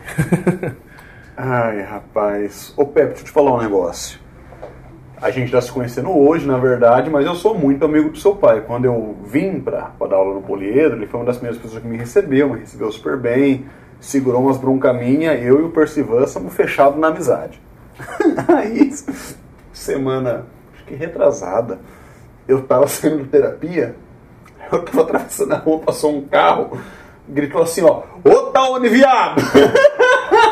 Ai, 1.36 1.82
rapaz. 1.82 2.74
Ô, 2.76 2.84
Pepe, 2.84 3.08
deixa 3.08 3.22
eu 3.22 3.26
te 3.26 3.30
falar 3.30 3.54
um 3.54 3.60
negócio. 3.60 4.18
A 5.20 5.30
gente 5.30 5.50
tá 5.50 5.60
se 5.60 5.72
conhecendo 5.72 6.16
hoje, 6.16 6.46
na 6.46 6.56
verdade, 6.58 7.10
mas 7.10 7.26
eu 7.26 7.34
sou 7.34 7.52
muito 7.52 7.84
amigo 7.84 8.10
do 8.10 8.18
seu 8.18 8.36
pai. 8.36 8.60
Quando 8.60 8.84
eu 8.84 9.16
vim 9.24 9.60
pra 9.60 9.90
dar 10.08 10.16
aula 10.16 10.34
no 10.34 10.42
Poliedro, 10.42 10.96
ele 10.96 11.06
foi 11.08 11.18
uma 11.18 11.26
das 11.26 11.36
primeiras 11.36 11.60
pessoas 11.60 11.82
que 11.82 11.88
me 11.88 11.96
recebeu, 11.96 12.48
me 12.48 12.60
recebeu 12.60 12.90
super 12.92 13.16
bem, 13.16 13.66
segurou 14.00 14.42
umas 14.42 14.58
bronca 14.58 14.92
minha, 14.92 15.34
eu 15.34 15.60
e 15.60 15.64
o 15.64 15.70
Percivan 15.70 16.24
somos 16.26 16.54
fechados 16.54 16.98
na 17.00 17.08
amizade. 17.08 17.60
Aí, 18.46 18.92
semana, 19.72 20.46
acho 20.72 20.84
que 20.84 20.94
retrasada, 20.94 21.80
eu 22.46 22.62
tava 22.62 22.86
saindo 22.86 23.24
de 23.24 23.28
terapia, 23.28 23.96
eu 24.70 24.84
tava 24.84 25.02
atravessando 25.02 25.52
a 25.52 25.58
rua, 25.58 25.80
passou 25.80 26.16
um 26.16 26.22
carro, 26.28 26.78
gritou 27.28 27.60
assim, 27.60 27.82
ó, 27.82 28.02
ô 28.22 28.52
Taone, 28.52 28.88
viado! 28.88 29.42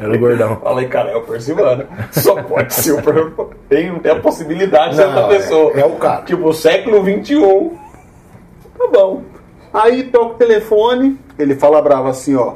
Era 0.00 0.12
o 0.14 0.18
gordão. 0.18 0.56
Falei, 0.62 0.88
cara, 0.88 1.10
é 1.10 1.16
o 1.16 1.22
Percivano. 1.22 1.84
Só 2.10 2.42
pode 2.42 2.72
ser 2.74 2.92
o 2.92 3.02
Per- 3.02 3.32
tem, 3.68 3.98
tem 3.98 4.12
a 4.12 4.16
possibilidade 4.20 4.90
de 4.90 4.96
ser 4.96 5.06
outra 5.06 5.28
pessoa. 5.28 5.72
é- 5.74 5.80
é 5.80 5.84
o 5.86 5.90
cara. 5.96 6.22
Tipo, 6.22 6.52
século 6.52 7.02
XXI. 7.04 7.70
Tá 8.78 8.86
bom. 8.92 9.22
Aí 9.72 10.04
toca 10.04 10.34
o 10.34 10.34
telefone, 10.34 11.18
ele 11.38 11.54
fala 11.54 11.80
bravo 11.82 12.08
assim, 12.08 12.34
ó. 12.34 12.54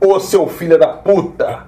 Ô 0.00 0.18
seu 0.18 0.46
filho 0.48 0.78
da 0.78 0.88
puta! 0.88 1.64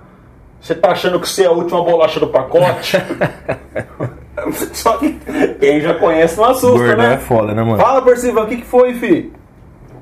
Você 0.61 0.75
tá 0.75 0.93
achando 0.93 1.21
que 1.21 1.29
você 1.29 1.43
é 1.45 1.47
a 1.47 1.51
última 1.51 1.83
bolacha 1.85 2.19
do 2.19 2.29
pacote? 2.29 2.97
Só 4.73 4.97
que 4.97 5.13
quem 5.61 5.81
já 5.81 5.95
conhece 5.95 6.37
não 6.39 6.47
assusta, 6.47 6.79
Gordão 6.79 6.97
né? 6.97 7.15
é 7.15 7.19
foda, 7.19 7.55
né, 7.55 7.63
mano? 7.63 7.77
Fala, 7.79 8.03
Percival, 8.03 8.45
o 8.45 8.47
que, 8.49 8.57
que 8.59 8.67
foi, 8.67 8.95
fi? 8.95 9.33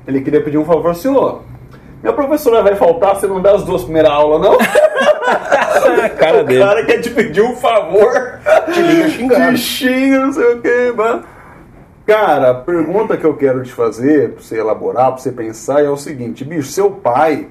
Ele 0.07 0.21
queria 0.21 0.41
pedir 0.41 0.57
um 0.57 0.65
favor, 0.65 0.95
senhor. 0.95 1.41
Minha 2.03 2.13
professora 2.13 2.61
vai 2.61 2.75
faltar, 2.75 3.15
você 3.15 3.25
não 3.27 3.41
dá 3.41 3.53
as 3.53 3.63
duas 3.63 3.83
primeiras 3.83 4.11
aulas, 4.11 4.41
não? 4.41 4.57
a 6.03 6.09
cara 6.09 6.41
o 6.41 6.43
dele. 6.43 6.59
cara 6.59 6.85
quer 6.85 6.99
te 6.99 7.09
pedir 7.09 7.41
um 7.41 7.55
favor. 7.55 8.39
Te 8.73 8.81
liga 8.81 9.09
xingando. 9.09 9.53
Te 9.53 9.57
xinga, 9.57 10.19
não 10.19 10.33
sei 10.33 10.53
o 10.53 10.61
que, 10.61 10.91
mano. 10.91 11.23
Cara, 12.05 12.49
a 12.49 12.55
pergunta 12.55 13.15
que 13.15 13.23
eu 13.23 13.33
quero 13.37 13.63
te 13.63 13.71
fazer, 13.71 14.33
pra 14.33 14.43
você 14.43 14.59
elaborar, 14.59 15.13
pra 15.13 15.17
você 15.17 15.31
pensar, 15.31 15.81
é 15.81 15.89
o 15.89 15.95
seguinte, 15.95 16.43
bicho, 16.43 16.67
seu 16.67 16.91
pai, 16.91 17.47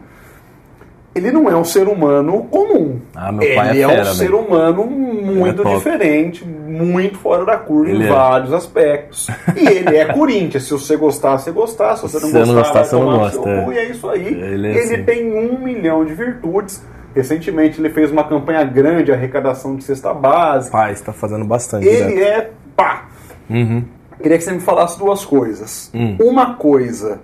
ele 1.14 1.30
não 1.30 1.48
é 1.48 1.56
um 1.56 1.64
ser 1.64 1.88
humano 1.88 2.44
comum. 2.50 2.98
Ah, 3.14 3.30
meu 3.30 3.42
ele 3.42 3.54
pai 3.54 3.68
é 3.78 3.82
é, 3.82 3.88
fera, 3.88 4.02
um 4.02 4.14
ser 4.14 4.24
velho. 4.24 4.38
humano 4.38 4.86
muito 4.86 5.62
top. 5.62 5.76
diferente, 5.76 6.44
muito 6.44 7.18
fora 7.18 7.44
da 7.44 7.58
curva 7.58 7.90
Ele 7.90 8.04
em 8.04 8.06
é. 8.06 8.10
vários 8.10 8.52
aspectos. 8.52 9.28
E 9.54 9.66
ele 9.66 9.96
é 9.96 10.06
Corinthians. 10.06 10.64
Se 10.64 10.70
você 10.72 10.96
gostar, 10.96 11.36
você 11.38 11.50
gostar. 11.50 11.96
Se 11.96 12.02
você 12.02 12.18
não 12.18 12.26
Se 12.28 12.32
você 12.32 12.38
não 12.38 12.54
gostar, 12.54 12.80
gostar, 12.80 12.84
você 12.84 12.96
não 12.96 13.18
gosta, 13.18 13.42
seu 13.42 13.48
é. 13.48 13.64
cu, 13.64 13.72
E 13.72 13.78
é 13.78 13.84
isso 13.90 14.08
aí. 14.08 14.26
Ele 14.26 14.68
é 14.68 14.70
ele 14.70 14.78
assim. 14.94 15.02
tem 15.04 15.32
um 15.32 15.58
milhão 15.58 16.04
de 16.04 16.14
virtudes. 16.14 16.82
Recentemente 17.14 17.78
ele 17.78 17.90
fez 17.90 18.10
uma 18.10 18.24
campanha 18.24 18.64
grande 18.64 19.04
de 19.04 19.12
arrecadação 19.12 19.76
de 19.76 19.84
cesta 19.84 20.14
básica. 20.14 20.72
Pai, 20.72 20.94
você 20.94 21.04
tá 21.04 21.12
fazendo 21.12 21.44
bastante. 21.44 21.86
Ele 21.86 22.14
né? 22.14 22.22
é 22.22 22.50
pá. 22.74 23.08
Uhum. 23.50 23.84
Queria 24.22 24.38
que 24.38 24.44
você 24.44 24.52
me 24.52 24.60
falasse 24.60 24.98
duas 24.98 25.24
coisas. 25.24 25.90
Hum. 25.92 26.16
Uma 26.20 26.54
coisa 26.54 27.20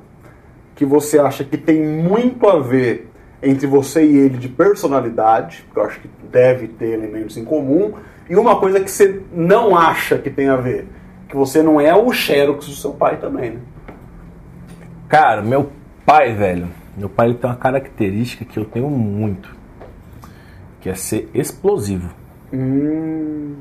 que 0.74 0.84
você 0.84 1.18
acha 1.18 1.42
que 1.42 1.56
tem 1.56 1.80
muito 1.80 2.46
a 2.48 2.58
ver 2.60 3.07
entre 3.42 3.66
você 3.66 4.04
e 4.04 4.16
ele 4.16 4.36
de 4.38 4.48
personalidade, 4.48 5.64
que 5.72 5.78
eu 5.78 5.84
acho 5.84 6.00
que 6.00 6.08
deve 6.30 6.68
ter 6.68 6.90
elementos 6.90 7.36
em 7.36 7.44
comum, 7.44 7.94
e 8.28 8.36
uma 8.36 8.56
coisa 8.58 8.80
que 8.80 8.90
você 8.90 9.22
não 9.32 9.76
acha 9.76 10.18
que 10.18 10.28
tem 10.30 10.48
a 10.48 10.56
ver, 10.56 10.86
que 11.28 11.36
você 11.36 11.62
não 11.62 11.80
é 11.80 11.94
o 11.94 12.12
Xerox 12.12 12.66
do 12.66 12.72
seu 12.72 12.92
pai 12.92 13.16
também, 13.16 13.52
né? 13.52 13.60
Cara, 15.08 15.40
meu 15.40 15.70
pai, 16.04 16.34
velho. 16.34 16.68
Meu 16.96 17.08
pai 17.08 17.32
tem 17.32 17.48
uma 17.48 17.56
característica 17.56 18.44
que 18.44 18.58
eu 18.58 18.64
tenho 18.64 18.90
muito. 18.90 19.56
Que 20.80 20.90
é 20.90 20.94
ser 20.94 21.30
explosivo. 21.32 22.10
Hum, 22.52 23.56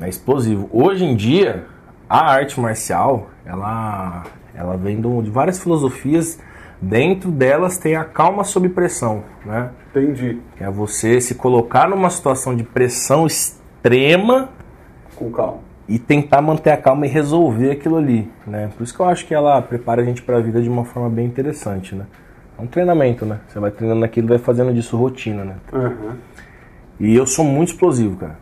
É 0.00 0.08
explosivo. 0.08 0.68
Hoje 0.72 1.04
em 1.04 1.16
dia, 1.16 1.66
a 2.08 2.30
arte 2.32 2.58
marcial, 2.60 3.30
ela, 3.44 4.24
ela 4.54 4.76
vem 4.76 5.00
de 5.00 5.30
várias 5.30 5.58
filosofias. 5.58 6.38
Dentro 6.80 7.30
delas 7.30 7.78
tem 7.78 7.96
a 7.96 8.04
calma 8.04 8.44
sob 8.44 8.68
pressão, 8.68 9.24
né? 9.44 9.70
entendi. 9.90 10.38
Que 10.56 10.64
é 10.64 10.70
você 10.70 11.20
se 11.20 11.34
colocar 11.34 11.88
numa 11.88 12.10
situação 12.10 12.54
de 12.54 12.62
pressão 12.62 13.26
extrema 13.26 14.50
Com 15.16 15.30
calma. 15.30 15.60
e 15.88 15.98
tentar 15.98 16.42
manter 16.42 16.70
a 16.70 16.76
calma 16.76 17.06
e 17.06 17.08
resolver 17.08 17.70
aquilo 17.70 17.96
ali, 17.96 18.30
né? 18.46 18.70
Por 18.76 18.84
isso 18.84 18.94
que 18.94 19.00
eu 19.00 19.06
acho 19.06 19.26
que 19.26 19.34
ela 19.34 19.60
prepara 19.62 20.02
a 20.02 20.04
gente 20.04 20.20
para 20.22 20.36
a 20.36 20.40
vida 20.40 20.60
de 20.60 20.68
uma 20.68 20.84
forma 20.84 21.08
bem 21.08 21.24
interessante, 21.26 21.94
né? 21.94 22.04
É 22.58 22.62
um 22.62 22.66
treinamento, 22.66 23.24
né? 23.24 23.40
Você 23.48 23.58
vai 23.58 23.70
treinando 23.70 24.04
aquilo 24.04 24.26
e 24.26 24.30
vai 24.30 24.38
fazendo 24.38 24.72
disso 24.74 24.96
rotina, 24.98 25.44
né? 25.44 25.56
Uhum. 25.72 26.12
E 27.00 27.14
eu 27.14 27.26
sou 27.26 27.44
muito 27.44 27.68
explosivo, 27.72 28.16
cara. 28.16 28.38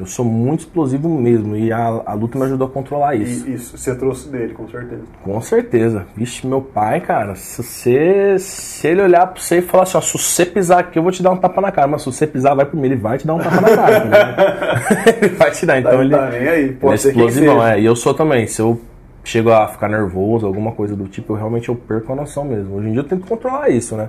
Eu 0.00 0.06
sou 0.06 0.24
muito 0.24 0.60
explosivo 0.60 1.08
mesmo. 1.08 1.54
E 1.54 1.70
a, 1.70 2.00
a 2.06 2.14
luta 2.14 2.38
me 2.38 2.44
ajudou 2.46 2.66
a 2.66 2.70
controlar 2.70 3.14
isso. 3.14 3.46
E 3.46 3.54
isso 3.54 3.76
você 3.76 3.94
trouxe 3.94 4.28
dele, 4.30 4.54
com 4.54 4.66
certeza. 4.68 5.02
Com 5.22 5.40
certeza. 5.42 6.06
Vixe, 6.16 6.46
meu 6.46 6.62
pai, 6.62 7.00
cara, 7.00 7.34
se 7.34 7.62
você. 7.62 8.36
Se 8.38 8.88
ele 8.88 9.02
olhar 9.02 9.26
pra 9.26 9.40
você 9.42 9.58
e 9.58 9.62
falar 9.62 9.82
assim, 9.82 9.98
ó, 9.98 10.00
se 10.00 10.16
você 10.18 10.46
pisar 10.46 10.78
aqui, 10.78 10.98
eu 10.98 11.02
vou 11.02 11.12
te 11.12 11.22
dar 11.22 11.30
um 11.32 11.36
tapa 11.36 11.60
na 11.60 11.70
cara. 11.70 11.86
Mas 11.86 12.00
se 12.02 12.06
você 12.06 12.26
pisar, 12.26 12.54
vai 12.54 12.64
primeiro, 12.64 12.94
ele 12.94 13.00
vai 13.02 13.18
te 13.18 13.26
dar 13.26 13.34
um 13.34 13.38
tapa 13.38 13.60
na 13.60 13.76
cara. 13.76 14.00
tá 14.10 15.10
ele 15.20 15.28
vai 15.34 15.50
te 15.50 15.66
dar. 15.66 15.78
Então 15.78 15.92
Tá- 15.92 16.00
ele. 16.00 16.10
tá 16.10 16.30
nem 16.30 16.48
aí. 16.48 16.62
Ele 16.64 16.72
Pode 16.74 16.94
é 16.94 16.96
ser 16.96 17.08
explosivão, 17.10 17.66
é. 17.66 17.78
E 17.80 17.84
eu 17.84 17.94
sou 17.94 18.14
também. 18.14 18.46
Se 18.46 18.62
eu 18.62 18.80
chego 19.22 19.50
a 19.50 19.68
ficar 19.68 19.88
nervoso, 19.88 20.46
alguma 20.46 20.72
coisa 20.72 20.96
do 20.96 21.06
tipo, 21.08 21.34
eu 21.34 21.36
realmente 21.36 21.68
eu 21.68 21.74
perco 21.76 22.12
a 22.12 22.16
noção 22.16 22.44
mesmo. 22.44 22.76
Hoje 22.76 22.88
em 22.88 22.92
dia 22.92 23.00
eu 23.00 23.04
tento 23.06 23.26
controlar 23.26 23.68
isso, 23.68 23.96
né? 23.96 24.08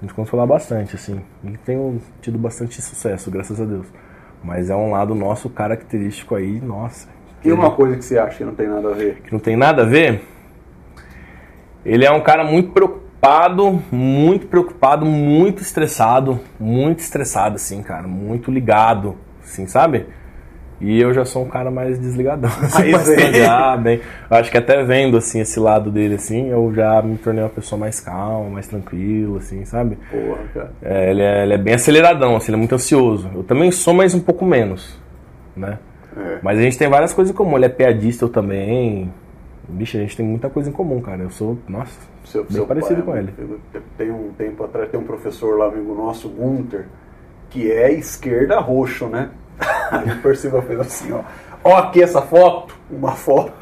Tento 0.00 0.14
controlar 0.14 0.46
bastante, 0.46 0.94
assim. 0.94 1.20
E 1.42 1.56
tenho 1.64 2.00
tido 2.20 2.38
bastante 2.38 2.80
sucesso, 2.80 3.30
graças 3.30 3.60
a 3.60 3.64
Deus. 3.64 3.86
Mas 4.46 4.70
é 4.70 4.76
um 4.76 4.92
lado 4.92 5.12
nosso 5.12 5.50
característico 5.50 6.36
aí, 6.36 6.60
nossa. 6.60 7.08
E 7.44 7.50
uma 7.50 7.72
coisa 7.72 7.96
que 7.96 8.04
você 8.04 8.16
acha 8.16 8.38
que 8.38 8.44
não 8.44 8.54
tem 8.54 8.68
nada 8.68 8.90
a 8.90 8.94
ver? 8.94 9.20
que 9.22 9.32
não 9.32 9.40
tem 9.40 9.56
nada 9.56 9.82
a 9.82 9.84
ver. 9.84 10.22
Ele 11.84 12.04
é 12.04 12.10
um 12.12 12.20
cara 12.20 12.44
muito 12.44 12.70
preocupado, 12.70 13.82
muito 13.90 14.46
preocupado, 14.46 15.04
muito 15.04 15.62
estressado, 15.62 16.40
muito 16.60 17.00
estressado, 17.00 17.56
assim, 17.56 17.82
cara, 17.82 18.06
muito 18.06 18.48
ligado, 18.48 19.16
assim, 19.42 19.66
sabe? 19.66 20.06
E 20.80 21.00
eu 21.00 21.12
já 21.14 21.24
sou 21.24 21.42
um 21.44 21.48
cara 21.48 21.70
mais 21.70 21.98
desligadão. 21.98 22.50
assim, 22.62 22.90
Mais 22.90 23.04
zen. 23.04 23.32
já, 23.34 23.76
bem. 23.76 24.00
Eu 24.30 24.36
acho 24.36 24.50
que 24.50 24.58
até 24.58 24.82
vendo, 24.84 25.16
assim, 25.16 25.40
esse 25.40 25.58
lado 25.58 25.90
dele, 25.90 26.16
assim, 26.16 26.48
eu 26.50 26.72
já 26.74 27.00
me 27.00 27.16
tornei 27.16 27.42
uma 27.42 27.48
pessoa 27.48 27.78
mais 27.78 27.98
calma, 27.98 28.50
mais 28.50 28.66
tranquila, 28.66 29.38
assim, 29.38 29.64
sabe? 29.64 29.96
Porra, 30.10 30.38
cara. 30.52 30.72
É, 30.82 31.10
ele, 31.10 31.22
é, 31.22 31.42
ele 31.44 31.54
é 31.54 31.58
bem 31.58 31.74
aceleradão, 31.74 32.36
assim, 32.36 32.50
ele 32.50 32.56
é 32.56 32.58
muito 32.58 32.74
ansioso. 32.74 33.30
Eu 33.34 33.42
também 33.42 33.70
sou, 33.70 33.94
mas 33.94 34.14
um 34.14 34.20
pouco 34.20 34.44
menos, 34.44 34.98
né? 35.56 35.78
É. 36.16 36.38
Mas 36.42 36.58
a 36.58 36.62
gente 36.62 36.78
tem 36.78 36.88
várias 36.88 37.12
coisas 37.12 37.32
em 37.32 37.36
comum. 37.36 37.56
Ele 37.56 37.66
é 37.66 37.70
piadista, 37.70 38.24
eu 38.24 38.28
também. 38.28 39.12
Bicho, 39.68 39.96
a 39.96 40.00
gente 40.00 40.16
tem 40.16 40.24
muita 40.24 40.48
coisa 40.48 40.68
em 40.68 40.72
comum, 40.72 41.00
cara. 41.00 41.22
Eu 41.22 41.30
sou, 41.30 41.58
nossa, 41.68 41.98
Seu, 42.24 42.44
bem 42.44 42.52
seu 42.52 42.66
parecido 42.66 43.02
pai, 43.02 43.04
com 43.04 43.12
né? 43.12 43.32
ele. 43.38 43.82
Tem 43.98 44.10
um 44.10 44.30
tempo 44.36 44.62
atrás, 44.64 44.90
tem 44.90 45.00
um 45.00 45.04
professor 45.04 45.58
lá, 45.58 45.66
amigo 45.66 45.94
nosso, 45.94 46.28
Gunter, 46.28 46.86
que 47.50 47.70
é 47.70 47.92
esquerda 47.92 48.60
roxo, 48.60 49.06
né? 49.06 49.30
Aí 49.90 50.10
o 50.10 50.22
Percival 50.22 50.62
fez 50.62 50.80
assim, 50.80 51.12
ó. 51.12 51.20
Ó 51.64 51.76
aqui 51.76 52.02
essa 52.02 52.22
foto, 52.22 52.74
uma 52.90 53.12
foto, 53.12 53.52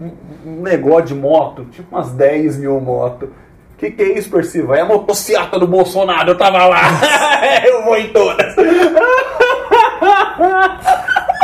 um, 0.00 0.62
negócio 0.62 1.06
de 1.06 1.14
moto, 1.14 1.64
tipo 1.66 1.94
umas 1.96 2.10
10 2.12 2.58
mil 2.58 2.80
motos. 2.80 3.28
Que 3.76 3.90
que 3.90 4.02
é 4.02 4.18
isso, 4.18 4.30
Percival? 4.30 4.76
É 4.76 4.80
a 4.82 4.84
motociata 4.84 5.58
do 5.58 5.66
Bolsonaro, 5.66 6.30
eu 6.30 6.38
tava 6.38 6.66
lá. 6.66 6.82
eu 7.66 7.82
vou 7.84 7.96
em 7.96 8.12
todas. 8.12 8.54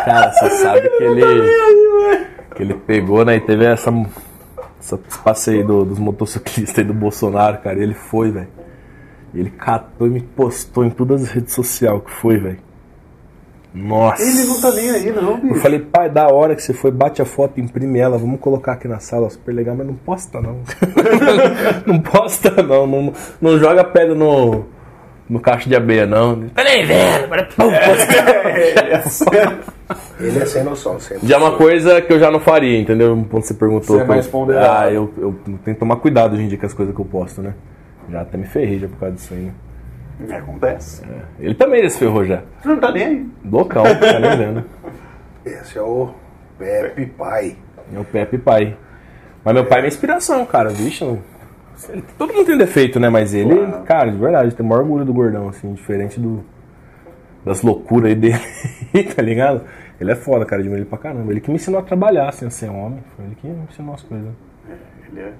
Cara, 0.05 0.33
você 0.33 0.51
sabe 0.51 0.89
que 0.89 1.03
ele. 1.05 2.27
Que 2.55 2.63
ele 2.63 2.75
pegou, 2.75 3.25
né? 3.25 3.37
E 3.37 3.41
teve 3.41 3.65
essa. 3.65 3.93
essa 4.81 4.99
passeio 5.25 5.67
do- 5.67 5.85
dos 5.85 5.99
motociclistas 5.99 6.79
aí 6.79 6.85
do 6.85 6.95
Bolsonaro, 6.95 7.59
cara. 7.59 7.79
E 7.79 7.83
ele 7.83 7.95
foi, 7.95 8.31
velho. 8.31 8.49
E 9.35 9.41
Ele 9.41 9.51
catou 9.51 10.07
e 10.07 10.11
me 10.11 10.21
postou 10.21 10.85
em 10.85 10.91
todas 10.91 11.23
as 11.25 11.31
redes 11.31 11.53
sociais 11.53 12.01
que 12.05 12.11
foi, 12.11 12.39
velho. 12.39 12.59
Nossa. 13.77 14.23
Ele 14.23 14.45
não 14.45 14.61
tá 14.61 14.71
nem 14.73 14.91
aí, 14.91 15.13
não, 15.13 15.33
Eu 15.33 15.37
bicho. 15.37 15.61
falei, 15.61 15.79
pai, 15.81 16.09
da 16.09 16.29
hora 16.29 16.57
que 16.57 16.63
você 16.63 16.73
foi, 16.73 16.91
bate 16.91 17.21
a 17.21 17.27
foto, 17.27 17.61
imprime 17.61 17.99
ela, 17.99 18.17
vamos 18.17 18.41
colocar 18.41 18.73
aqui 18.73 18.89
na 18.89 18.99
sala, 18.99 19.29
super 19.29 19.55
legal, 19.55 19.75
mas 19.77 19.87
não 19.87 19.95
posta 19.95 20.41
não. 20.41 20.61
não 21.87 22.01
posta 22.01 22.51
não, 22.63 22.87
não, 22.87 23.13
não 23.41 23.59
joga 23.59 23.85
pedra 23.85 24.15
no, 24.15 24.65
no 25.29 25.39
cacho 25.41 25.69
de 25.69 25.77
abelha 25.77 26.07
não. 26.07 26.49
Peraí, 26.55 26.87
velho, 26.87 27.29
peraí, 27.29 27.47
pum, 27.55 27.71
Ele 30.21 30.39
é 30.39 30.47
sem 30.47 30.65
noção, 30.65 30.99
sempre. 30.99 31.27
Já 31.29 31.37
é 31.37 31.39
uma 31.39 31.53
coisa 31.57 32.01
que 32.01 32.11
eu 32.13 32.19
já 32.19 32.31
não 32.31 32.41
faria, 32.41 32.81
entendeu? 32.81 33.27
Quando 33.31 33.43
você 33.45 33.55
perguntou. 33.55 33.97
Você 33.97 34.03
eu- 34.03 34.07
mais 34.07 34.27
ponderado. 34.27 34.85
Ah, 34.87 34.91
eu, 34.91 35.13
eu 35.19 35.35
tenho 35.45 35.75
que 35.75 35.75
tomar 35.75 35.97
cuidado 35.97 36.33
hoje 36.35 36.45
em 36.45 36.49
dia 36.49 36.57
com 36.59 36.67
as 36.67 36.73
coisas 36.75 36.95
que 36.95 37.01
eu 37.01 37.05
posto, 37.05 37.43
né? 37.43 37.53
Já 38.11 38.23
até 38.23 38.39
me 38.39 38.47
ferrei 38.47 38.79
já 38.79 38.89
por 38.89 38.97
causa 38.99 39.15
disso 39.15 39.35
aí, 39.35 39.41
né? 39.41 39.53
Acontece. 40.35 41.03
Ele 41.39 41.55
também 41.55 41.83
já 41.83 41.91
se 41.91 41.99
ferrou 41.99 42.25
já. 42.25 42.43
Não 42.65 42.79
tá 42.79 42.91
nem 42.91 43.05
aí. 43.05 43.27
Loucão, 43.45 43.83
tá 44.01 44.19
nem 44.19 44.37
vendo. 44.37 44.65
Esse 45.45 45.79
é 45.79 45.83
o 45.83 46.11
Pepe 46.59 47.07
Pai. 47.07 47.57
Meu 47.91 48.05
Pepe 48.05 48.39
pai. 48.39 48.77
Mas 49.45 49.55
meu 49.55 49.65
pai 49.65 49.79
é 49.79 49.83
minha 49.83 49.89
inspiração, 49.89 50.45
cara. 50.47 50.71
Vixe, 50.71 51.05
ele- 51.91 52.03
todo 52.19 52.33
mundo 52.33 52.47
tem 52.47 52.59
defeito, 52.59 52.99
né? 52.99 53.09
Mas 53.09 53.33
ele, 53.35 53.55
Claro. 53.55 53.85
cara, 53.85 54.11
de 54.11 54.17
verdade, 54.19 54.55
tem 54.57 54.67
o 54.67 54.69
maior 54.69 54.81
orgulho 54.83 55.05
do 55.05 55.13
gordão, 55.15 55.49
assim, 55.49 55.73
diferente 55.75 56.19
do 56.19 56.43
das 57.45 57.63
loucuras 57.63 58.09
aí 58.11 58.15
dele, 58.17 58.41
tá 59.15 59.23
ligado? 59.23 59.63
Ele 60.01 60.11
é 60.11 60.17
foda, 60.17 60.45
cara, 60.45 60.61
admiro 60.61 60.81
ele 60.81 60.89
pra 60.89 60.99
caramba. 60.99 61.31
Ele 61.31 61.41
que 61.41 61.49
me 61.49 61.55
ensinou 61.57 61.79
a 61.79 61.83
trabalhar, 61.85 62.29
assim, 62.29 62.45
a 62.47 62.51
ser 62.51 62.69
homem. 62.71 62.99
Foi 63.15 63.25
ele 63.25 63.35
que 63.37 63.47
me 63.47 63.63
ensinou 63.71 63.95
as 63.95 64.03
coisas. 64.03 64.29
Ele 65.13 65.21
é. 65.21 65.33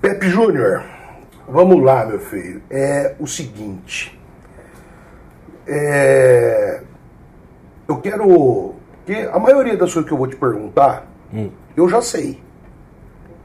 Pepe 0.00 0.28
Júnior, 0.30 0.82
vamos 1.50 1.82
lá, 1.82 2.06
meu 2.06 2.20
filho. 2.20 2.62
É 2.70 3.14
o 3.18 3.26
seguinte. 3.26 4.18
É, 5.66 6.80
eu 7.88 7.96
quero. 7.98 8.74
que 9.06 9.14
a 9.14 9.38
maioria 9.38 9.76
das 9.76 9.92
coisas 9.92 10.08
que 10.08 10.12
eu 10.12 10.18
vou 10.18 10.26
te 10.26 10.36
perguntar, 10.36 11.06
eu 11.76 11.88
já 11.88 12.00
sei. 12.00 12.40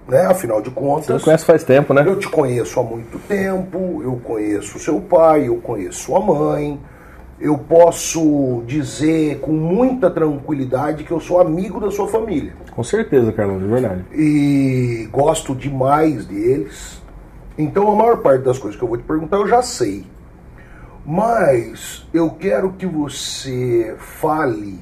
Né? 0.08 0.22
Afinal 0.28 0.62
de 0.62 0.70
Você 0.70 0.76
contas. 0.76 1.18
me 1.18 1.20
conhece 1.24 1.46
faz 1.46 1.64
tempo, 1.64 1.94
né? 1.94 2.04
Eu 2.06 2.18
te 2.20 2.28
conheço 2.30 2.80
há 2.80 2.84
muito 2.84 3.18
tempo, 3.28 4.02
eu 4.04 4.20
conheço 4.24 4.78
seu 4.78 5.02
pai, 5.02 5.48
eu 5.48 5.58
conheço 5.58 6.04
sua 6.04 6.20
mãe. 6.20 6.80
Eu 7.40 7.58
posso 7.58 8.64
dizer 8.66 9.40
com 9.40 9.52
muita 9.52 10.10
tranquilidade 10.10 11.04
que 11.04 11.12
eu 11.12 11.20
sou 11.20 11.42
amigo 11.42 11.82
da 11.82 11.92
sua 11.92 12.08
família. 12.08 12.54
Com 12.72 12.84
certeza, 12.84 13.32
Carlão, 13.34 13.58
de 13.60 13.66
verdade. 13.66 14.06
E 14.14 15.10
gosto 15.12 15.54
demais 15.54 16.26
deles. 16.26 17.04
Então 17.58 17.92
a 17.92 17.96
maior 17.96 18.18
parte 18.18 18.44
das 18.44 18.58
coisas 18.58 18.78
que 18.78 18.84
eu 18.84 18.90
vou 18.90 18.98
te 18.98 19.04
perguntar 19.04 19.38
eu 19.38 19.48
já 19.48 19.62
sei. 19.62 20.06
Mas 21.06 22.06
eu 22.14 22.32
quero 22.32 22.74
que 22.74 22.86
você 22.86 23.96
fale 24.00 24.80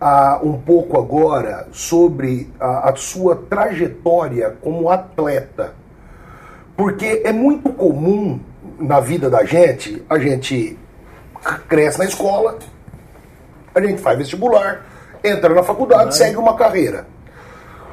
ah, 0.00 0.40
um 0.42 0.56
pouco 0.56 0.98
agora 0.98 1.68
sobre 1.72 2.50
a, 2.58 2.90
a 2.90 2.96
sua 2.96 3.36
trajetória 3.36 4.56
como 4.62 4.88
atleta. 4.88 5.74
Porque 6.76 7.22
é 7.24 7.32
muito 7.32 7.72
comum 7.72 8.40
na 8.78 9.00
vida 9.00 9.28
da 9.28 9.44
gente, 9.44 10.02
a 10.08 10.18
gente 10.18 10.78
cresce 11.68 11.98
na 11.98 12.04
escola, 12.04 12.58
a 13.74 13.80
gente 13.80 14.00
faz 14.00 14.16
vestibular, 14.16 14.86
entra 15.22 15.52
na 15.54 15.62
faculdade, 15.62 16.16
segue 16.16 16.36
uma 16.36 16.56
carreira. 16.56 17.06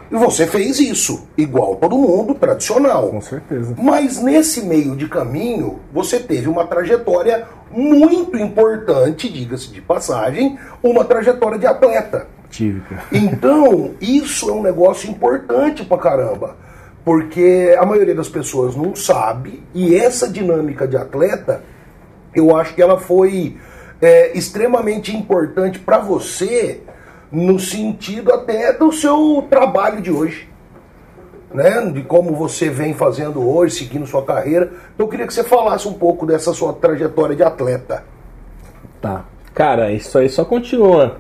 E 0.10 0.16
você 0.16 0.48
fez 0.48 0.80
isso, 0.80 1.28
igual 1.38 1.76
todo 1.76 1.98
mundo, 1.98 2.34
tradicional. 2.34 3.10
Com 3.10 3.22
certeza. 3.22 3.76
Mas 3.78 4.22
nesse 4.22 4.62
meio 4.62 4.96
de 4.96 5.08
caminho, 5.08 5.80
você 5.94 6.20
teve 6.20 6.48
uma 6.48 6.66
trajetória 6.66 7.46
muito 7.70 8.38
importante, 8.38 9.30
diga-se 9.30 9.70
de 9.70 9.82
passagem, 9.82 10.58
uma 10.82 11.04
trajetória 11.04 11.60
de 11.60 11.66
atleta. 11.66 12.28
Tive, 12.50 12.80
cara. 12.82 13.04
Então, 13.12 13.92
isso 14.00 14.50
é 14.50 14.54
um 14.54 14.64
negócio 14.64 15.10
importante 15.10 15.84
pra 15.84 15.98
caramba. 15.98 16.56
Porque 17.04 17.76
a 17.80 17.86
maioria 17.86 18.16
das 18.16 18.28
pessoas 18.28 18.76
não 18.76 18.96
sabe, 18.96 19.64
e 19.74 19.96
essa 19.96 20.30
dinâmica 20.30 20.88
de 20.88 20.98
atleta, 20.98 21.64
eu 22.36 22.56
acho 22.56 22.76
que 22.76 22.82
ela 22.82 23.00
foi 23.00 23.58
é, 24.02 24.38
extremamente 24.38 25.16
importante 25.16 25.80
pra 25.80 26.00
você, 26.00 26.82
no 27.32 27.60
sentido 27.60 28.32
até 28.34 28.74
do 28.74 28.92
seu 28.92 29.46
trabalho 29.50 30.02
de 30.02 30.12
hoje. 30.12 30.50
Né? 31.54 31.86
De 31.92 32.04
como 32.04 32.36
você 32.36 32.70
vem 32.70 32.94
fazendo 32.94 33.48
hoje, 33.48 33.76
seguindo 33.76 34.06
sua 34.06 34.24
carreira. 34.24 34.72
Eu 34.98 35.08
queria 35.08 35.26
que 35.26 35.34
você 35.34 35.44
falasse 35.44 35.88
um 35.88 35.94
pouco 35.94 36.26
dessa 36.26 36.54
sua 36.54 36.74
trajetória 36.74 37.36
de 37.36 37.44
atleta. 37.44 38.04
Tá. 39.02 39.26
Cara, 39.54 39.92
isso 39.92 40.18
aí 40.18 40.30
só 40.30 40.46
continua. 40.46 41.18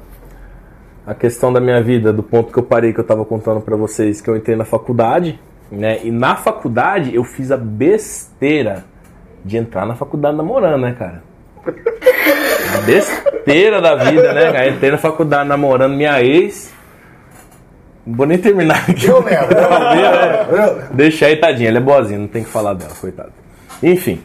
A 1.06 1.16
questão 1.16 1.52
da 1.54 1.60
minha 1.60 1.82
vida, 1.82 2.12
do 2.12 2.22
ponto 2.22 2.52
que 2.52 2.60
eu 2.60 2.64
parei, 2.64 2.94
que 2.94 3.00
eu 3.00 3.04
tava 3.04 3.24
contando 3.24 3.62
pra 3.62 3.76
vocês, 3.76 4.20
que 4.20 4.30
eu 4.30 4.36
entrei 4.36 4.56
na 4.56 4.66
faculdade, 4.66 5.40
né? 5.72 6.00
E 6.04 6.12
na 6.12 6.36
faculdade 6.36 7.16
eu 7.16 7.24
fiz 7.24 7.52
a 7.52 7.58
besteira 7.58 8.84
de 9.44 9.58
entrar 9.58 9.86
na 9.86 9.96
faculdade 9.96 10.36
namorando, 10.36 10.82
né, 10.82 10.94
cara? 10.94 11.24
Besteira 12.86 13.82
da 13.82 13.96
vida, 13.96 14.34
né, 14.34 14.52
cara? 14.52 14.70
Entrei 14.70 14.92
na 14.92 14.98
faculdade 14.98 15.48
namorando 15.48 15.96
minha 15.96 16.22
ex. 16.22 16.74
Não 18.06 18.16
vou 18.16 18.26
nem 18.26 18.38
terminar 18.38 18.90
aqui. 18.90 19.06
Eu 19.06 19.22
lembro, 19.22 19.54
eu 19.58 20.76
lembro. 20.76 20.84
Deixa 20.94 21.26
aí, 21.26 21.36
tadinha, 21.36 21.70
ela 21.70 21.78
é 21.78 21.82
boazinha, 21.82 22.20
não 22.20 22.28
tem 22.28 22.44
que 22.44 22.50
falar 22.50 22.74
dela, 22.74 22.94
coitada. 23.00 23.32
Enfim. 23.84 24.22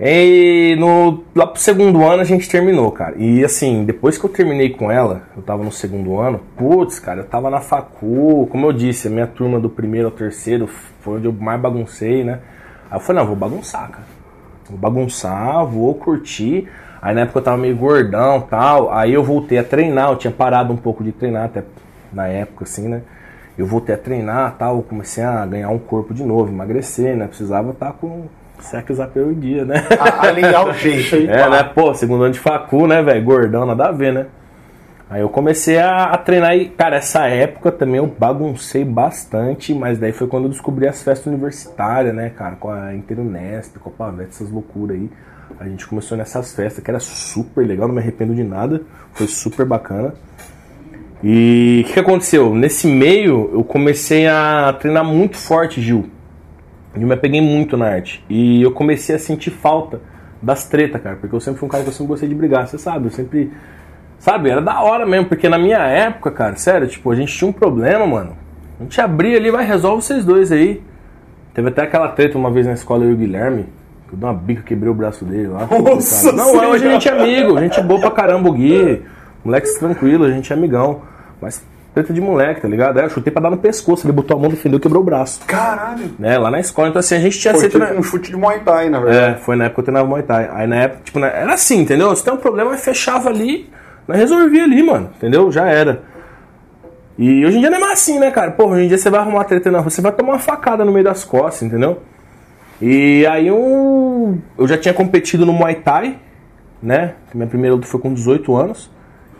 E 0.00 0.74
no, 0.80 1.22
lá 1.32 1.46
pro 1.46 1.60
segundo 1.60 2.02
ano 2.02 2.22
a 2.22 2.24
gente 2.24 2.48
terminou, 2.48 2.90
cara. 2.90 3.14
E 3.16 3.44
assim, 3.44 3.84
depois 3.84 4.18
que 4.18 4.24
eu 4.24 4.30
terminei 4.30 4.70
com 4.70 4.90
ela, 4.90 5.22
eu 5.36 5.42
tava 5.42 5.62
no 5.62 5.70
segundo 5.70 6.18
ano, 6.18 6.40
putz, 6.56 6.98
cara, 6.98 7.20
eu 7.20 7.24
tava 7.24 7.48
na 7.48 7.60
facu, 7.60 8.48
como 8.50 8.66
eu 8.66 8.72
disse, 8.72 9.06
a 9.06 9.10
minha 9.10 9.28
turma 9.28 9.60
do 9.60 9.68
primeiro 9.70 10.08
ao 10.08 10.12
terceiro 10.12 10.66
foi 11.02 11.18
onde 11.18 11.26
eu 11.26 11.32
mais 11.32 11.60
baguncei, 11.60 12.24
né? 12.24 12.40
Aí 12.90 12.96
eu 12.96 13.00
falei, 13.00 13.20
não, 13.20 13.28
vou 13.28 13.36
bagunçar, 13.36 13.90
cara. 13.90 14.06
Vou 14.68 14.78
bagunçar, 14.78 15.64
vou 15.66 15.94
curtir. 15.94 16.68
Aí 17.02 17.12
na 17.12 17.22
época 17.22 17.40
eu 17.40 17.42
tava 17.42 17.56
meio 17.56 17.76
gordão 17.76 18.40
tal. 18.42 18.92
Aí 18.92 19.12
eu 19.12 19.24
voltei 19.24 19.58
a 19.58 19.64
treinar, 19.64 20.10
eu 20.10 20.16
tinha 20.16 20.32
parado 20.32 20.72
um 20.72 20.76
pouco 20.76 21.02
de 21.02 21.10
treinar, 21.10 21.46
até 21.46 21.64
na 22.12 22.28
época, 22.28 22.62
assim, 22.62 22.88
né? 22.88 23.02
Eu 23.58 23.66
voltei 23.66 23.94
a 23.94 23.98
treinar 23.98 24.54
tal, 24.56 24.80
comecei 24.82 25.24
a 25.24 25.44
ganhar 25.44 25.68
um 25.70 25.78
corpo 25.78 26.14
de 26.14 26.22
novo, 26.22 26.52
emagrecer, 26.52 27.16
né? 27.16 27.26
Precisava 27.26 27.72
estar 27.72 27.92
com 27.94 28.26
sex 28.60 29.00
appeal 29.00 29.32
em 29.32 29.34
dia, 29.34 29.64
né? 29.64 29.84
alinhar 30.20 30.68
o 30.68 30.72
jeito. 30.78 31.16
É, 31.28 31.50
né? 31.50 31.64
Pô, 31.64 31.92
segundo 31.92 32.22
ano 32.22 32.32
de 32.32 32.38
facu, 32.38 32.86
né, 32.86 33.02
velho? 33.02 33.24
Gordão, 33.24 33.66
nada 33.66 33.88
a 33.88 33.92
ver, 33.92 34.12
né? 34.12 34.26
Aí 35.10 35.20
eu 35.20 35.28
comecei 35.28 35.78
a, 35.78 36.04
a, 36.04 36.16
treinar 36.16 36.56
e, 36.56 36.70
cara, 36.70 36.96
essa 36.96 37.26
época 37.26 37.70
também 37.70 37.96
eu 37.96 38.06
baguncei 38.06 38.82
bastante, 38.82 39.74
mas 39.74 39.98
daí 39.98 40.12
foi 40.12 40.26
quando 40.26 40.44
eu 40.44 40.50
descobri 40.50 40.88
as 40.88 41.02
festas 41.02 41.26
universitárias, 41.26 42.14
né, 42.14 42.30
cara, 42.30 42.56
com 42.56 42.70
a 42.70 42.94
Interunesp, 42.94 43.76
com 43.78 43.90
a 43.90 43.92
Pavete, 43.92 44.30
essas 44.30 44.50
loucuras 44.50 44.96
aí. 44.96 45.10
A 45.60 45.68
gente 45.68 45.86
começou 45.86 46.16
nessas 46.16 46.54
festas 46.54 46.82
que 46.82 46.90
era 46.90 47.00
super 47.00 47.66
legal, 47.66 47.86
não 47.88 47.94
me 47.94 48.00
arrependo 48.00 48.34
de 48.34 48.42
nada, 48.42 48.82
foi 49.12 49.26
super 49.26 49.64
bacana. 49.66 50.14
E 51.22 51.82
o 51.82 51.86
que, 51.86 51.92
que 51.94 52.00
aconteceu? 52.00 52.54
Nesse 52.54 52.86
meio 52.88 53.50
eu 53.52 53.62
comecei 53.62 54.26
a 54.26 54.76
treinar 54.78 55.04
muito 55.04 55.36
forte, 55.36 55.80
Gil. 55.80 56.06
Eu 56.94 57.06
me 57.06 57.14
apeguei 57.14 57.40
muito 57.40 57.76
na 57.76 57.86
arte. 57.86 58.24
E 58.28 58.60
eu 58.60 58.72
comecei 58.72 59.14
a 59.14 59.18
sentir 59.18 59.50
falta 59.50 60.00
das 60.42 60.68
tretas, 60.68 61.00
cara. 61.00 61.16
Porque 61.16 61.34
eu 61.34 61.40
sempre 61.40 61.60
fui 61.60 61.66
um 61.66 61.70
cara 61.70 61.84
que 61.84 61.88
eu 61.88 61.92
sempre 61.92 62.08
gostei 62.08 62.28
de 62.28 62.34
brigar, 62.34 62.66
você 62.66 62.76
sabe. 62.76 63.06
Eu 63.06 63.10
sempre. 63.10 63.52
Sabe, 64.18 64.50
era 64.50 64.60
da 64.60 64.80
hora 64.82 65.06
mesmo. 65.06 65.28
Porque 65.28 65.48
na 65.48 65.58
minha 65.58 65.78
época, 65.78 66.30
cara, 66.30 66.56
sério, 66.56 66.86
tipo, 66.88 67.10
a 67.10 67.14
gente 67.14 67.36
tinha 67.36 67.48
um 67.48 67.52
problema, 67.52 68.06
mano. 68.06 68.36
A 68.80 68.82
gente 68.82 69.00
abria 69.00 69.36
ali, 69.36 69.50
vai, 69.50 69.64
resolve 69.64 70.02
vocês 70.02 70.24
dois 70.24 70.50
aí. 70.50 70.82
Teve 71.54 71.68
até 71.68 71.82
aquela 71.82 72.08
treta 72.08 72.36
uma 72.36 72.50
vez 72.50 72.66
na 72.66 72.72
escola, 72.72 73.04
eu 73.04 73.10
e 73.10 73.14
o 73.14 73.16
Guilherme. 73.16 73.66
Eu 74.12 74.18
dei 74.18 74.28
uma 74.28 74.34
bica, 74.34 74.62
quebrei 74.62 74.90
o 74.90 74.94
braço 74.94 75.24
dele 75.24 75.48
lá. 75.48 75.66
Nossa 75.66 76.32
Não, 76.32 76.54
hoje 76.70 76.86
a 76.86 76.90
gente 76.92 77.08
é 77.08 77.12
amigo, 77.12 77.58
gente 77.58 77.80
é 77.80 77.82
boa 77.82 78.00
pra 78.00 78.10
caramba, 78.10 78.48
o 78.48 78.52
Gui. 78.52 79.02
Moleque 79.44 79.78
tranquilo, 79.78 80.24
a 80.24 80.30
gente 80.30 80.52
é 80.52 80.56
amigão. 80.56 81.02
Mas 81.40 81.64
Treta 81.94 82.10
de 82.10 82.22
moleque, 82.22 82.62
tá 82.62 82.68
ligado? 82.68 82.96
Aí 82.96 83.04
eu 83.04 83.10
chutei 83.10 83.30
pra 83.30 83.42
dar 83.42 83.50
no 83.50 83.58
pescoço, 83.58 84.06
ele 84.06 84.14
botou 84.14 84.34
a 84.34 84.40
mão, 84.40 84.48
defendeu 84.48 84.78
e 84.78 84.80
quebrou 84.80 85.02
o 85.02 85.04
braço. 85.04 85.42
Caralho. 85.46 86.10
Né? 86.18 86.38
Lá 86.38 86.50
na 86.50 86.58
escola, 86.58 86.88
então 86.88 87.00
assim, 87.00 87.16
a 87.16 87.20
gente 87.20 87.38
tinha 87.38 87.52
Foi 87.52 87.68
sempre. 87.68 87.86
tipo 87.86 88.00
um 88.00 88.02
chute 88.02 88.30
de 88.30 88.36
Muay 88.36 88.60
Thai, 88.60 88.88
na 88.88 88.98
verdade. 88.98 89.34
É, 89.34 89.38
foi 89.38 89.56
na 89.56 89.64
época 89.64 89.74
que 89.74 89.80
eu 89.80 89.84
treinava 89.84 90.08
Muay 90.08 90.22
Thai. 90.22 90.48
Aí 90.54 90.66
na 90.66 90.76
época, 90.76 91.02
tipo, 91.04 91.18
né, 91.18 91.30
era 91.34 91.52
assim, 91.52 91.80
entendeu? 91.80 92.16
Se 92.16 92.24
tem 92.24 92.32
um 92.32 92.38
problema, 92.38 92.74
fechava 92.78 93.28
ali, 93.28 93.68
nós 94.08 94.16
resolvia 94.16 94.64
ali, 94.64 94.82
mano, 94.82 95.10
entendeu? 95.14 95.52
Já 95.52 95.66
era. 95.66 96.02
E 97.18 97.44
hoje 97.44 97.58
em 97.58 97.60
dia 97.60 97.68
não 97.68 97.76
é 97.76 97.80
mais 97.80 97.92
assim, 97.92 98.18
né, 98.18 98.30
cara? 98.30 98.52
Pô, 98.52 98.68
hoje 98.68 98.84
em 98.84 98.88
dia 98.88 98.96
você 98.96 99.10
vai 99.10 99.20
arrumar 99.20 99.44
treta 99.44 99.70
na 99.70 99.80
rua, 99.80 99.90
você 99.90 100.00
vai 100.00 100.12
tomar 100.12 100.32
uma 100.32 100.38
facada 100.38 100.86
no 100.86 100.92
meio 100.92 101.04
das 101.04 101.24
costas, 101.24 101.62
entendeu? 101.62 102.00
E 102.84 103.24
aí 103.28 103.48
um, 103.48 104.40
eu 104.58 104.66
já 104.66 104.76
tinha 104.76 104.92
competido 104.92 105.46
no 105.46 105.52
Muay 105.52 105.76
Thai, 105.76 106.18
né? 106.82 107.14
Minha 107.32 107.46
primeira 107.46 107.76
luta 107.76 107.86
foi 107.86 108.00
com 108.00 108.12
18 108.12 108.56
anos. 108.56 108.90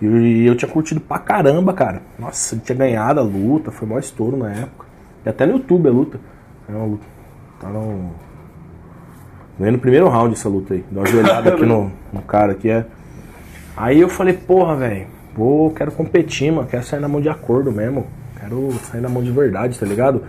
E 0.00 0.46
eu 0.46 0.54
tinha 0.56 0.70
curtido 0.70 1.00
pra 1.00 1.18
caramba, 1.18 1.72
cara. 1.72 2.02
Nossa, 2.16 2.54
ele 2.54 2.62
tinha 2.64 2.78
ganhado 2.78 3.18
a 3.18 3.22
luta, 3.24 3.72
foi 3.72 3.88
maior 3.88 3.98
estouro 3.98 4.36
na 4.36 4.52
época. 4.52 4.86
E 5.26 5.28
até 5.28 5.44
no 5.44 5.54
YouTube 5.54 5.88
a 5.88 5.90
luta. 5.90 6.20
É 6.68 6.72
uma 6.72 6.86
luta. 6.86 7.04
Tá 7.60 7.68
no. 7.68 8.12
Ganhei 9.58 9.72
no 9.72 9.78
primeiro 9.78 10.08
round 10.08 10.34
essa 10.34 10.48
luta 10.48 10.74
aí. 10.74 10.84
Deu 10.88 11.02
uma 11.02 11.06
joelhada 11.06 11.52
aqui 11.52 11.66
no, 11.66 11.90
no 12.12 12.22
cara 12.22 12.52
aqui 12.52 12.70
é. 12.70 12.86
Aí 13.76 14.00
eu 14.00 14.08
falei, 14.08 14.34
porra, 14.34 14.76
velho, 14.76 15.06
pô, 15.34 15.72
quero 15.74 15.90
competir, 15.90 16.52
mano. 16.52 16.68
Quero 16.68 16.84
sair 16.84 17.00
na 17.00 17.08
mão 17.08 17.20
de 17.20 17.28
acordo 17.28 17.72
mesmo. 17.72 18.06
Quero 18.38 18.70
sair 18.84 19.00
na 19.00 19.08
mão 19.08 19.20
de 19.20 19.32
verdade, 19.32 19.76
tá 19.76 19.84
ligado? 19.84 20.22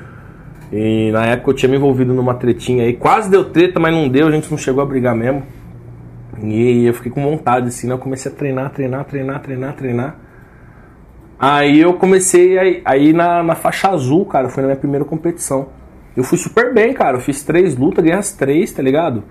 E 0.76 1.12
na 1.12 1.28
época 1.28 1.52
eu 1.52 1.54
tinha 1.54 1.70
me 1.70 1.78
envolvido 1.78 2.16
numa 2.16 2.34
tretinha 2.34 2.84
aí. 2.84 2.94
Quase 2.94 3.30
deu 3.30 3.46
treta, 3.46 3.80
mas 3.80 3.94
não 3.94 4.10
deu, 4.10 4.28
a 4.28 4.32
gente 4.32 4.50
não 4.50 4.58
chegou 4.58 4.82
a 4.82 4.86
brigar 4.86 5.16
mesmo. 5.16 5.44
E 6.42 6.88
eu 6.88 6.94
fiquei 6.96 7.12
com 7.12 7.22
vontade, 7.22 7.68
assim, 7.68 7.86
né? 7.86 7.94
Eu 7.94 8.00
comecei 8.00 8.32
a 8.32 8.34
treinar, 8.34 8.72
treinar, 8.72 9.06
treinar, 9.06 9.40
treinar, 9.40 9.76
treinar. 9.76 10.16
Aí 11.38 11.80
eu 11.80 11.94
comecei 11.94 12.58
aí, 12.58 12.82
aí 12.84 13.14
na, 13.14 13.44
na 13.44 13.54
faixa 13.54 13.90
azul, 13.90 14.26
cara, 14.26 14.50
foi 14.50 14.64
na 14.64 14.70
minha 14.70 14.80
primeira 14.80 15.06
competição. 15.06 15.68
Eu 16.18 16.24
fui 16.24 16.40
super 16.40 16.74
bem, 16.74 16.92
cara. 16.92 17.18
Eu 17.18 17.22
fiz 17.22 17.44
três 17.44 17.78
lutas, 17.78 18.04
ganhei 18.04 18.18
as 18.18 18.32
três, 18.32 18.72
tá 18.72 18.82
ligado? 18.82 19.24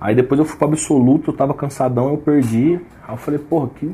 Aí 0.00 0.14
depois 0.14 0.38
eu 0.38 0.44
fui 0.44 0.56
pro 0.56 0.68
absoluto, 0.68 1.32
eu 1.32 1.36
tava 1.36 1.54
cansadão, 1.54 2.10
eu 2.10 2.18
perdi. 2.18 2.78
Aí 3.02 3.14
eu 3.14 3.16
falei, 3.16 3.40
porra, 3.40 3.70
que, 3.74 3.90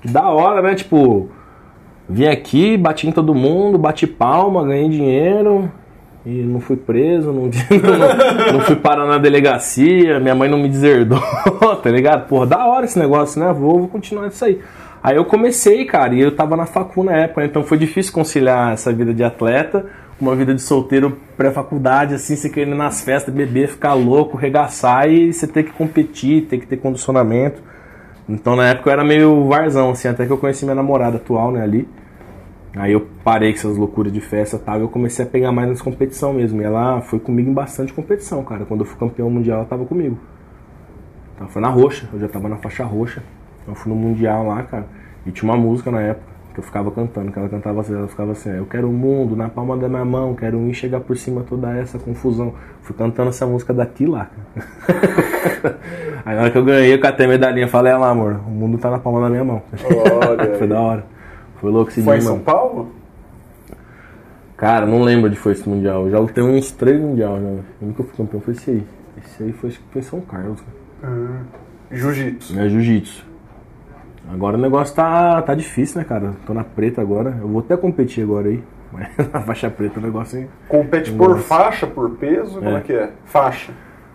que 0.00 0.08
da 0.08 0.30
hora, 0.30 0.62
né? 0.62 0.76
Tipo, 0.76 1.28
vim 2.08 2.26
aqui, 2.26 2.76
bati 2.76 3.08
em 3.08 3.12
todo 3.12 3.34
mundo, 3.34 3.76
bati 3.76 4.06
palma, 4.06 4.64
ganhei 4.64 4.88
dinheiro. 4.88 5.68
E 6.26 6.42
não 6.42 6.58
fui 6.58 6.76
preso, 6.76 7.32
não, 7.32 7.44
não, 7.44 8.52
não, 8.54 8.60
fui 8.62 8.74
parar 8.74 9.06
na 9.06 9.16
delegacia, 9.16 10.18
minha 10.18 10.34
mãe 10.34 10.50
não 10.50 10.58
me 10.58 10.68
deserdou, 10.68 11.22
tá 11.80 11.88
ligado? 11.88 12.26
Porra, 12.26 12.46
da 12.46 12.66
hora 12.66 12.84
esse 12.84 12.98
negócio, 12.98 13.40
né? 13.40 13.52
Vou, 13.52 13.78
vou 13.78 13.86
continuar 13.86 14.26
isso 14.26 14.44
aí. 14.44 14.60
Aí 15.00 15.14
eu 15.14 15.24
comecei, 15.24 15.84
cara, 15.84 16.12
e 16.12 16.20
eu 16.20 16.34
tava 16.34 16.56
na 16.56 16.66
facu 16.66 17.04
na 17.04 17.12
época, 17.12 17.44
então 17.44 17.62
foi 17.62 17.78
difícil 17.78 18.12
conciliar 18.12 18.72
essa 18.72 18.92
vida 18.92 19.14
de 19.14 19.22
atleta 19.22 19.86
com 20.18 20.24
uma 20.24 20.34
vida 20.34 20.52
de 20.52 20.60
solteiro 20.60 21.16
pré-faculdade, 21.36 22.16
assim, 22.16 22.34
você 22.34 22.50
querendo 22.50 22.74
ir 22.74 22.78
nas 22.78 23.02
festas, 23.02 23.32
beber, 23.32 23.68
ficar 23.68 23.94
louco, 23.94 24.36
regaçar 24.36 25.08
e 25.08 25.32
você 25.32 25.46
ter 25.46 25.62
que 25.62 25.70
competir, 25.70 26.46
ter 26.46 26.58
que 26.58 26.66
ter 26.66 26.78
condicionamento. 26.78 27.62
Então 28.28 28.56
na 28.56 28.70
época 28.70 28.90
eu 28.90 28.92
era 28.94 29.04
meio 29.04 29.46
varzão, 29.46 29.90
assim, 29.90 30.08
até 30.08 30.26
que 30.26 30.32
eu 30.32 30.38
conheci 30.38 30.64
minha 30.64 30.74
namorada 30.74 31.18
atual, 31.18 31.52
né, 31.52 31.62
ali. 31.62 31.86
Aí 32.76 32.92
eu 32.92 33.06
parei 33.24 33.52
com 33.52 33.58
essas 33.58 33.76
loucuras 33.78 34.12
de 34.12 34.20
festa 34.20 34.56
e 34.56 34.58
tal, 34.58 34.78
e 34.78 34.82
eu 34.82 34.88
comecei 34.88 35.24
a 35.24 35.28
pegar 35.28 35.50
mais 35.50 35.66
nas 35.66 35.80
competição 35.80 36.34
mesmo. 36.34 36.60
E 36.60 36.64
ela 36.64 37.00
foi 37.00 37.18
comigo 37.18 37.50
em 37.50 37.54
bastante 37.54 37.92
competição, 37.92 38.44
cara. 38.44 38.66
Quando 38.66 38.80
eu 38.80 38.86
fui 38.86 38.98
campeão 38.98 39.30
mundial, 39.30 39.60
ela 39.60 39.66
tava 39.66 39.86
comigo. 39.86 40.18
Então 41.34 41.48
foi 41.48 41.62
na 41.62 41.68
roxa, 41.68 42.06
eu 42.12 42.20
já 42.20 42.28
tava 42.28 42.48
na 42.48 42.56
faixa 42.56 42.84
roxa. 42.84 43.22
Eu 43.66 43.74
fui 43.74 43.90
no 43.90 43.98
mundial 43.98 44.46
lá, 44.46 44.62
cara. 44.62 44.86
E 45.24 45.30
tinha 45.30 45.50
uma 45.50 45.58
música 45.58 45.90
na 45.90 46.02
época 46.02 46.36
que 46.52 46.60
eu 46.60 46.64
ficava 46.64 46.90
cantando, 46.90 47.32
que 47.32 47.38
ela 47.38 47.48
cantava 47.48 47.80
assim, 47.80 47.94
ela 47.94 48.08
ficava 48.08 48.32
assim, 48.32 48.50
eu 48.50 48.64
quero 48.64 48.88
o 48.88 48.92
mundo 48.92 49.36
na 49.36 49.48
palma 49.48 49.76
da 49.76 49.88
minha 49.88 50.04
mão, 50.04 50.34
quero 50.34 50.58
ir 50.66 50.72
chegar 50.72 51.00
por 51.00 51.16
cima 51.16 51.42
toda 51.42 51.74
essa 51.76 51.98
confusão. 51.98 52.54
Fui 52.82 52.94
cantando 52.94 53.30
essa 53.30 53.46
música 53.46 53.72
daqui 53.74 54.06
lá. 54.06 54.30
Aí 56.24 56.34
na 56.36 56.42
hora 56.42 56.50
que 56.50 56.58
eu 56.58 56.64
ganhei, 56.64 56.94
eu 56.94 57.00
catei 57.00 57.26
a 57.26 57.28
medalhinha, 57.28 57.68
falei, 57.68 57.92
olha 57.92 58.00
lá, 58.00 58.10
amor, 58.10 58.40
o 58.46 58.50
mundo 58.50 58.78
tá 58.78 58.90
na 58.90 58.98
palma 58.98 59.20
da 59.20 59.30
minha 59.30 59.44
mão. 59.44 59.62
Olha 60.28 60.56
foi 60.56 60.66
da 60.66 60.80
hora. 60.80 61.15
Foi 61.66 61.72
louco 61.72 61.90
esse 61.90 62.00
Foi 62.00 62.18
em 62.18 62.20
São. 62.20 62.38
Paulo? 62.38 62.92
Cara, 64.56 64.86
não 64.86 65.02
lembro 65.02 65.28
de 65.28 65.34
foi 65.34 65.50
esse 65.50 65.68
mundial. 65.68 66.04
Eu 66.04 66.12
já 66.12 66.18
lutei 66.20 66.44
uns 66.44 66.70
três 66.70 67.00
mundial 67.00 67.40
já. 67.40 67.46
O 67.48 67.64
único 67.82 67.94
que 67.96 68.00
eu 68.02 68.04
fui 68.06 68.16
campeão 68.16 68.40
foi 68.40 68.54
esse 68.54 68.70
aí. 68.70 68.86
Esse 69.18 69.42
aí 69.42 69.52
foi, 69.52 69.72
foi 69.90 70.00
São 70.02 70.20
Carlos, 70.20 70.60
cara. 70.60 71.40
Jiu-jitsu. 71.90 72.56
É 72.56 72.68
jiu-jitsu. 72.68 73.26
Agora 74.32 74.56
o 74.56 74.60
negócio 74.60 74.94
tá, 74.94 75.42
tá 75.42 75.56
difícil, 75.56 75.98
né, 76.00 76.04
cara? 76.04 76.34
Tô 76.46 76.54
na 76.54 76.62
preta 76.62 77.00
agora. 77.00 77.36
Eu 77.40 77.48
vou 77.48 77.58
até 77.58 77.76
competir 77.76 78.22
agora 78.22 78.46
aí. 78.46 78.62
Mas 78.92 79.08
na 79.32 79.40
faixa 79.40 79.68
preta 79.68 79.98
o 79.98 80.02
negócio 80.04 80.38
aí. 80.38 80.46
Compete 80.68 81.10
por 81.10 81.30
Nossa. 81.30 81.42
faixa, 81.42 81.86
por 81.88 82.10
peso? 82.10 82.60
Como 82.60 82.70
É. 82.70 82.76
é 82.76 82.80
que 82.80 82.92
é? 82.92 83.10
Faixa. 83.24 83.72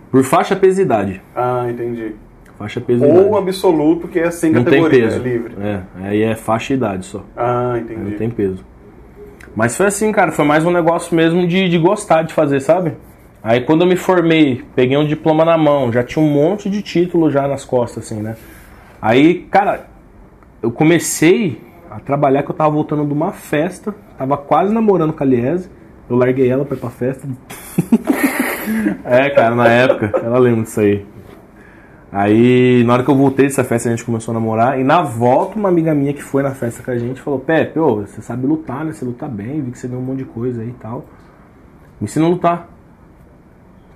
Por 0.09 0.23
faixa, 0.23 0.55
peso 0.55 0.79
e 0.79 0.83
idade. 0.85 1.21
Ah, 1.35 1.65
entendi. 1.69 2.15
Faixa, 2.61 2.79
peso 2.79 3.03
e 3.03 3.07
idade. 3.09 3.25
Ou 3.25 3.37
absoluto, 3.37 4.07
que 4.07 4.19
é 4.19 4.29
sem 4.29 4.51
Não 4.51 4.63
tem 4.63 4.81
categoria, 4.83 5.03
peso. 5.05 5.19
é 5.19 5.23
livre. 5.23 5.55
É, 5.59 5.81
aí 6.03 6.21
é 6.21 6.35
faixa 6.35 6.73
e 6.73 6.75
idade 6.77 7.05
só. 7.07 7.23
Ah, 7.35 7.73
Aí 7.73 7.81
entendi. 7.81 7.99
não 8.11 8.11
tem 8.17 8.29
peso. 8.29 8.63
Mas 9.55 9.75
foi 9.75 9.87
assim, 9.87 10.11
cara, 10.11 10.31
foi 10.31 10.45
mais 10.45 10.63
um 10.63 10.69
negócio 10.71 11.15
mesmo 11.15 11.47
de, 11.47 11.67
de 11.67 11.77
gostar 11.79 12.21
de 12.21 12.33
fazer, 12.33 12.59
sabe? 12.59 12.93
Aí 13.43 13.61
quando 13.61 13.81
eu 13.81 13.87
me 13.87 13.95
formei, 13.95 14.63
peguei 14.75 14.95
um 14.95 15.05
diploma 15.07 15.43
na 15.43 15.57
mão, 15.57 15.91
já 15.91 16.03
tinha 16.03 16.23
um 16.23 16.29
monte 16.29 16.69
de 16.69 16.83
título 16.83 17.31
já 17.31 17.47
nas 17.47 17.65
costas, 17.65 18.05
assim, 18.05 18.21
né? 18.21 18.35
Aí, 19.01 19.47
cara, 19.49 19.87
eu 20.61 20.69
comecei 20.71 21.59
a 21.89 21.99
trabalhar 21.99 22.43
que 22.43 22.51
eu 22.51 22.55
tava 22.55 22.69
voltando 22.69 23.03
de 23.05 23.11
uma 23.11 23.31
festa, 23.31 23.95
tava 24.19 24.37
quase 24.37 24.71
namorando 24.71 25.11
com 25.13 25.23
a 25.23 25.25
Liese, 25.25 25.67
eu 26.07 26.15
larguei 26.15 26.47
ela 26.47 26.63
pra 26.63 26.77
ir 26.77 26.79
pra 26.79 26.91
festa. 26.91 27.27
é, 29.03 29.29
cara, 29.31 29.55
na 29.55 29.67
época, 29.67 30.11
ela 30.23 30.37
lembra 30.37 30.61
disso 30.61 30.79
aí. 30.79 31.03
Aí, 32.11 32.83
na 32.83 32.93
hora 32.93 33.03
que 33.03 33.09
eu 33.09 33.15
voltei 33.15 33.45
dessa 33.47 33.63
festa, 33.63 33.87
a 33.87 33.91
gente 33.91 34.03
começou 34.03 34.33
a 34.33 34.35
namorar. 34.35 34.77
E 34.77 34.83
na 34.83 35.01
volta, 35.01 35.57
uma 35.57 35.69
amiga 35.69 35.95
minha 35.95 36.13
que 36.13 36.21
foi 36.21 36.43
na 36.43 36.51
festa 36.51 36.83
com 36.83 36.91
a 36.91 36.97
gente 36.97 37.21
falou: 37.21 37.39
Pepe, 37.39 37.79
ô, 37.79 38.01
você 38.01 38.21
sabe 38.21 38.45
lutar, 38.45 38.83
né? 38.83 38.91
Você 38.91 39.05
luta 39.05 39.27
bem, 39.29 39.61
vi 39.61 39.71
que 39.71 39.79
você 39.79 39.87
deu 39.87 39.97
um 39.97 40.01
monte 40.01 40.19
de 40.19 40.25
coisa 40.25 40.61
aí 40.61 40.69
e 40.69 40.73
tal. 40.73 41.05
Me 41.99 42.05
ensina 42.05 42.25
a 42.25 42.29
lutar. 42.29 42.67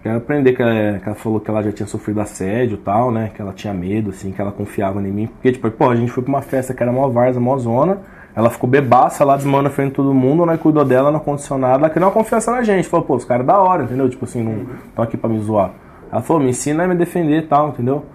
Quero 0.02 0.18
aprender 0.18 0.54
que 0.54 0.62
ela, 0.62 1.00
que 1.00 1.10
ela 1.10 1.16
falou 1.16 1.40
que 1.40 1.50
ela 1.50 1.64
já 1.64 1.72
tinha 1.72 1.88
sofrido 1.88 2.22
assédio 2.22 2.76
e 2.76 2.78
tal, 2.78 3.12
né? 3.12 3.32
Que 3.36 3.42
ela 3.42 3.52
tinha 3.52 3.74
medo, 3.74 4.12
assim, 4.12 4.32
que 4.32 4.40
ela 4.40 4.52
confiava 4.52 5.02
em 5.02 5.12
mim. 5.12 5.28
Porque, 5.28 5.52
tipo, 5.52 5.70
pô, 5.72 5.90
a 5.90 5.96
gente 5.96 6.12
foi 6.12 6.24
pra 6.24 6.32
uma 6.32 6.42
festa 6.42 6.74
que 6.74 6.82
era 6.82 6.92
mó 6.92 7.10
varza, 7.10 7.40
mó 7.40 7.58
zona. 7.58 7.98
Ela 8.36 8.50
ficou 8.50 8.70
bebaça 8.70 9.26
lá, 9.26 9.36
desmando 9.36 9.64
na 9.64 9.70
frente 9.72 9.90
de 9.90 9.96
todo 9.96 10.14
mundo, 10.14 10.46
nós 10.46 10.60
cuidou 10.62 10.86
dela, 10.86 11.12
no 11.12 11.20
condicionado. 11.20 11.80
Ela 11.80 11.90
criou 11.90 12.08
uma 12.08 12.14
confiança 12.14 12.52
na 12.52 12.62
gente. 12.62 12.88
Falou, 12.88 13.06
pô, 13.06 13.16
os 13.16 13.26
caras 13.26 13.44
é 13.44 13.48
da 13.48 13.58
hora, 13.58 13.84
entendeu? 13.84 14.08
Tipo 14.08 14.26
assim, 14.26 14.44
não 14.44 14.66
estão 14.88 15.04
aqui 15.04 15.18
pra 15.18 15.30
me 15.30 15.40
zoar. 15.40 15.72
Ela 16.12 16.22
falou, 16.22 16.42
me 16.44 16.50
ensina 16.50 16.84
a 16.84 16.88
me 16.88 16.96
defender 16.96 17.40
e 17.40 17.42
tal, 17.48 17.70
entendeu? 17.70 18.06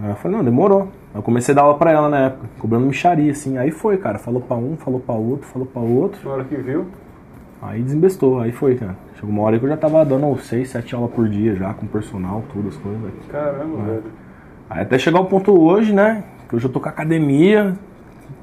Aí 0.00 0.10
eu 0.10 0.16
falei, 0.16 0.36
não, 0.36 0.44
demorou. 0.44 0.88
Eu 1.14 1.22
comecei 1.22 1.52
a 1.52 1.56
dar 1.56 1.62
aula 1.62 1.78
pra 1.78 1.92
ela 1.92 2.08
na 2.08 2.18
época, 2.26 2.48
cobrando 2.58 2.86
micharia, 2.86 3.30
assim. 3.30 3.56
Aí 3.56 3.70
foi, 3.70 3.96
cara. 3.96 4.18
Falou 4.18 4.40
pra 4.40 4.56
um, 4.56 4.76
falou 4.76 4.98
pra 5.00 5.14
outro, 5.14 5.46
falou 5.46 5.66
pra 5.66 5.80
outro. 5.80 6.18
Na 6.28 6.34
hora 6.34 6.44
que 6.44 6.56
viu. 6.56 6.86
Aí 7.62 7.80
desembestou, 7.80 8.40
aí 8.40 8.50
foi, 8.52 8.74
cara. 8.74 8.96
Chegou 9.14 9.30
uma 9.30 9.42
hora 9.42 9.58
que 9.58 9.64
eu 9.64 9.68
já 9.68 9.76
tava 9.76 10.04
dando 10.04 10.36
6, 10.36 10.68
7 10.68 10.94
aulas 10.94 11.12
por 11.12 11.28
dia 11.28 11.54
já, 11.54 11.72
com 11.72 11.86
personal, 11.86 12.42
tudo, 12.52 12.68
as 12.68 12.76
coisas. 12.76 13.00
Caramba, 13.30 13.78
É. 13.80 13.84
velho. 13.86 14.02
Aí 14.68 14.82
até 14.82 14.98
chegar 14.98 15.20
o 15.20 15.26
ponto 15.26 15.52
hoje, 15.58 15.92
né? 15.92 16.24
Que 16.48 16.56
hoje 16.56 16.66
eu 16.66 16.72
tô 16.72 16.80
com 16.80 16.88
a 16.88 16.90
academia, 16.90 17.74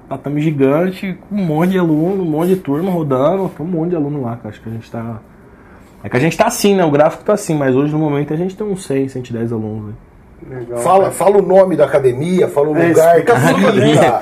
tatame 0.07 0.41
gigante, 0.41 1.17
com 1.29 1.35
um 1.35 1.45
monte 1.45 1.71
de 1.71 1.77
aluno, 1.79 2.23
um 2.23 2.29
monte 2.29 2.49
de 2.49 2.55
turma 2.55 2.89
rodando, 2.89 3.49
tem 3.49 3.65
um 3.65 3.69
monte 3.69 3.89
de 3.89 3.95
aluno 3.97 4.21
lá, 4.21 4.37
cara. 4.37 4.49
Acho 4.49 4.61
que 4.61 4.69
a 4.69 4.71
gente 4.71 4.89
tá. 4.89 5.19
É 6.03 6.09
que 6.09 6.17
a 6.17 6.19
gente 6.19 6.37
tá 6.37 6.47
assim, 6.47 6.75
né? 6.75 6.83
O 6.83 6.91
gráfico 6.91 7.23
tá 7.23 7.33
assim, 7.33 7.55
mas 7.55 7.75
hoje 7.75 7.91
no 7.91 7.99
momento 7.99 8.33
a 8.33 8.37
gente 8.37 8.55
tem 8.55 8.65
uns 8.65 8.85
6, 8.85 9.11
110 9.11 9.51
alunos. 9.51 9.89
Né? 9.89 9.93
Legal. 10.49 10.79
Fala, 10.79 11.11
fala 11.11 11.37
o 11.37 11.41
nome 11.41 11.75
da 11.75 11.85
academia, 11.85 12.47
fala 12.47 12.69
o 12.69 12.77
É, 12.77 12.87
lugar 12.87 13.19
explica 13.19 13.39
que 13.39 13.53
tudo, 13.53 13.81
fica. 13.81 14.21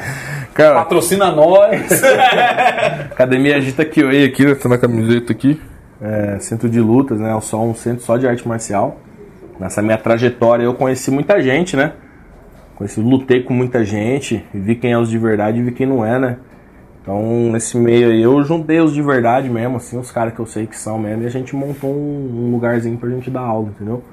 Cara, 0.54 0.76
Patrocina 0.76 1.32
nós. 1.32 2.04
Academia 3.12 3.56
Agita 3.56 3.86
Kyoei 3.86 4.26
aqui, 4.26 4.46
né? 4.46 4.56
Tá 4.56 4.68
na 4.68 4.78
camiseta 4.78 5.32
aqui. 5.32 5.62
É, 6.02 6.38
centro 6.40 6.70
de 6.70 6.80
lutas, 6.82 7.20
né? 7.20 7.38
Só 7.42 7.64
um 7.64 7.74
centro 7.74 8.04
só 8.04 8.18
de 8.18 8.28
arte 8.28 8.46
marcial. 8.48 8.98
Nessa 9.60 9.82
minha 9.82 9.98
trajetória 9.98 10.64
eu 10.64 10.74
conheci 10.74 11.12
muita 11.12 11.42
gente, 11.42 11.78
né? 11.78 11.94
Conheci, 12.76 13.00
lutei 13.02 13.44
com 13.44 13.54
muita 13.54 13.84
gente, 13.84 14.46
vi 14.54 14.76
quem 14.76 14.94
é 14.94 14.98
os 14.98 15.10
de 15.10 15.18
verdade 15.18 15.60
e 15.60 15.62
vi 15.62 15.72
quem 15.72 15.86
não 15.86 16.06
é, 16.06 16.18
né? 16.18 16.38
Então, 17.10 17.24
nesse 17.52 17.76
meio 17.76 18.10
aí, 18.12 18.22
eu 18.22 18.44
juntei 18.44 18.80
os 18.80 18.94
de 18.94 19.02
verdade 19.02 19.50
mesmo, 19.50 19.78
assim, 19.78 19.98
os 19.98 20.12
caras 20.12 20.32
que 20.32 20.40
eu 20.40 20.46
sei 20.46 20.68
que 20.68 20.78
são 20.78 21.00
mesmo, 21.00 21.24
e 21.24 21.26
a 21.26 21.30
gente 21.30 21.56
montou 21.56 21.90
um, 21.90 22.52
lugarzinho 22.52 23.00
pra 23.00 23.10
gente 23.10 23.32
dar 23.32 23.42
aula, 23.42 23.70
entendeu? 23.70 24.04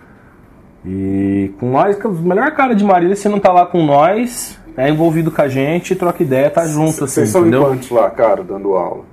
E 0.83 1.53
com 1.61 1.71
nós, 1.71 1.99
os 2.03 2.21
melhor 2.21 2.51
cara 2.53 2.75
de 2.75 2.83
Marília, 2.83 3.15
se 3.15 3.29
não 3.29 3.39
tá 3.39 3.53
lá 3.53 3.67
com 3.67 3.85
nós, 3.85 4.59
é 4.79 4.89
envolvido 4.89 5.31
com 5.31 5.43
a 5.43 5.47
gente, 5.47 5.95
troca 5.95 6.23
ideia, 6.23 6.49
tá 6.49 6.67
junto, 6.67 7.05
assim, 7.05 7.17
Vocês 7.17 7.29
são 7.29 7.43
entendeu? 7.43 7.67
quantos 7.67 7.91
lá, 7.91 8.09
cara, 8.09 8.43
dando 8.43 8.73
aula? 8.75 9.05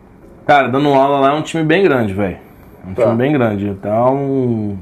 Cara, 0.48 0.70
dando 0.70 0.88
aula 0.88 1.20
lá 1.20 1.32
é 1.32 1.38
um 1.38 1.42
time 1.42 1.66
bem 1.66 1.84
grande, 1.84 2.14
velho. 2.14 2.38
É 2.88 2.90
um 2.90 2.94
Tá. 2.94 3.04
time 3.04 3.18
bem 3.18 3.34
grande. 3.34 3.68
Então, 3.68 4.16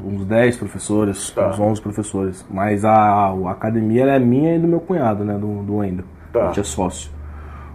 uns 0.05 0.25
10 0.25 0.57
professores, 0.57 1.31
Tá. 1.31 1.47
uns 1.49 1.59
11 1.59 1.81
professores. 1.81 2.45
Mas 2.51 2.85
a, 2.85 2.91
a 2.93 3.49
academia 3.51 4.03
é 4.05 4.19
minha 4.19 4.55
e 4.55 4.59
do 4.59 4.67
meu 4.67 4.79
cunhado, 4.79 5.23
né? 5.23 5.33
Do, 5.39 5.63
do 5.63 5.77
Wendel. 5.77 6.05
Tá. 6.31 6.43
A 6.43 6.47
gente 6.47 6.59
é 6.59 6.63
sócio. 6.63 7.09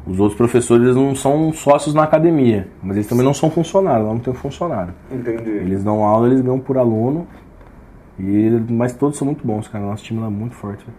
Os 0.07 0.21
outros 0.21 0.37
professores 0.37 0.95
não 0.95 1.14
são 1.16 1.53
sócios 1.53 1.92
na 1.92 2.05
academia, 2.05 2.69
mas 2.81 2.97
eles 2.97 3.09
também 3.09 3.25
não 3.25 3.35
são 3.35 3.51
funcionários, 3.51 4.07
lá 4.07 4.12
não 4.12 4.21
tem 4.21 4.33
funcionário. 4.33 4.95
Entendi. 5.11 5.51
Eles 5.51 5.83
dão 5.83 6.05
aula, 6.05 6.29
eles 6.29 6.40
ganham 6.40 6.61
por 6.61 6.79
aluno. 6.79 7.27
E, 8.19 8.51
mas 8.71 8.95
todos 8.95 9.19
são 9.19 9.27
muito 9.27 9.47
bons, 9.47 9.66
cara. 9.66 9.85
Nosso 9.85 10.05
time 10.05 10.21
lá 10.21 10.27
é 10.27 10.31
muito 10.31 10.55
forte, 10.55 10.85
velho. 10.85 10.97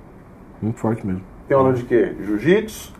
Muito 0.62 0.80
forte 0.80 1.08
mesmo. 1.08 1.22
Tem 1.48 1.56
aula 1.56 1.74
de 1.74 1.84
quê? 1.84 2.13
Jiu-jitsu? 2.26 2.93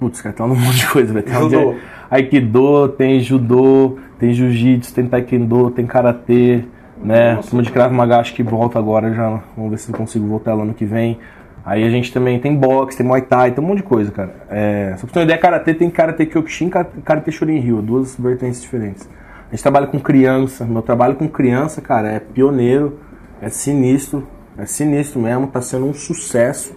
Putz, 0.00 0.20
cara, 0.20 0.34
tem 0.34 0.46
um 0.46 0.48
monte 0.56 0.78
de 0.78 0.88
coisa, 0.88 1.12
velho. 1.12 1.24
Tem 1.24 1.34
aula 1.34 1.48
de 1.48 1.54
Judô. 1.54 1.74
Aikido, 2.10 2.88
tem 2.90 3.20
judô, 3.20 3.98
tem 4.18 4.32
jiu-jitsu, 4.32 4.94
tem 4.94 5.06
taekwondo, 5.06 5.70
tem 5.70 5.84
karatê, 5.86 6.64
né? 7.02 7.34
Nossa, 7.34 7.50
Turma 7.50 7.62
de 7.62 7.72
Krav 7.72 7.92
Maga 7.92 8.18
acho 8.18 8.32
que 8.32 8.42
volta 8.42 8.78
agora 8.78 9.12
já. 9.12 9.42
Vamos 9.56 9.70
ver 9.70 9.78
se 9.78 9.90
eu 9.90 9.96
consigo 9.96 10.26
voltar 10.26 10.54
lá 10.54 10.62
ano 10.62 10.72
que 10.72 10.84
vem. 10.84 11.18
Aí 11.66 11.82
a 11.82 11.90
gente 11.90 12.12
também 12.12 12.38
tem 12.38 12.54
boxe, 12.54 12.96
tem 12.96 13.04
muay 13.04 13.22
thai, 13.22 13.50
tem 13.50 13.62
um 13.62 13.66
monte 13.66 13.78
de 13.78 13.82
coisa, 13.82 14.12
cara. 14.12 14.32
É, 14.48 14.94
só 14.96 15.00
pra 15.00 15.06
você 15.08 15.12
ter 15.14 15.18
uma 15.18 15.24
ideia, 15.24 15.38
karatê 15.38 15.74
tem 15.74 15.90
karatê 15.90 16.24
Kyokushin 16.24 16.68
e 16.68 17.00
karatê 17.02 17.32
Shorin-ryu, 17.32 17.82
duas 17.82 18.14
vertentes 18.16 18.62
diferentes. 18.62 19.08
A 19.48 19.50
gente 19.50 19.62
trabalha 19.62 19.88
com 19.88 19.98
criança, 19.98 20.64
meu 20.64 20.80
trabalho 20.80 21.16
com 21.16 21.28
criança, 21.28 21.80
cara, 21.80 22.08
é 22.08 22.20
pioneiro, 22.20 23.00
é 23.42 23.48
sinistro, 23.48 24.26
é 24.56 24.64
sinistro 24.64 25.20
mesmo, 25.20 25.48
tá 25.48 25.60
sendo 25.60 25.86
um 25.86 25.92
sucesso. 25.94 26.72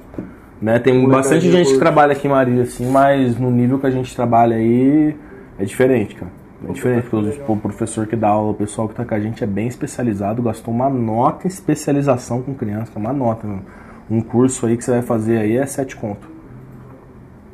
Né? 0.59 0.77
Tem 0.79 0.93
Molecada 0.93 1.17
bastante 1.21 1.41
de 1.43 1.51
gente 1.51 1.71
que 1.73 1.79
trabalha 1.79 2.11
aqui 2.13 2.27
em 2.27 2.31
Marília, 2.31 2.63
assim, 2.63 2.89
mas 2.91 3.37
no 3.39 3.49
nível 3.51 3.77
que 3.79 3.85
a 3.85 3.91
gente 3.91 4.13
trabalha 4.15 4.55
aí 4.57 5.15
é 5.59 5.63
diferente, 5.65 6.15
cara. 6.15 6.31
É 6.67 6.73
diferente, 6.73 7.03
porque 7.03 7.27
os- 7.29 7.35
tipo, 7.35 7.53
o 7.53 7.57
professor 7.57 8.05
que 8.07 8.15
dá 8.15 8.27
aula, 8.29 8.51
o 8.51 8.55
pessoal 8.55 8.89
que 8.89 8.95
tá 8.95 9.05
com 9.05 9.13
a 9.15 9.19
gente 9.19 9.41
é 9.43 9.47
bem 9.47 9.67
especializado, 9.67 10.41
gastou 10.41 10.73
uma 10.73 10.89
nota 10.89 11.45
em 11.45 11.47
especialização 11.47 12.41
com 12.41 12.53
criança, 12.53 12.91
uma 12.97 13.13
nota, 13.13 13.47
mano. 13.47 13.61
Um 14.09 14.21
curso 14.21 14.65
aí 14.65 14.75
que 14.75 14.83
você 14.83 14.91
vai 14.91 15.01
fazer 15.01 15.37
aí 15.37 15.57
é 15.57 15.65
sete 15.65 15.95
conto. 15.95 16.27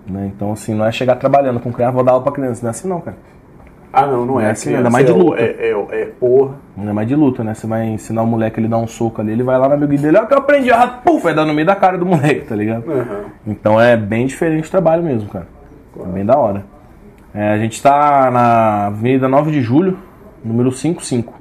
Né? 0.07 0.31
Então, 0.33 0.51
assim, 0.51 0.73
não 0.73 0.85
é 0.85 0.91
chegar 0.91 1.15
trabalhando 1.15 1.59
com 1.59 1.71
criança, 1.71 1.93
vou 1.93 2.03
dar 2.03 2.13
aula 2.13 2.23
pra 2.23 2.31
criança, 2.31 2.61
não 2.61 2.69
é 2.69 2.71
assim 2.71 2.87
não, 2.87 3.01
cara. 3.01 3.17
Ah, 3.91 4.05
não, 4.05 4.25
não 4.25 4.41
é. 4.41 4.47
É 4.47 4.51
assim, 4.51 4.69
criança, 4.69 4.79
ainda 4.79 4.89
mais 4.89 5.05
de 5.05 5.11
é 5.11 5.15
luta. 5.15 5.41
É, 5.41 5.45
é, 5.45 6.01
é 6.01 6.05
porra. 6.19 6.55
Não 6.75 6.89
é 6.89 6.93
mais 6.93 7.07
de 7.07 7.15
luta, 7.15 7.43
né? 7.43 7.53
Você 7.53 7.65
vai 7.65 7.87
ensinar 7.87 8.23
o 8.23 8.27
moleque, 8.27 8.59
ele 8.59 8.67
dá 8.67 8.77
um 8.77 8.87
soco 8.87 9.21
ali, 9.21 9.31
ele 9.31 9.43
vai 9.43 9.57
lá 9.57 9.69
no 9.69 9.73
amigo 9.75 9.97
dele, 9.97 10.17
ó, 10.17 10.25
que 10.25 10.33
eu 10.33 10.37
aprendi, 10.37 10.69
ah, 10.69 10.85
puf, 10.87 11.23
vai 11.23 11.33
dar 11.33 11.45
no 11.45 11.53
meio 11.53 11.65
da 11.65 11.75
cara 11.75 11.97
do 11.97 12.05
moleque, 12.05 12.45
tá 12.45 12.55
ligado? 12.55 12.91
Aham. 12.91 13.25
Então 13.47 13.79
é 13.79 13.95
bem 13.95 14.27
diferente 14.27 14.67
o 14.67 14.71
trabalho 14.71 15.01
mesmo, 15.01 15.29
cara. 15.29 15.47
É 15.97 16.07
bem 16.07 16.25
da 16.25 16.37
hora. 16.37 16.65
É, 17.33 17.51
a 17.51 17.57
gente 17.57 17.81
tá 17.81 18.29
na 18.31 18.87
Avenida 18.87 19.27
9 19.27 19.51
de 19.51 19.61
Julho, 19.61 19.97
número 20.43 20.71
55. 20.71 21.33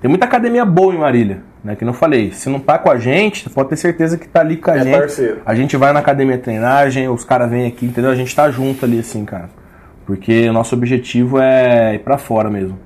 Tem 0.00 0.08
muita 0.08 0.24
academia 0.24 0.64
boa 0.64 0.94
em 0.94 0.98
Marília, 0.98 1.42
né? 1.62 1.74
Que 1.76 1.84
não 1.84 1.92
falei. 1.92 2.30
Se 2.32 2.48
não 2.48 2.60
tá 2.60 2.78
com 2.78 2.90
a 2.90 2.98
gente, 2.98 3.48
pode 3.50 3.68
ter 3.70 3.76
certeza 3.76 4.16
que 4.16 4.26
tá 4.28 4.40
ali 4.40 4.56
com 4.56 4.70
a 4.70 4.76
É 4.76 4.84
gente. 4.84 4.98
parceiro. 4.98 5.38
A 5.44 5.54
gente 5.54 5.76
vai 5.76 5.92
na 5.92 6.00
academia 6.00 6.38
treinagem, 6.38 7.08
os 7.08 7.24
caras 7.24 7.50
vêm 7.50 7.66
aqui, 7.66 7.86
entendeu? 7.86 8.10
A 8.10 8.14
gente 8.14 8.34
tá 8.34 8.50
junto 8.50 8.84
ali, 8.84 8.98
assim, 8.98 9.24
cara. 9.24 9.50
Porque 10.06 10.48
o 10.48 10.52
nosso 10.52 10.74
objetivo 10.74 11.38
é 11.38 11.94
ir 11.96 11.98
pra 12.00 12.16
fora 12.18 12.48
mesmo. 12.50 12.78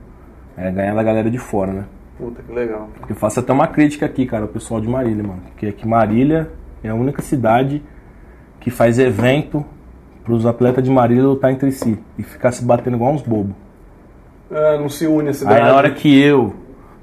É 0.56 0.70
ganhar 0.70 0.94
da 0.94 1.02
galera 1.02 1.30
de 1.30 1.38
fora, 1.38 1.72
né? 1.72 1.84
Puta, 2.18 2.42
que 2.42 2.52
legal. 2.52 2.88
Eu 3.08 3.14
faço 3.16 3.40
até 3.40 3.52
uma 3.52 3.66
crítica 3.66 4.06
aqui, 4.06 4.26
cara, 4.26 4.42
ao 4.44 4.48
pessoal 4.48 4.80
de 4.80 4.88
Marília, 4.88 5.22
mano. 5.22 5.40
Porque 5.48 5.66
aqui 5.66 5.86
Marília 5.86 6.50
é 6.82 6.88
a 6.88 6.94
única 6.94 7.22
cidade 7.22 7.82
que 8.60 8.70
faz 8.70 8.98
evento 8.98 9.64
pros 10.24 10.46
atletas 10.46 10.84
de 10.84 10.90
Marília 10.90 11.24
lutar 11.24 11.50
entre 11.50 11.72
si 11.72 11.98
e 12.18 12.22
ficar 12.22 12.52
se 12.52 12.64
batendo 12.64 12.96
igual 12.96 13.12
uns 13.12 13.22
bobos. 13.22 13.54
Ah, 14.50 14.76
não 14.78 14.88
se 14.88 15.06
une 15.06 15.30
a 15.30 15.34
cidade. 15.34 15.60
Aí 15.60 15.66
na 15.66 15.74
hora 15.74 15.90
que 15.90 16.20
eu, 16.20 16.54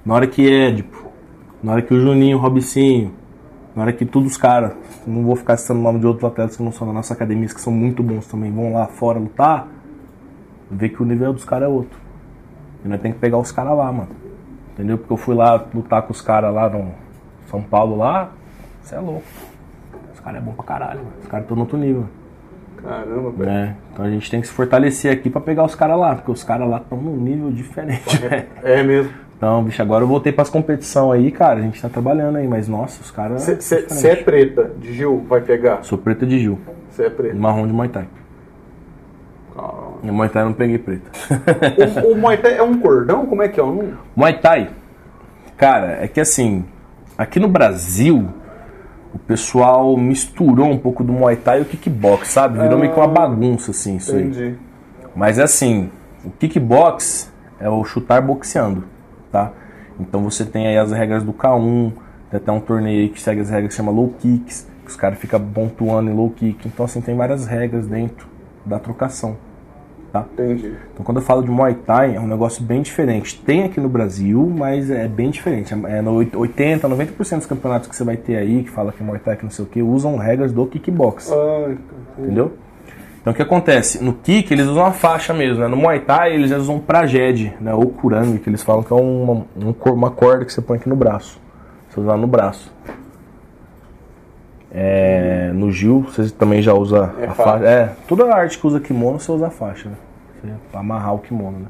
na 0.06 0.14
hora 0.14 0.28
que 0.28 0.48
Édipo, 0.50 1.09
na 1.62 1.74
hora 1.74 1.82
que 1.82 1.94
o 1.94 2.00
Juninho, 2.00 2.38
o 2.38 2.40
Robicinho, 2.40 3.14
na 3.76 3.84
hora 3.84 3.94
que 3.94 4.06
todos 4.06 4.32
os 4.32 4.38
caras, 4.38 4.74
não 5.06 5.24
vou 5.24 5.36
ficar 5.36 5.58
citando 5.58 5.80
o 5.80 5.84
nome 5.84 6.00
de 6.00 6.08
outros 6.08 6.30
atletas 6.30 6.58
que 6.58 6.64
não 6.64 6.72
são 6.72 6.88
da 6.88 6.94
nossa 6.94 7.14
academia, 7.14 7.48
que 7.48 7.62
são 7.62 7.74
muito 7.74 8.02
bons 8.02 8.28
também, 8.28 8.52
vão 8.52 8.74
lá 8.74 8.88
fora 8.88 9.20
lutar, 9.20 9.68
vê 10.70 10.90
que 10.90 11.02
o 11.02 11.06
nível 11.06 11.34
dos 11.34 11.46
caras 11.46 11.68
é 11.68 11.72
outro. 11.72 12.00
E 12.84 12.88
nós 12.88 13.02
tem 13.02 13.12
que 13.12 13.20
pegar 13.20 13.38
os 13.38 13.52
caras 13.52 13.78
lá, 13.78 13.92
mano. 13.92 14.10
Entendeu? 14.74 14.98
Porque 14.98 15.12
eu 15.12 15.18
fui 15.18 15.36
lá 15.36 15.66
lutar 15.74 16.02
com 16.04 16.12
os 16.12 16.22
caras 16.22 16.54
lá 16.54 16.70
no 16.70 16.92
São 17.48 17.62
Paulo 17.62 17.98
lá, 17.98 18.32
você 18.82 18.96
é 18.96 19.00
louco. 19.00 19.24
Os 20.14 20.20
caras 20.20 20.42
é 20.42 20.46
bom 20.46 20.54
pra 20.54 20.64
caralho, 20.64 21.00
mano. 21.00 21.14
Os 21.22 21.28
caras 21.28 21.44
estão 21.44 21.56
no 21.56 21.64
outro 21.64 21.78
nível. 21.78 22.06
Caramba, 22.82 23.32
velho. 23.32 23.52
Né? 23.52 23.76
Então 23.92 24.06
a 24.06 24.10
gente 24.10 24.32
tem 24.32 24.40
que 24.40 24.48
se 24.48 24.54
fortalecer 24.54 25.12
aqui 25.12 25.30
pra 25.30 25.42
pegar 25.42 25.66
os 25.66 25.76
caras 25.76 26.00
lá, 26.00 26.16
porque 26.16 26.32
os 26.32 26.44
caras 26.44 26.70
lá 26.70 26.78
estão 26.78 26.98
num 26.98 27.18
nível 27.18 27.52
diferente, 27.52 28.16
velho. 28.18 28.48
É 28.64 28.84
mesmo. 28.84 29.29
Então, 29.40 29.64
bicho, 29.64 29.82
agora 29.82 30.04
eu 30.04 30.08
voltei 30.08 30.34
pras 30.34 30.50
competição 30.50 31.14
aí, 31.14 31.32
cara. 31.32 31.60
A 31.60 31.62
gente 31.62 31.82
tá 31.82 31.88
trabalhando 31.88 32.36
aí, 32.36 32.46
mas 32.46 32.68
nossa, 32.68 33.02
os 33.02 33.10
caras. 33.10 33.46
Você 33.46 34.08
é 34.10 34.16
preta, 34.18 34.70
de 34.78 34.94
Gil, 34.94 35.26
vai 35.30 35.40
pegar. 35.40 35.82
Sou 35.82 35.98
preta 35.98 36.26
de 36.26 36.38
Gil, 36.40 36.60
Você 36.90 37.06
é 37.06 37.10
preta. 37.10 37.36
marrom 37.38 37.66
de 37.66 37.72
Muay 37.72 37.88
Thai. 37.88 38.06
Calma. 39.56 39.94
E 40.04 40.12
Muay 40.12 40.28
Thai 40.28 40.42
eu 40.44 40.48
não 40.48 40.54
peguei 40.54 40.78
preta. 40.78 41.10
O, 42.06 42.12
o 42.12 42.18
Muay 42.18 42.36
Thai 42.36 42.58
é 42.58 42.64
um 42.64 42.78
cordão? 42.80 43.26
Como 43.26 43.42
é 43.42 43.48
que 43.48 43.62
é? 43.62 43.64
Eu 43.64 43.68
não... 43.74 43.94
Muay 44.14 44.38
Thai, 44.42 44.72
cara, 45.56 46.00
é 46.04 46.08
que 46.10 46.20
assim, 46.20 46.66
aqui 47.18 47.40
no 47.40 47.48
Brasil, 47.48 48.28
o 49.14 49.20
pessoal 49.20 49.96
misturou 49.96 50.68
um 50.68 50.78
pouco 50.78 51.02
do 51.02 51.14
Muay 51.14 51.38
Thai 51.38 51.60
e 51.60 51.62
o 51.62 51.66
kickbox, 51.66 52.28
sabe? 52.28 52.60
Virou 52.60 52.78
meio 52.78 52.92
que 52.92 53.00
uma 53.00 53.08
bagunça, 53.08 53.72
assim, 53.72 53.96
isso 53.96 54.14
aí. 54.14 54.24
Entendi. 54.24 54.58
Mas 55.16 55.40
é 55.40 55.44
assim, 55.44 55.90
o 56.26 56.30
kickbox 56.30 57.32
é 57.58 57.70
o 57.70 57.82
chutar 57.86 58.22
boxeando, 58.22 58.84
tá? 59.32 59.52
Então 60.00 60.24
você 60.24 60.46
tem 60.46 60.68
aí 60.68 60.78
as 60.78 60.92
regras 60.92 61.24
do 61.24 61.34
K1, 61.34 61.92
tem 62.30 62.38
até 62.38 62.52
um 62.52 62.60
torneio 62.60 63.02
aí 63.02 63.10
que 63.10 63.22
segue 63.22 63.42
as 63.42 63.50
regras 63.50 63.70
que 63.70 63.76
chama 63.76 63.92
low 63.92 64.14
kicks, 64.20 64.68
que 64.84 64.90
os 64.90 64.96
caras 64.96 65.20
ficam 65.20 65.42
pontuando 65.42 66.10
em 66.10 66.14
low 66.14 66.30
kick. 66.30 66.68
Então 66.68 66.86
assim, 66.86 67.02
tem 67.02 67.16
várias 67.16 67.48
regras 67.48 67.88
dentro 67.88 68.28
da 68.66 68.80
trocação, 68.80 69.36
tá? 70.12 70.26
Entendi. 70.34 70.74
Então 70.94 71.04
quando 71.04 71.18
eu 71.18 71.24
falo 71.24 71.44
de 71.44 71.52
Muay 71.52 71.74
Thai, 71.74 72.16
é 72.16 72.20
um 72.20 72.28
negócio 72.28 72.64
bem 72.64 72.82
diferente. 72.82 73.42
Tem 73.42 73.64
aqui 73.64 73.80
no 73.80 73.90
Brasil, 73.90 74.50
mas 74.56 74.90
é 74.90 75.08
bem 75.08 75.30
diferente. 75.30 75.74
É 75.74 76.02
no 76.02 76.14
80, 76.14 76.88
90% 76.88 77.38
dos 77.38 77.46
campeonatos 77.46 77.90
que 77.90 77.96
você 77.96 78.04
vai 78.04 78.16
ter 78.16 78.38
aí, 78.38 78.64
que 78.64 78.70
fala 78.70 78.92
que 78.92 79.04
é 79.04 79.06
Muay 79.06 79.20
Thai, 79.20 79.36
que 79.36 79.44
não 79.44 79.52
sei 79.52 79.66
o 79.66 79.68
que, 79.68 79.82
usam 79.82 80.16
regras 80.16 80.52
do 80.52 80.66
kickbox. 80.66 81.32
Ai, 81.32 81.78
Entendeu? 82.18 82.54
Então 83.30 83.34
o 83.34 83.36
que 83.36 83.42
acontece? 83.44 84.04
No 84.04 84.14
kick 84.14 84.52
eles 84.52 84.66
usam 84.66 84.86
a 84.86 84.92
faixa 84.92 85.34
mesmo, 85.34 85.60
né? 85.60 85.68
No 85.68 85.78
Muay 85.78 86.00
Thai 86.00 86.34
eles 86.34 86.52
usam 86.52 86.78
um 86.78 86.80
prajed, 86.80 87.54
né? 87.62 87.74
Ou 87.76 87.88
kurang, 87.88 88.40
que 88.40 88.50
eles 88.50 88.64
falam 88.64 88.82
que 88.82 88.92
é 88.92 88.96
uma, 88.96 89.46
um 89.56 89.74
uma 89.94 90.10
corda 90.10 90.46
que 90.46 90.52
você 90.52 90.62
põe 90.62 90.78
aqui 90.78 90.90
no 90.90 90.96
braço. 90.96 91.40
Você 91.90 92.00
usa 92.00 92.18
no 92.18 92.26
braço. 92.26 92.74
É, 94.72 95.52
no 95.54 95.72
Gil 95.72 96.02
você 96.02 96.30
também 96.32 96.62
já 96.62 96.74
usa 96.74 97.14
É 97.20 97.26
a 97.26 97.32
faixa. 97.34 97.44
faixa. 97.52 97.66
É, 97.66 97.90
toda 98.08 98.26
a 98.26 98.36
arte 98.36 98.58
que 98.58 98.66
usa 98.66 98.80
kimono 98.80 99.20
você 99.20 99.32
usa 99.32 99.48
a 99.48 99.52
faixa, 99.52 99.90
né? 99.90 99.96
Você, 100.42 100.48
pra 100.72 100.80
amarrar 100.80 101.14
o 101.14 101.20
kimono, 101.20 101.60
né? 101.60 101.66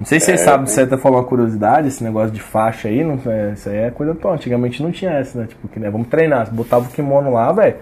Não 0.00 0.06
sei 0.06 0.18
se 0.20 0.26
vocês 0.26 0.40
sabem, 0.40 0.66
se 0.66 0.74
você 0.74 0.82
até 0.82 0.96
falou 0.96 1.18
uma 1.18 1.24
curiosidade, 1.24 1.88
esse 1.88 2.02
negócio 2.04 2.30
de 2.30 2.40
faixa 2.40 2.86
aí, 2.88 3.02
não, 3.02 3.18
é, 3.26 3.52
isso 3.52 3.68
aí 3.68 3.76
é 3.76 3.90
coisa 3.90 4.14
tua. 4.14 4.32
Antigamente 4.32 4.80
não 4.82 4.92
tinha 4.92 5.10
essa, 5.10 5.40
né? 5.40 5.46
Tipo, 5.48 5.66
que, 5.68 5.78
né, 5.80 5.90
vamos 5.90 6.06
treinar. 6.08 6.46
Você 6.46 6.52
botava 6.52 6.84
o 6.84 6.88
kimono 6.88 7.32
lá, 7.32 7.50
velho, 7.52 7.76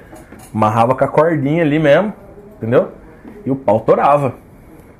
amarrava 0.54 0.94
com 0.94 1.04
a 1.04 1.08
cordinha 1.08 1.62
ali 1.62 1.78
mesmo, 1.78 2.12
entendeu? 2.56 2.88
E 3.44 3.50
o 3.50 3.56
pau 3.56 3.80
torava. 3.80 4.34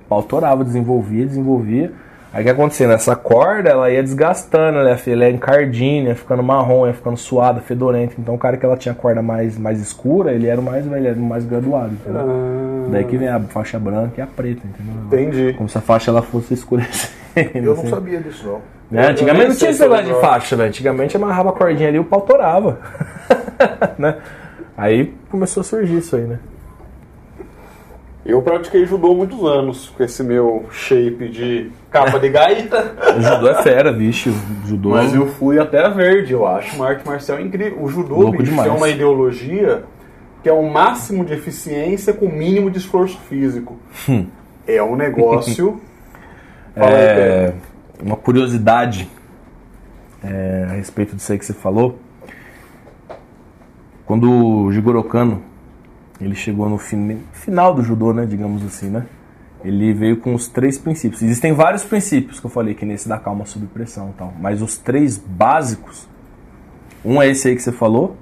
O 0.05 0.09
pau 0.09 0.23
torava, 0.23 0.65
desenvolvia, 0.65 1.27
desenvolvia. 1.27 1.93
Aí 2.33 2.43
o 2.43 2.45
que 2.45 2.51
acontecia? 2.51 2.87
Nessa 2.87 3.17
corda, 3.17 3.71
ela 3.71 3.91
ia 3.91 4.03
desgastando, 4.03 4.79
ela 4.79 4.91
ia, 4.91 5.13
ela 5.13 5.25
ia 5.25 5.31
encardindo, 5.31 6.09
ia 6.09 6.15
ficando 6.15 6.43
marrom, 6.43 6.87
ia 6.87 6.93
ficando 6.93 7.17
suada, 7.17 7.61
fedorenta. 7.61 8.15
Então 8.19 8.35
o 8.35 8.39
cara 8.39 8.57
que 8.57 8.67
ela 8.67 8.77
tinha 8.77 8.95
corda 8.95 9.23
mais, 9.23 9.57
mais 9.57 9.81
escura, 9.81 10.33
ele 10.33 10.47
era 10.47 10.61
o 10.61 10.63
mais 10.63 10.87
velho, 10.87 11.07
era 11.07 11.19
o 11.19 11.23
mais 11.23 11.47
graduado, 11.47 11.95
entendeu? 11.95 12.21
Ah, 12.21 12.89
Daí 12.91 13.05
que 13.05 13.17
vem 13.17 13.29
a 13.29 13.41
faixa 13.41 13.79
branca 13.79 14.13
e 14.19 14.21
a 14.21 14.27
preta, 14.27 14.61
entendeu? 14.67 14.95
Entendi. 15.07 15.55
Como 15.55 15.69
se 15.69 15.79
a 15.79 15.81
faixa 15.81 16.11
ela 16.11 16.21
fosse 16.21 16.53
escurecendo. 16.53 17.15
Eu 17.55 17.63
não 17.63 17.73
assim. 17.73 17.89
sabia 17.89 18.21
disso, 18.21 18.47
não. 18.47 18.61
Né? 18.91 19.09
Antigamente 19.09 19.49
não 19.49 19.57
tinha 19.57 19.71
esse 19.71 19.81
negócio 19.81 20.05
de 20.05 20.21
faixa, 20.21 20.57
velho. 20.57 20.69
Antigamente 20.69 21.17
amarrava 21.17 21.49
a 21.49 21.53
cordinha 21.53 21.89
ali 21.89 21.97
e 21.97 22.01
o 22.01 22.05
pau 22.05 22.21
torava. 22.21 22.79
né? 23.99 24.17
Aí 24.77 25.15
começou 25.31 25.63
a 25.63 25.65
surgir 25.65 25.99
isso 25.99 26.15
aí, 26.17 26.23
né? 26.23 26.39
Eu 28.27 28.43
pratiquei 28.43 28.85
judô 28.85 29.13
há 29.13 29.15
muitos 29.15 29.45
anos, 29.45 29.89
com 29.89 30.03
esse 30.03 30.21
meu 30.25 30.67
shape 30.73 31.29
de 31.29 31.71
capa 31.89 32.19
de 32.19 32.29
gaita. 32.29 32.97
O 33.17 33.21
judô 33.21 33.49
é 33.49 33.63
fera, 33.63 33.93
bicho. 33.93 34.31
O 34.65 34.69
judô 34.69 34.91
Mas 34.91 35.15
eu 35.15 35.29
fui 35.29 35.61
até 35.61 35.85
a 35.85 35.89
verde, 35.89 36.33
eu 36.33 36.45
acho 36.45 36.75
uma 36.75 36.89
arte 36.89 37.07
marcial 37.07 37.41
incrível. 37.41 37.81
O 37.81 37.89
judô, 37.89 38.17
Louco 38.17 38.39
bicho, 38.39 38.51
demais. 38.51 38.69
é 38.69 38.73
uma 38.75 38.89
ideologia 38.89 39.85
que 40.43 40.49
é 40.49 40.53
o 40.53 40.69
máximo 40.69 41.25
de 41.25 41.35
eficiência 41.35 42.13
com 42.13 42.27
o 42.27 42.33
mínimo 42.33 42.69
de 42.69 42.79
esforço 42.79 43.17
físico. 43.29 43.79
Hum. 44.09 44.27
É 44.67 44.83
um 44.83 44.97
negócio... 44.97 45.81
Aí. 46.75 46.93
É, 46.93 47.53
uma 48.03 48.17
curiosidade 48.17 49.09
é, 50.23 50.67
a 50.69 50.73
respeito 50.73 51.17
disso 51.17 51.33
aí 51.33 51.39
que 51.39 51.47
você 51.47 51.55
falou. 51.55 51.99
Quando 54.05 54.31
o 54.31 54.71
Jigoro 54.71 55.03
Kano 55.03 55.43
ele 56.21 56.35
chegou 56.35 56.69
no 56.69 56.79
fin- 56.79 57.21
final 57.33 57.75
do 57.75 57.83
judô, 57.83 58.13
né, 58.13 58.27
digamos 58.27 58.65
assim, 58.65 58.89
né? 58.89 59.07
Ele 59.65 59.93
veio 59.93 60.19
com 60.19 60.35
os 60.35 60.49
três 60.49 60.79
princípios. 60.79 61.23
Existem 61.23 61.53
vários 61.53 61.85
princípios 61.85 62.39
que 62.39 62.47
eu 62.47 62.51
falei 62.51 62.75
que 62.75 62.85
nesse 62.85 63.09
da 63.09 63.19
calma 63.19 63.45
sob 63.45 63.67
pressão, 63.67 64.15
tal, 64.17 64.33
mas 64.41 64.63
os 64.63 64.79
três 64.79 65.19
básicos, 65.19 66.09
um 67.05 67.21
é 67.21 67.29
esse 67.29 67.49
aí 67.49 67.57
que 67.57 67.63
você 67.63 67.73
falou, 67.73 68.17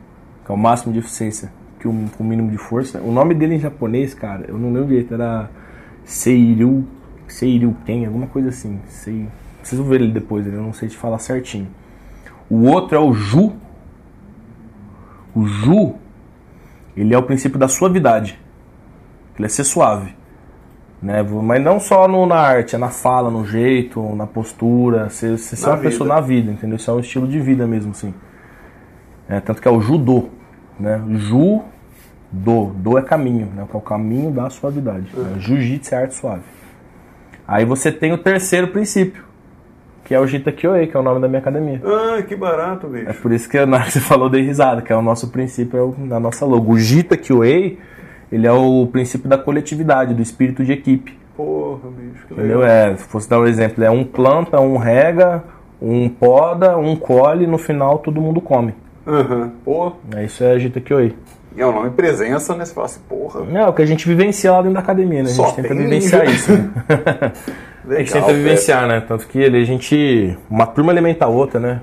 que 0.45 0.51
é 0.51 0.55
o 0.55 0.59
máximo 0.59 0.93
de 0.93 0.99
eficiência 1.01 1.51
que 1.79 1.89
o, 1.89 1.91
o 2.19 2.25
mínimo 2.25 2.51
de 2.51 2.57
força. 2.57 2.99
O 3.01 3.13
nome 3.13 3.35
dele 3.35 3.57
em 3.57 3.59
japonês, 3.59 4.15
cara, 4.15 4.47
eu 4.49 4.59
não 4.59 4.73
lembro 4.73 4.89
direito, 4.89 5.13
era 5.13 5.51
Seiryu, 6.05 6.87
Seiryu 7.29 7.77
Ken, 7.85 8.07
alguma 8.07 8.27
coisa 8.27 8.49
assim. 8.49 8.81
Sei, 8.89 9.29
preciso 9.61 9.85
ver 9.85 10.01
ele 10.01 10.13
depois, 10.13 10.47
eu 10.47 10.63
não 10.63 10.73
sei 10.73 10.89
te 10.89 10.97
falar 10.97 11.19
certinho. 11.19 11.69
O 12.49 12.63
outro 12.65 12.97
é 12.97 13.01
o 13.01 13.13
Ju. 13.13 13.53
O 15.35 15.45
Ju, 15.45 15.95
ele 16.97 17.15
é 17.15 17.19
o 17.19 17.23
princípio 17.23 17.59
da 17.59 17.69
suavidade. 17.69 18.39
Ele 19.37 19.47
é 19.47 19.49
ser 19.49 19.65
suave. 19.65 20.15
Né? 21.03 21.23
Mas 21.23 21.63
não 21.63 21.79
só 21.79 22.09
no- 22.09 22.25
na 22.25 22.37
arte, 22.37 22.75
é 22.77 22.79
na 22.79 22.89
fala, 22.89 23.31
no 23.31 23.45
jeito, 23.45 24.01
na 24.17 24.27
postura. 24.27 25.11
Você, 25.11 25.37
você 25.37 25.55
ser 25.57 25.67
Na 25.67 25.73
uma 25.75 25.79
pessoa 25.83 26.05
vida. 26.09 26.15
na 26.15 26.21
vida, 26.27 26.53
entendeu? 26.53 26.77
Isso 26.77 26.91
é 26.91 26.95
um 26.95 27.01
estilo 27.01 27.27
de 27.29 27.39
vida 27.41 27.67
mesmo, 27.67 27.91
assim. 27.91 28.15
É, 29.29 29.41
tanto 29.41 29.61
que 29.61 29.69
é 29.69 29.71
o 29.71 29.81
judô. 29.81 30.29
Né? 30.81 31.03
Ju, 31.17 31.63
do. 32.33 32.67
Do 32.75 32.97
é 32.99 33.03
caminho, 33.03 33.47
né? 33.55 33.67
Que 33.69 33.77
é 33.77 33.79
o 33.79 33.83
caminho 33.83 34.31
da 34.31 34.49
suavidade. 34.49 35.07
né? 35.15 35.35
Jiu-jitsu 35.39 35.95
é 35.95 35.99
arte 35.99 36.15
suave. 36.15 36.43
Aí 37.47 37.65
você 37.67 37.93
tem 37.93 38.13
o 38.13 38.19
terceiro 38.19 38.69
princípio, 38.69 39.25
que 40.05 40.15
é 40.15 40.21
o 40.21 40.27
Jita 40.27 40.53
Kyoei, 40.53 40.87
que 40.87 40.97
é 40.97 41.01
o 41.01 41.03
nome 41.03 41.21
da 41.21 41.27
minha 41.29 41.41
academia. 41.41 41.81
Ah, 41.85 42.23
que 42.23 42.37
barato, 42.37 42.87
bicho. 42.89 43.09
É 43.09 43.13
por 43.13 43.33
isso 43.33 43.49
que 43.49 43.65
na 43.65 43.85
você 43.91 44.01
falou 44.01 44.29
dei 44.29 44.43
risada, 44.43 44.83
que 44.83 44.93
é 44.93 44.97
o 44.97 45.03
nosso 45.03 45.29
princípio, 45.29 45.79
é 45.79 45.83
o, 45.83 45.93
da 46.07 46.21
nossa 46.21 46.45
logo. 46.45 46.73
O 46.73 46.79
Jita 46.79 47.17
Kyoei, 47.17 47.79
ele 48.31 48.47
é 48.47 48.53
o 48.53 48.87
princípio 48.87 49.29
da 49.29 49.39
coletividade, 49.39 50.13
do 50.15 50.21
espírito 50.23 50.65
de 50.65 50.73
equipe. 50.73 51.19
Porra, 51.37 51.89
bicho, 51.91 52.27
que 52.29 52.35
Entendeu? 52.35 52.61
legal. 52.61 52.71
É, 52.71 52.97
se 52.97 53.05
fosse 53.05 53.29
dar 53.29 53.41
um 53.41 53.47
exemplo, 53.47 53.83
é 53.83 53.91
um 53.91 54.05
planta, 54.05 54.61
um 54.61 54.77
rega, 54.77 55.43
um 55.81 56.09
poda, 56.09 56.77
um 56.79 56.95
colhe, 56.95 57.47
no 57.47 57.59
final 57.59 57.99
todo 57.99 58.21
mundo 58.21 58.41
come. 58.41 58.75
Aham. 59.07 59.53
Pô, 59.65 59.93
É, 60.15 60.25
isso 60.25 60.45
é 60.45 60.59
Jita 60.59 60.81
Kyoei. 60.81 61.15
é 61.57 61.67
o 61.67 61.73
nome 61.73 61.91
presença, 61.91 62.55
né? 62.55 62.65
Você 62.65 62.73
fala 62.75 62.87
assim, 62.87 63.01
porra. 63.09 63.41
É 63.53 63.67
o 63.67 63.73
que 63.73 63.83
a 63.83 63.87
gente 63.87 64.07
vivencia 64.07 64.53
lá 64.53 64.59
dentro 64.59 64.75
da 64.75 64.81
academia, 64.81 65.23
né? 65.23 65.29
A 65.31 65.33
Só 65.33 65.47
gente 65.47 65.57
tenta 65.57 65.69
tem 65.69 65.79
vivenciar 65.79 66.25
isso. 66.27 66.53
Né? 66.53 66.71
a 67.89 67.95
gente 67.99 68.13
tenta 68.13 68.27
Legal, 68.27 68.43
vivenciar, 68.43 68.87
né? 68.89 69.01
Tanto 69.01 69.27
que 69.27 69.45
ali 69.45 69.61
a 69.61 69.65
gente. 69.65 70.37
Uma 70.49 70.67
turma 70.67 70.93
alimenta 70.93 71.25
a 71.25 71.29
outra, 71.29 71.61
né? 71.61 71.81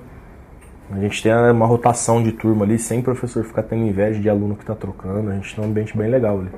A 0.91 0.99
gente 0.99 1.23
tem 1.23 1.31
uma 1.33 1.65
rotação 1.65 2.21
de 2.21 2.31
turma 2.33 2.65
ali, 2.65 2.77
sem 2.77 3.01
professor 3.01 3.43
ficar 3.45 3.63
tendo 3.63 3.85
inveja 3.85 4.19
de 4.19 4.29
aluno 4.29 4.55
que 4.55 4.65
tá 4.65 4.75
trocando. 4.75 5.29
A 5.29 5.35
gente 5.35 5.55
tem 5.55 5.63
um 5.63 5.67
ambiente 5.67 5.97
bem 5.97 6.09
legal 6.09 6.39
ali. 6.39 6.49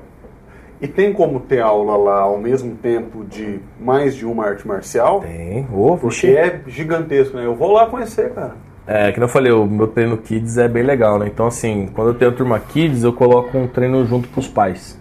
E 0.81 0.87
tem 0.87 1.13
como 1.13 1.39
ter 1.39 1.61
aula 1.61 1.95
lá 1.95 2.21
ao 2.21 2.37
mesmo 2.37 2.75
tempo 2.75 3.23
de 3.23 3.59
mais 3.79 4.15
de 4.15 4.25
uma 4.25 4.45
arte 4.45 4.67
marcial? 4.67 5.21
Tem. 5.21 5.67
Ô, 5.71 5.95
Porque 5.97 6.27
é 6.27 6.61
gigantesco, 6.67 7.37
né? 7.37 7.45
Eu 7.45 7.55
vou 7.55 7.71
lá 7.71 7.85
conhecer, 7.85 8.33
cara. 8.33 8.55
É, 8.85 9.11
que 9.11 9.21
eu 9.21 9.29
falei, 9.29 9.51
o 9.51 9.65
meu 9.65 9.87
treino 9.87 10.17
Kids 10.17 10.57
é 10.57 10.67
bem 10.67 10.83
legal, 10.83 11.17
né? 11.17 11.27
Então, 11.27 11.47
assim, 11.47 11.87
quando 11.93 12.09
eu 12.09 12.13
tenho 12.15 12.31
a 12.31 12.33
turma 12.33 12.59
Kids, 12.59 13.03
eu 13.03 13.13
coloco 13.13 13.57
um 13.57 13.65
treino 13.65 14.05
junto 14.05 14.27
pros 14.27 14.47
pais. 14.47 14.99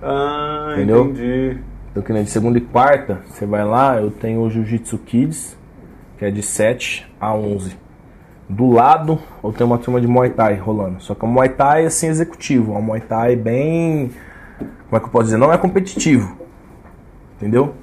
Ah, 0.00 0.70
Entendeu? 0.72 1.04
entendi. 1.04 1.58
Então, 1.92 2.02
que 2.02 2.12
nem 2.12 2.24
de 2.24 2.30
segunda 2.30 2.56
e 2.58 2.60
quarta, 2.60 3.20
você 3.28 3.44
vai 3.44 3.64
lá, 3.64 3.96
eu 4.00 4.10
tenho 4.10 4.40
o 4.40 4.50
Jiu-Jitsu 4.50 4.96
Kids, 4.98 5.56
que 6.18 6.24
é 6.24 6.30
de 6.30 6.42
7 6.42 7.06
a 7.20 7.34
11. 7.34 7.76
Do 8.48 8.70
lado, 8.70 9.18
eu 9.44 9.52
tenho 9.52 9.68
uma 9.68 9.78
turma 9.78 10.00
de 10.00 10.06
Muay 10.06 10.30
Thai 10.30 10.54
rolando. 10.54 11.02
Só 11.02 11.14
que 11.14 11.24
o 11.24 11.28
Muay 11.28 11.50
Thai, 11.50 11.84
assim, 11.86 12.08
executivo. 12.08 12.74
É 12.74 12.78
um 12.78 12.82
Muay 12.82 13.00
Thai 13.00 13.36
bem... 13.36 14.10
Como 14.58 14.96
é 14.96 15.00
que 15.00 15.06
eu 15.06 15.10
posso 15.10 15.24
dizer? 15.24 15.36
Não 15.36 15.52
é 15.52 15.58
competitivo. 15.58 16.36
Entendeu? 17.36 17.74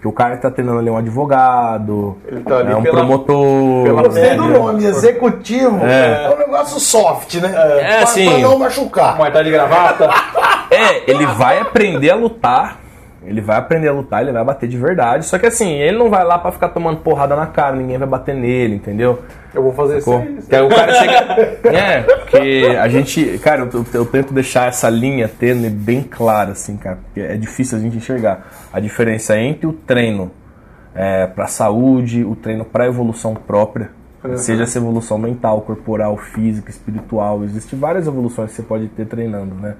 Que 0.00 0.08
o 0.08 0.12
cara 0.12 0.36
que 0.36 0.42
tá 0.42 0.50
treinando 0.50 0.78
ali 0.80 0.88
é 0.88 0.92
um 0.92 0.96
advogado, 0.96 2.18
Ele 2.26 2.40
tá 2.42 2.58
ali 2.58 2.72
é 2.72 2.76
um 2.76 2.82
pela- 2.82 2.98
promotor... 2.98 3.84
pela- 3.84 4.02
Gostei 4.02 4.24
É, 4.24 4.34
do 4.36 4.44
né? 4.48 4.58
nome, 4.58 4.84
executivo. 4.84 5.84
É. 5.84 6.24
É, 6.24 6.34
um 6.34 6.38
negócio 6.38 6.80
soft, 6.80 7.34
né? 7.36 7.52
É, 7.54 7.84
pra, 7.96 8.02
assim. 8.02 8.28
pra 8.28 8.38
não 8.38 8.58
machucar. 8.58 9.16
Muay 9.16 9.30
Thai 9.32 9.44
de 9.44 9.50
gravata? 9.52 10.08
É, 10.70 11.08
ele 11.10 11.26
vai 11.26 11.58
aprender 11.60 12.10
a 12.10 12.16
lutar. 12.16 12.80
Ele 13.24 13.40
vai 13.40 13.56
aprender 13.56 13.88
a 13.88 13.92
lutar, 13.92 14.22
ele 14.22 14.32
vai 14.32 14.44
bater 14.44 14.68
de 14.68 14.76
verdade. 14.76 15.24
Só 15.26 15.38
que 15.38 15.46
assim, 15.46 15.70
ele 15.74 15.96
não 15.96 16.10
vai 16.10 16.24
lá 16.24 16.38
pra 16.38 16.50
ficar 16.50 16.68
tomando 16.70 16.98
porrada 17.00 17.36
na 17.36 17.46
cara, 17.46 17.76
ninguém 17.76 17.96
vai 17.98 18.08
bater 18.08 18.34
nele, 18.34 18.74
entendeu? 18.76 19.20
Eu 19.54 19.62
vou 19.62 19.72
fazer 19.72 19.98
isso. 19.98 20.10
que 20.48 20.56
aí 20.56 20.62
o 20.62 20.68
cara 20.68 20.92
chega. 20.94 21.58
É, 21.72 22.00
porque 22.02 22.76
a 22.80 22.88
gente. 22.88 23.38
Cara, 23.38 23.68
eu, 23.72 23.86
eu- 23.94 24.06
tento 24.06 24.32
deixar 24.34 24.66
essa 24.68 24.88
linha 24.90 25.28
tênue 25.28 25.70
bem 25.70 26.02
clara, 26.02 26.52
assim, 26.52 26.76
cara. 26.76 26.98
Porque 27.04 27.20
é 27.20 27.36
difícil 27.36 27.78
a 27.78 27.80
gente 27.80 27.96
enxergar 27.96 28.46
a 28.72 28.80
diferença 28.80 29.38
entre 29.38 29.66
o 29.66 29.72
treino 29.72 30.30
é, 30.94 31.26
pra 31.26 31.46
saúde, 31.46 32.24
o 32.24 32.34
treino 32.34 32.64
pra 32.64 32.86
evolução 32.86 33.34
própria. 33.34 33.90
Seja 34.36 34.62
essa 34.62 34.78
evolução 34.78 35.18
mental, 35.18 35.62
corporal, 35.62 36.16
física, 36.16 36.70
espiritual. 36.70 37.42
Existem 37.42 37.76
várias 37.78 38.06
evoluções 38.06 38.50
que 38.50 38.56
você 38.56 38.62
pode 38.62 38.86
ter 38.88 39.04
treinando, 39.06 39.54
né? 39.56 39.74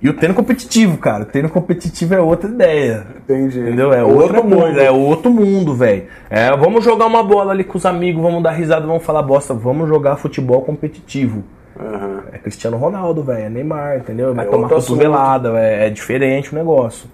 E 0.00 0.08
o 0.08 0.12
treino 0.14 0.34
competitivo, 0.34 0.98
cara. 0.98 1.22
O 1.22 1.26
treino 1.26 1.48
competitivo 1.48 2.14
é 2.14 2.20
outra 2.20 2.50
ideia. 2.50 3.06
Entendi. 3.24 3.58
Entendeu? 3.60 3.92
É 3.92 4.04
Outro 4.04 4.42
coisa, 4.42 4.66
mundo. 4.66 4.80
é 4.80 4.90
outro 4.90 5.30
mundo, 5.30 5.74
velho. 5.74 6.04
É, 6.28 6.54
vamos 6.56 6.84
jogar 6.84 7.06
uma 7.06 7.22
bola 7.22 7.52
ali 7.52 7.64
com 7.64 7.78
os 7.78 7.86
amigos, 7.86 8.22
vamos 8.22 8.42
dar 8.42 8.50
risada, 8.52 8.86
vamos 8.86 9.02
falar 9.04 9.22
bosta, 9.22 9.54
vamos 9.54 9.88
jogar 9.88 10.16
futebol 10.16 10.62
competitivo. 10.62 11.42
Aham. 11.78 12.22
É 12.32 12.38
Cristiano 12.38 12.76
Ronaldo, 12.76 13.22
velho, 13.22 13.46
é 13.46 13.48
Neymar, 13.48 13.96
entendeu? 13.98 14.34
Vai 14.34 14.46
É 14.46 14.48
tomar 14.48 14.68
cotovelada, 14.68 15.52
véio, 15.52 15.82
é 15.82 15.90
diferente 15.90 16.52
o 16.52 16.56
negócio. 16.56 17.08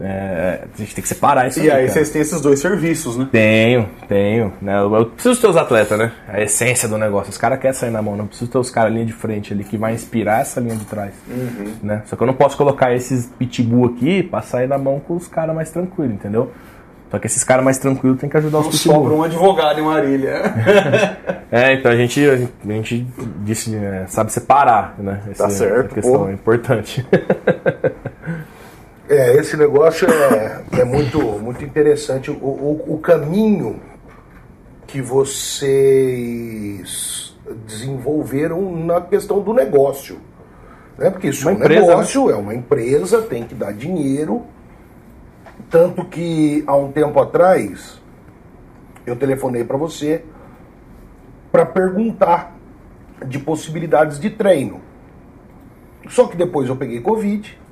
É, 0.00 0.60
a 0.74 0.78
gente 0.78 0.92
tem 0.94 1.02
que 1.02 1.08
separar 1.08 1.46
isso 1.46 1.60
E 1.60 1.70
aí 1.70 1.82
cara. 1.82 1.88
vocês 1.88 2.10
têm 2.10 2.20
esses 2.20 2.40
dois 2.40 2.58
serviços, 2.58 3.16
né? 3.16 3.28
Tenho, 3.30 3.88
tenho. 4.08 4.52
Né? 4.60 4.76
Eu, 4.80 4.92
eu 4.94 5.06
preciso 5.06 5.40
ter 5.40 5.46
os 5.46 5.56
atletas, 5.56 5.96
né? 5.98 6.10
A 6.28 6.40
essência 6.40 6.88
do 6.88 6.98
negócio. 6.98 7.30
Os 7.30 7.38
caras 7.38 7.60
querem 7.60 7.76
sair 7.76 7.90
na 7.90 8.02
mão, 8.02 8.16
não 8.16 8.26
preciso 8.26 8.50
ter 8.50 8.58
os 8.58 8.70
caras 8.70 8.92
linha 8.92 9.06
de 9.06 9.12
frente 9.12 9.52
ali 9.52 9.62
que 9.62 9.76
vai 9.76 9.94
inspirar 9.94 10.40
essa 10.40 10.58
linha 10.60 10.74
de 10.76 10.84
trás. 10.84 11.12
Né? 11.82 12.02
Só 12.06 12.16
que 12.16 12.22
eu 12.22 12.26
não 12.26 12.34
posso 12.34 12.56
colocar 12.56 12.92
esses 12.92 13.26
pitbull 13.38 13.86
aqui 13.86 14.22
pra 14.24 14.42
sair 14.42 14.66
na 14.66 14.78
mão 14.78 14.98
com 14.98 15.14
os 15.14 15.28
caras 15.28 15.54
mais 15.54 15.70
tranquilos, 15.70 16.12
entendeu? 16.14 16.50
Só 17.10 17.18
que 17.20 17.26
esses 17.28 17.44
caras 17.44 17.64
mais 17.64 17.78
tranquilos 17.78 18.18
tem 18.18 18.28
que 18.28 18.36
ajudar 18.36 18.58
os 18.58 18.64
Não 18.64 18.72
pitbull. 18.72 18.94
sobra 18.96 19.14
um 19.14 19.22
advogado 19.22 19.78
em 19.78 19.84
Marília. 19.84 20.42
É, 21.52 21.72
então 21.74 21.92
a 21.92 21.94
gente, 21.94 22.18
a 22.28 22.36
gente, 22.36 22.52
a 22.68 22.72
gente 22.72 23.06
disse, 23.44 23.76
é, 23.76 24.06
sabe 24.08 24.32
separar, 24.32 24.96
né? 24.98 25.20
Essa, 25.30 25.44
Tá 25.44 25.50
certo, 25.50 25.94
questão 25.94 26.24
pô. 26.24 26.28
é 26.28 26.32
importante. 26.32 27.06
É, 29.08 29.36
esse 29.36 29.56
negócio 29.56 30.08
é, 30.08 30.64
é 30.80 30.84
muito, 30.84 31.18
muito 31.20 31.64
interessante. 31.64 32.30
O, 32.30 32.34
o, 32.34 32.94
o 32.94 32.98
caminho 32.98 33.80
que 34.86 35.02
vocês 35.02 36.44
desenvolveram 37.66 38.74
na 38.84 39.00
questão 39.00 39.40
do 39.40 39.52
negócio. 39.52 40.18
Né? 40.96 41.10
Porque 41.10 41.28
isso 41.28 41.48
Uma 41.48 41.50
é 41.50 41.54
um 41.54 41.58
empresa, 41.58 41.86
negócio, 41.86 42.30
é 42.30 42.36
uma 42.36 42.54
empresa, 42.54 43.20
tem 43.22 43.44
que 43.44 43.54
dar 43.54 43.72
dinheiro. 43.72 44.42
Tanto 45.70 46.04
que 46.04 46.64
há 46.66 46.76
um 46.76 46.90
tempo 46.92 47.20
atrás 47.20 48.00
eu 49.06 49.16
telefonei 49.16 49.64
para 49.64 49.76
você 49.76 50.24
para 51.52 51.66
perguntar 51.66 52.56
de 53.26 53.38
possibilidades 53.38 54.18
de 54.18 54.30
treino. 54.30 54.80
Só 56.08 56.26
que 56.26 56.36
depois 56.36 56.68
eu 56.68 56.76
peguei 56.76 57.00
Covid. 57.00 57.63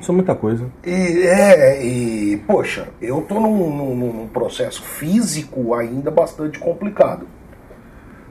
Isso 0.00 0.10
é 0.10 0.14
muita 0.14 0.34
coisa. 0.34 0.66
E, 0.84 1.26
é, 1.26 1.84
e, 1.84 2.36
poxa, 2.46 2.88
eu 3.00 3.22
tô 3.22 3.40
num, 3.40 3.70
num, 3.70 4.12
num 4.12 4.28
processo 4.28 4.82
físico 4.82 5.74
ainda 5.74 6.10
bastante 6.10 6.58
complicado. 6.58 7.26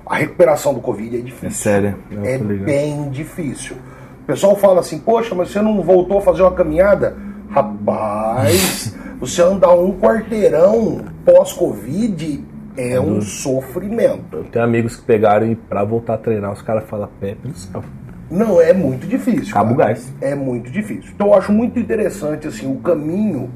A 0.05 0.17
recuperação 0.17 0.73
do 0.73 0.79
Covid 0.79 1.17
é 1.17 1.21
difícil. 1.21 1.47
É 1.47 1.51
sério. 1.51 1.95
É 2.23 2.37
bem 2.37 3.09
difícil. 3.09 3.75
O 4.21 4.25
pessoal 4.25 4.55
fala 4.55 4.79
assim, 4.79 4.99
poxa, 4.99 5.33
mas 5.33 5.49
você 5.49 5.61
não 5.61 5.81
voltou 5.81 6.19
a 6.19 6.21
fazer 6.21 6.43
uma 6.43 6.51
caminhada? 6.51 7.17
Rapaz, 7.49 8.95
você 9.19 9.41
andar 9.41 9.73
um 9.73 9.99
quarteirão 9.99 11.05
pós-Covid 11.23 12.43
é 12.77 12.99
um 12.99 13.21
sofrimento. 13.21 14.37
Eu 14.37 14.43
tenho 14.45 14.65
amigos 14.65 14.95
que 14.95 15.03
pegaram 15.03 15.47
e 15.47 15.55
pra 15.55 15.83
voltar 15.83 16.15
a 16.15 16.17
treinar, 16.17 16.51
os 16.51 16.61
caras 16.61 16.83
falam 16.87 17.09
pé 17.19 17.35
do 17.35 17.57
céu. 17.57 17.83
Não, 18.29 18.59
é 18.59 18.73
muito 18.73 19.05
difícil. 19.07 19.53
Cabo 19.53 19.75
cara. 19.75 19.89
gás. 19.89 20.11
É 20.19 20.33
muito 20.35 20.71
difícil. 20.71 21.11
Então 21.13 21.27
eu 21.27 21.33
acho 21.35 21.51
muito 21.51 21.79
interessante 21.79 22.47
assim 22.47 22.71
o 22.71 22.77
caminho 22.77 23.51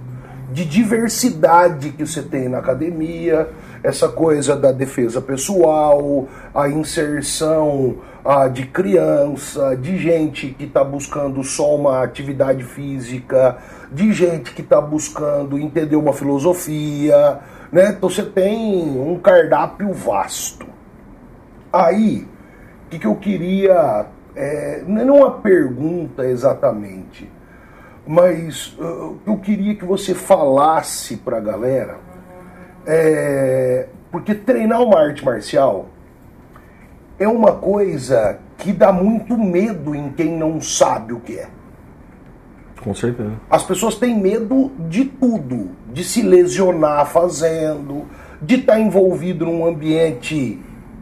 de 0.51 0.65
diversidade 0.65 1.91
que 1.91 2.05
você 2.05 2.23
tem 2.23 2.49
na 2.49 2.57
academia, 2.57 3.49
essa 3.83 4.09
coisa 4.09 4.55
da 4.55 4.71
defesa 4.71 5.21
pessoal, 5.21 6.27
a 6.53 6.67
inserção 6.67 7.97
ah, 8.25 8.47
de 8.47 8.65
criança, 8.65 9.75
de 9.75 9.97
gente 9.97 10.47
que 10.47 10.63
está 10.63 10.83
buscando 10.83 11.43
só 11.43 11.75
uma 11.75 12.03
atividade 12.03 12.63
física, 12.63 13.57
de 13.91 14.11
gente 14.11 14.53
que 14.53 14.61
está 14.61 14.81
buscando 14.81 15.57
entender 15.57 15.95
uma 15.95 16.13
filosofia, 16.13 17.39
né? 17.71 17.91
Então 17.91 18.09
você 18.09 18.23
tem 18.23 18.99
um 18.99 19.19
cardápio 19.19 19.93
vasto. 19.93 20.67
Aí, 21.71 22.27
o 22.85 22.89
que, 22.89 22.99
que 22.99 23.07
eu 23.07 23.15
queria 23.15 24.07
é, 24.39 24.83
não 24.87 25.01
é 25.01 25.11
uma 25.11 25.31
pergunta 25.31 26.25
exatamente, 26.25 27.29
mas 28.07 28.73
uh, 28.79 29.17
eu 29.27 29.35
queria 29.37 29.75
que 29.75 29.83
você 29.83 30.15
falasse 30.15 31.17
para 31.17 31.37
a 31.37 31.41
galera, 31.41 31.97
é, 32.87 33.87
porque 34.09 34.33
treinar 34.33 34.81
uma 34.81 34.97
arte 34.97 35.25
marcial 35.25 35.87
é 37.19 37.27
uma 37.27 37.51
coisa 37.51 38.39
que 38.57 38.71
dá 38.71 38.93
muito 38.93 39.37
medo 39.37 39.93
em 39.93 40.09
quem 40.13 40.37
não 40.37 40.61
sabe 40.61 41.11
o 41.11 41.19
que 41.19 41.37
é. 41.37 41.49
Com 42.81 42.93
certeza. 42.93 43.33
As 43.49 43.63
pessoas 43.63 43.95
têm 43.95 44.17
medo 44.17 44.71
de 44.87 45.03
tudo, 45.03 45.71
de 45.91 46.01
se 46.01 46.21
lesionar 46.21 47.05
fazendo, 47.07 48.05
de 48.41 48.55
estar 48.55 48.73
tá 48.75 48.79
envolvido 48.79 49.45
num 49.45 49.65
ambiente 49.65 50.57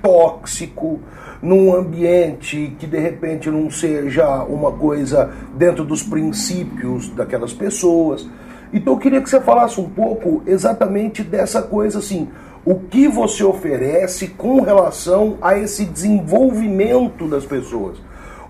tóxico, 0.07 1.01
num 1.41 1.75
ambiente 1.75 2.73
que 2.79 2.87
de 2.87 2.97
repente 2.97 3.51
não 3.51 3.69
seja 3.69 4.43
uma 4.45 4.71
coisa 4.71 5.31
dentro 5.53 5.83
dos 5.83 6.01
princípios 6.01 7.09
daquelas 7.09 7.51
pessoas. 7.51 8.27
Então 8.71 8.93
eu 8.93 8.99
queria 8.99 9.21
que 9.21 9.29
você 9.29 9.41
falasse 9.41 9.81
um 9.81 9.89
pouco 9.89 10.41
exatamente 10.47 11.23
dessa 11.23 11.61
coisa 11.61 11.99
assim, 11.99 12.29
o 12.65 12.75
que 12.75 13.07
você 13.07 13.43
oferece 13.43 14.29
com 14.29 14.61
relação 14.61 15.37
a 15.41 15.57
esse 15.57 15.83
desenvolvimento 15.83 17.27
das 17.27 17.45
pessoas. 17.45 17.97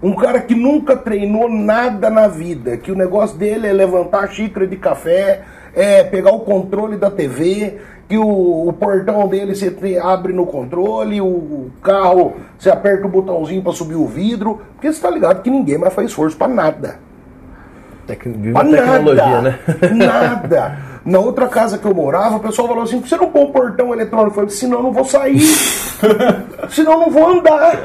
Um 0.01 0.13
cara 0.13 0.39
que 0.39 0.53
nunca 0.53 0.95
treinou 0.95 1.49
nada 1.49 2.07
na 2.07 2.27
vida, 2.27 2.77
que 2.77 2.91
o 2.91 2.95
negócio 2.95 3.35
dele 3.35 3.65
é 3.65 3.73
levantar 3.73 4.31
xícara 4.31 4.67
de 4.67 4.77
café, 4.77 5.41
é 5.77 6.03
pegar 6.03 6.31
o 6.31 6.39
controle 6.39 6.97
da 6.97 7.11
TV, 7.11 7.77
que 8.09 8.17
o, 8.17 8.67
o, 8.67 8.73
portão 8.73 9.27
dele 9.27 9.53
você 9.53 9.71
abre 10.01 10.33
no 10.33 10.47
controle, 10.47 11.21
o 11.21 11.69
carro 11.83 12.33
você 12.57 12.71
aperta 12.71 13.05
o 13.05 13.09
botãozinho 13.09 13.61
para 13.61 13.73
subir 13.73 13.95
o 13.95 14.07
vidro, 14.07 14.59
porque 14.73 14.91
você 14.91 14.99
tá 14.99 15.09
ligado 15.09 15.43
que 15.43 15.51
ninguém 15.51 15.77
mais 15.77 15.93
faz 15.93 16.09
esforço 16.09 16.35
para 16.35 16.47
nada. 16.47 16.99
Tec... 18.07 18.23
Pra 18.53 18.63
tecnologia, 18.63 19.25
nada, 19.25 19.41
né? 19.41 19.59
nada. 19.93 20.77
Na 21.05 21.19
outra 21.19 21.47
casa 21.47 21.77
que 21.77 21.85
eu 21.85 21.93
morava, 21.93 22.37
o 22.37 22.39
pessoal 22.39 22.67
falou 22.67 22.83
assim: 22.83 22.99
você 22.99 23.15
não 23.15 23.29
põe 23.29 23.43
um 23.43 23.51
portão 23.51 23.93
eletrônico? 23.93 24.31
Eu 24.31 24.35
falei, 24.35 24.49
senão 24.49 24.77
eu 24.77 24.83
não 24.83 24.91
vou 24.91 25.05
sair. 25.05 25.39
senão 26.69 26.93
eu 26.93 26.99
não 26.99 27.09
vou 27.11 27.29
andar. 27.29 27.79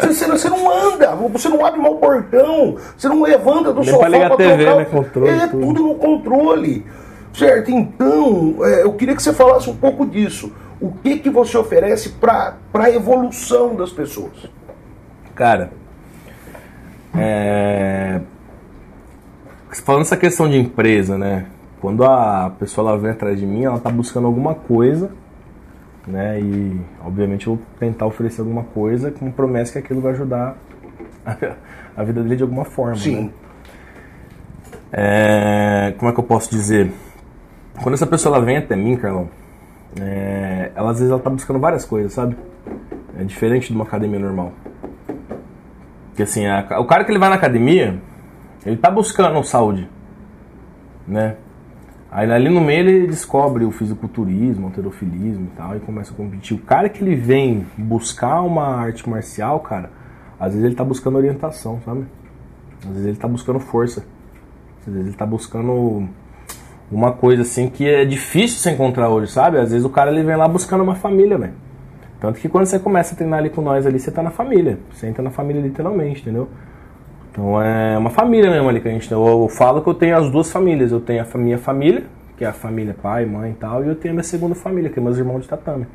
Você, 0.00 0.26
você, 0.26 0.48
não 0.48 0.70
anda, 0.70 1.14
você 1.32 1.48
não 1.48 1.64
abre 1.64 1.80
mal 1.80 1.94
o 1.94 1.98
portão, 1.98 2.76
você 2.96 3.08
não 3.08 3.22
levanta 3.22 3.72
do 3.72 3.80
Nem 3.80 3.90
sofá 3.90 3.98
pra 3.98 4.08
ligar 4.08 4.28
pra 4.28 4.36
TV, 4.36 4.64
trocar. 4.64 4.76
né? 4.76 4.84
Controle, 4.84 5.30
é 5.30 5.46
tudo 5.46 5.82
no 5.82 5.94
controle. 5.94 6.86
Certo? 7.36 7.70
Então, 7.70 8.64
é, 8.64 8.82
eu 8.82 8.94
queria 8.94 9.14
que 9.14 9.22
você 9.22 9.32
falasse 9.32 9.68
um 9.68 9.76
pouco 9.76 10.06
disso. 10.06 10.52
O 10.80 10.90
que, 10.90 11.18
que 11.18 11.28
você 11.28 11.56
oferece 11.56 12.10
para 12.10 12.56
a 12.72 12.90
evolução 12.90 13.74
das 13.74 13.90
pessoas? 13.92 14.48
Cara, 15.34 15.70
é... 17.14 18.20
falando 19.84 20.02
essa 20.02 20.16
questão 20.16 20.48
de 20.48 20.58
empresa, 20.58 21.18
né? 21.18 21.46
Quando 21.78 22.04
a 22.04 22.50
pessoa 22.58 22.90
ela 22.90 22.98
vem 22.98 23.10
atrás 23.10 23.38
de 23.38 23.44
mim, 23.44 23.64
ela 23.64 23.78
tá 23.78 23.90
buscando 23.90 24.26
alguma 24.26 24.54
coisa, 24.54 25.10
né? 26.06 26.40
E 26.40 26.80
obviamente 27.04 27.46
eu 27.46 27.56
vou 27.56 27.64
tentar 27.78 28.06
oferecer 28.06 28.40
alguma 28.40 28.64
coisa 28.64 29.10
com 29.10 29.30
promessa 29.30 29.72
que 29.72 29.78
aquilo 29.78 30.00
vai 30.00 30.12
ajudar 30.12 30.56
a, 31.24 31.36
a 32.00 32.02
vida 32.02 32.22
dele 32.22 32.36
de 32.36 32.42
alguma 32.42 32.64
forma. 32.64 32.96
Sim. 32.96 33.24
Né? 33.24 33.30
É... 34.92 35.94
Como 35.98 36.10
é 36.10 36.14
que 36.14 36.20
eu 36.20 36.24
posso 36.24 36.50
dizer? 36.50 36.90
Quando 37.82 37.94
essa 37.94 38.06
pessoa 38.06 38.36
ela 38.36 38.44
vem 38.44 38.56
até 38.56 38.74
mim, 38.76 38.96
Carlão, 38.96 39.28
é... 40.00 40.72
ela 40.74 40.90
às 40.90 40.98
vezes 40.98 41.10
ela 41.10 41.20
tá 41.20 41.30
buscando 41.30 41.58
várias 41.58 41.84
coisas, 41.84 42.12
sabe? 42.12 42.36
É 43.18 43.24
diferente 43.24 43.68
de 43.68 43.74
uma 43.74 43.84
academia 43.84 44.18
normal. 44.18 44.52
Porque 46.08 46.22
assim, 46.22 46.46
a- 46.46 46.66
o 46.80 46.84
cara 46.86 47.04
que 47.04 47.10
ele 47.10 47.18
vai 47.18 47.28
na 47.28 47.34
academia, 47.36 48.00
ele 48.64 48.76
tá 48.76 48.90
buscando 48.90 49.42
saúde, 49.44 49.88
né? 51.06 51.36
Aí 52.10 52.30
ali 52.30 52.48
no 52.48 52.60
meio 52.60 52.88
ele 52.88 53.06
descobre 53.06 53.64
o 53.64 53.70
fisiculturismo, 53.70 54.64
o 54.64 54.66
alterofilismo 54.68 55.46
e 55.52 55.56
tal, 55.56 55.76
e 55.76 55.80
começa 55.80 56.12
a 56.12 56.16
competir. 56.16 56.56
O 56.56 56.60
cara 56.60 56.88
que 56.88 57.02
ele 57.04 57.14
vem 57.14 57.66
buscar 57.76 58.40
uma 58.42 58.64
arte 58.74 59.08
marcial, 59.08 59.60
cara, 59.60 59.90
às 60.40 60.52
vezes 60.52 60.64
ele 60.64 60.74
tá 60.74 60.84
buscando 60.84 61.16
orientação, 61.16 61.80
sabe? 61.84 62.06
Às 62.82 62.90
vezes 62.92 63.06
ele 63.06 63.16
tá 63.16 63.28
buscando 63.28 63.58
força. 63.60 64.04
Às 64.86 64.92
vezes 64.94 65.08
ele 65.08 65.16
tá 65.16 65.26
buscando 65.26 66.08
uma 66.90 67.12
coisa 67.12 67.42
assim 67.42 67.68
que 67.68 67.88
é 67.88 68.04
difícil 68.04 68.58
você 68.58 68.70
encontrar 68.70 69.08
hoje, 69.08 69.32
sabe? 69.32 69.58
Às 69.58 69.70
vezes 69.70 69.84
o 69.84 69.90
cara 69.90 70.10
ele 70.10 70.22
vem 70.22 70.36
lá 70.36 70.46
buscando 70.46 70.82
uma 70.82 70.94
família, 70.94 71.36
velho. 71.36 71.54
Tanto 72.20 72.40
que 72.40 72.48
quando 72.48 72.66
você 72.66 72.78
começa 72.78 73.14
a 73.14 73.16
treinar 73.16 73.40
ali 73.40 73.50
com 73.50 73.60
nós 73.60 73.86
ali, 73.86 73.98
você 73.98 74.10
tá 74.10 74.22
na 74.22 74.30
família. 74.30 74.78
Você 74.92 75.06
entra 75.06 75.22
na 75.22 75.30
família 75.30 75.60
literalmente, 75.60 76.22
entendeu? 76.22 76.48
Então 77.30 77.60
é 77.60 77.98
uma 77.98 78.10
família 78.10 78.50
mesmo 78.50 78.68
ali 78.68 78.80
que 78.80 78.88
a 78.88 78.90
gente 78.90 79.08
tem. 79.08 79.18
Eu, 79.18 79.48
falo 79.48 79.82
que 79.82 79.88
eu 79.88 79.94
tenho 79.94 80.16
as 80.16 80.30
duas 80.30 80.50
famílias. 80.50 80.92
Eu 80.92 81.00
tenho 81.00 81.22
a 81.22 81.38
minha 81.38 81.58
família, 81.58 82.04
que 82.36 82.44
é 82.44 82.48
a 82.48 82.52
família 82.52 82.94
pai, 82.94 83.26
mãe 83.26 83.50
e 83.50 83.54
tal, 83.54 83.84
e 83.84 83.88
eu 83.88 83.94
tenho 83.94 84.12
a 84.12 84.16
minha 84.16 84.24
segunda 84.24 84.54
família, 84.54 84.88
que 84.88 84.98
é 84.98 85.02
meus 85.02 85.18
irmãos 85.18 85.42
de 85.42 85.48
tatame. 85.48 85.86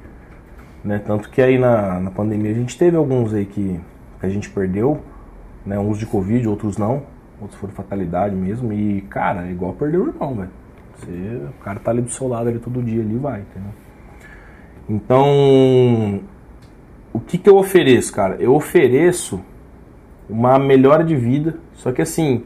Né? 0.84 1.02
Tanto 1.06 1.30
que 1.30 1.42
aí 1.42 1.58
na, 1.58 2.00
na 2.00 2.12
pandemia 2.12 2.52
a 2.52 2.56
gente 2.56 2.78
teve 2.78 2.98
alguns 2.98 3.34
aí 3.34 3.46
que, 3.46 3.80
que 4.20 4.26
a 4.26 4.30
gente 4.30 4.50
perdeu, 4.50 5.00
né? 5.66 5.80
Uns 5.80 5.98
de 5.98 6.06
Covid, 6.06 6.48
outros 6.48 6.78
não. 6.78 7.04
Outros 7.42 7.60
foram 7.60 7.74
fatalidade 7.74 8.36
mesmo. 8.36 8.72
E, 8.72 9.02
cara, 9.02 9.48
é 9.48 9.52
igual 9.52 9.74
perder 9.74 9.98
o 9.98 10.08
irmão, 10.08 10.36
velho. 10.36 10.61
Você, 11.02 11.42
o 11.60 11.64
cara 11.64 11.80
tá 11.80 11.92
ali 11.92 12.02
do 12.02 12.10
seu 12.10 12.28
lado 12.28 12.50
ali 12.50 12.60
todo 12.60 12.82
dia 12.82 13.02
ali 13.02 13.18
vai, 13.18 13.42
entendeu? 13.42 13.72
Então, 14.88 16.22
o 17.14 17.20
que, 17.20 17.38
que 17.38 17.50
eu 17.50 17.58
ofereço, 17.58 18.14
cara? 18.14 18.36
Eu 18.40 18.54
ofereço 18.54 19.42
uma 20.30 20.60
melhora 20.60 21.04
de 21.04 21.16
vida, 21.16 21.56
só 21.74 21.92
que 21.92 22.02
assim, 22.02 22.44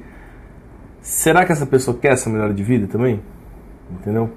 será 1.02 1.46
que 1.46 1.52
essa 1.52 1.66
pessoa 1.66 1.98
quer 1.98 2.14
essa 2.14 2.30
melhora 2.30 2.54
de 2.54 2.64
vida 2.64 2.88
também? 2.88 3.22
Entendeu? 3.92 4.32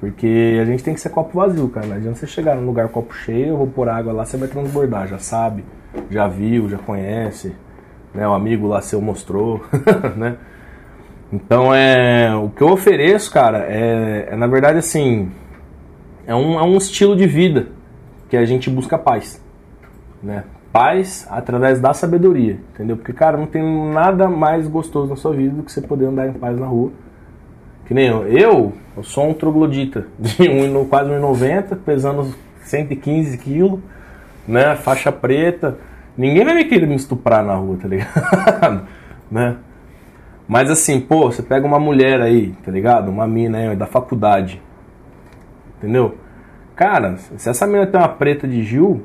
Porque 0.00 0.58
a 0.60 0.64
gente 0.64 0.84
tem 0.84 0.94
que 0.94 1.00
ser 1.00 1.10
copo 1.10 1.38
vazio, 1.38 1.68
cara. 1.68 1.86
Não 1.86 1.96
adianta 1.96 2.18
você 2.18 2.26
chegar 2.26 2.54
num 2.56 2.66
lugar 2.66 2.88
copo 2.88 3.14
cheio, 3.14 3.48
eu 3.48 3.56
vou 3.56 3.66
pôr 3.66 3.88
água 3.88 4.12
lá, 4.12 4.24
você 4.24 4.36
vai 4.36 4.48
transbordar, 4.48 5.08
já 5.08 5.18
sabe, 5.18 5.64
já 6.10 6.28
viu, 6.28 6.68
já 6.68 6.78
conhece, 6.78 7.54
né? 8.14 8.26
O 8.28 8.32
amigo 8.32 8.66
lá 8.66 8.80
seu 8.80 9.00
mostrou, 9.00 9.64
né? 10.16 10.36
Então 11.32 11.74
é. 11.74 12.34
O 12.34 12.48
que 12.50 12.62
eu 12.62 12.68
ofereço, 12.68 13.32
cara, 13.32 13.66
é, 13.68 14.28
é 14.30 14.36
na 14.36 14.46
verdade 14.46 14.78
assim. 14.78 15.30
É 16.26 16.34
um, 16.34 16.58
é 16.58 16.62
um 16.62 16.76
estilo 16.76 17.14
de 17.14 17.26
vida 17.26 17.68
que 18.28 18.36
a 18.36 18.44
gente 18.44 18.68
busca 18.68 18.98
paz. 18.98 19.40
Né? 20.22 20.44
Paz 20.72 21.26
através 21.30 21.80
da 21.80 21.94
sabedoria, 21.94 22.58
entendeu? 22.74 22.96
Porque, 22.96 23.12
cara, 23.12 23.36
não 23.36 23.46
tem 23.46 23.62
nada 23.92 24.28
mais 24.28 24.66
gostoso 24.66 25.08
na 25.08 25.16
sua 25.16 25.32
vida 25.32 25.54
do 25.54 25.62
que 25.62 25.70
você 25.70 25.80
poder 25.80 26.06
andar 26.06 26.26
em 26.26 26.32
paz 26.32 26.58
na 26.58 26.66
rua. 26.66 26.90
Que 27.86 27.94
nem 27.94 28.08
eu. 28.08 28.26
Eu, 28.26 28.72
eu 28.96 29.02
sou 29.04 29.28
um 29.28 29.32
troglodita 29.32 30.06
de 30.18 30.42
um, 30.50 30.84
quase 30.86 31.10
1,90, 31.10 31.76
pesando 31.84 32.34
115 32.62 33.38
quilos, 33.38 33.80
né? 34.46 34.74
Faixa 34.74 35.12
preta. 35.12 35.78
Ninguém 36.18 36.44
vai 36.44 36.54
me 36.54 36.64
querer 36.64 36.86
me 36.86 36.96
estuprar 36.96 37.44
na 37.44 37.54
rua, 37.54 37.78
tá 37.80 37.86
ligado? 37.86 38.86
né? 39.30 39.56
Mas 40.48 40.70
assim, 40.70 41.00
pô, 41.00 41.30
você 41.30 41.42
pega 41.42 41.66
uma 41.66 41.78
mulher 41.78 42.20
aí, 42.20 42.52
tá 42.64 42.70
ligado? 42.70 43.08
Uma 43.08 43.26
mina 43.26 43.58
aí, 43.58 43.76
da 43.76 43.86
faculdade. 43.86 44.62
Entendeu? 45.78 46.16
Cara, 46.74 47.16
se 47.16 47.48
essa 47.48 47.66
mina 47.66 47.86
tem 47.86 48.00
uma 48.00 48.08
preta 48.08 48.46
de 48.46 48.62
Gil, 48.62 49.02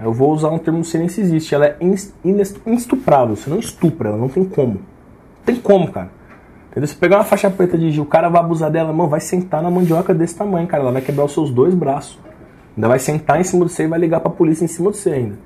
eu 0.00 0.12
vou 0.12 0.32
usar 0.32 0.50
um 0.50 0.58
termo, 0.58 0.84
sei 0.84 1.00
nem 1.00 1.08
se 1.08 1.20
existe. 1.20 1.54
Ela 1.54 1.66
é 1.66 1.76
inestuprável. 2.64 3.34
Você 3.34 3.50
não 3.50 3.58
estupra, 3.58 4.10
ela 4.10 4.18
não 4.18 4.28
tem 4.28 4.44
como. 4.44 4.74
Não 4.74 5.44
tem 5.44 5.56
como, 5.56 5.90
cara. 5.90 6.10
Entendeu? 6.70 6.86
Você 6.86 6.94
pegar 6.94 7.16
uma 7.16 7.24
faixa 7.24 7.50
preta 7.50 7.76
de 7.76 7.90
Gil, 7.90 8.04
o 8.04 8.06
cara 8.06 8.28
vai 8.28 8.40
abusar 8.40 8.70
dela, 8.70 8.92
mano, 8.92 9.08
vai 9.08 9.20
sentar 9.20 9.62
na 9.62 9.70
mandioca 9.70 10.14
desse 10.14 10.36
tamanho, 10.36 10.68
cara. 10.68 10.82
Ela 10.82 10.92
vai 10.92 11.02
quebrar 11.02 11.24
os 11.24 11.32
seus 11.32 11.50
dois 11.50 11.74
braços. 11.74 12.18
Ainda 12.76 12.86
vai 12.86 12.98
sentar 12.98 13.40
em 13.40 13.44
cima 13.44 13.66
de 13.66 13.72
você 13.72 13.84
e 13.84 13.86
vai 13.88 13.98
ligar 13.98 14.20
pra 14.20 14.30
polícia 14.30 14.64
em 14.64 14.68
cima 14.68 14.92
de 14.92 14.98
você 14.98 15.10
ainda. 15.10 15.38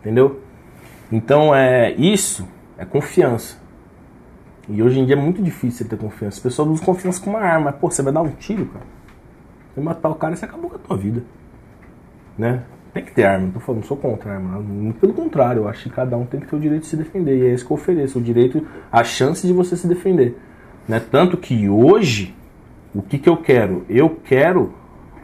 Entendeu? 0.00 0.40
Então, 1.12 1.54
é 1.54 1.92
isso 1.92 2.46
é 2.78 2.84
confiança. 2.84 3.58
E 4.68 4.82
hoje 4.82 5.00
em 5.00 5.06
dia 5.06 5.14
é 5.14 5.18
muito 5.18 5.42
difícil 5.42 5.88
ter 5.88 5.96
confiança. 5.96 6.36
As 6.36 6.42
pessoas 6.42 6.68
usam 6.68 6.84
confiança 6.84 7.22
com 7.22 7.30
uma 7.30 7.40
arma. 7.40 7.72
Pô, 7.72 7.90
você 7.90 8.02
vai 8.02 8.12
dar 8.12 8.20
um 8.20 8.30
tiro, 8.30 8.66
cara. 8.66 8.84
Você 9.74 9.80
matar 9.80 10.10
o 10.10 10.14
cara, 10.14 10.36
você 10.36 10.44
acabou 10.44 10.68
com 10.68 10.76
a 10.76 10.78
tua 10.78 10.96
vida. 10.96 11.22
Né? 12.36 12.62
Tem 12.92 13.04
que 13.04 13.12
ter 13.12 13.24
arma, 13.24 13.46
não 13.46 13.52
tô 13.52 13.60
falando, 13.60 13.82
não 13.82 13.88
sou 13.88 13.96
contra 13.96 14.30
a 14.30 14.34
arma. 14.34 14.64
Pelo 15.00 15.14
contrário, 15.14 15.62
eu 15.62 15.68
acho 15.68 15.84
que 15.84 15.90
cada 15.90 16.16
um 16.16 16.26
tem 16.26 16.40
que 16.40 16.46
ter 16.46 16.56
o 16.56 16.60
direito 16.60 16.82
de 16.82 16.88
se 16.88 16.96
defender. 16.96 17.38
E 17.38 17.46
é 17.46 17.54
isso 17.54 17.66
que 17.66 17.72
eu 17.72 17.76
ofereço, 17.76 18.18
o 18.18 18.22
direito, 18.22 18.66
a 18.90 19.02
chance 19.04 19.46
de 19.46 19.52
você 19.52 19.76
se 19.76 19.86
defender. 19.86 20.38
Né? 20.86 21.00
Tanto 21.00 21.36
que 21.36 21.68
hoje, 21.68 22.34
o 22.94 23.00
que, 23.00 23.18
que 23.18 23.28
eu 23.28 23.36
quero? 23.36 23.84
Eu 23.88 24.10
quero 24.24 24.74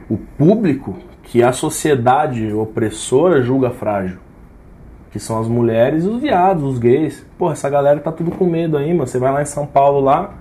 o 0.08 0.16
público 0.16 0.96
que 1.22 1.42
a 1.42 1.52
sociedade 1.52 2.52
opressora 2.52 3.42
julga 3.42 3.70
frágil. 3.70 4.18
Que 5.14 5.20
são 5.20 5.38
as 5.38 5.46
mulheres 5.46 6.04
e 6.04 6.08
os 6.08 6.20
viados, 6.20 6.64
os 6.64 6.76
gays. 6.76 7.24
Pô, 7.38 7.52
essa 7.52 7.70
galera 7.70 8.00
tá 8.00 8.10
tudo 8.10 8.32
com 8.32 8.44
medo 8.44 8.76
aí, 8.76 8.92
mano. 8.92 9.06
Você 9.06 9.16
vai 9.16 9.32
lá 9.32 9.40
em 9.40 9.46
São 9.46 9.64
Paulo 9.64 10.00
lá. 10.00 10.34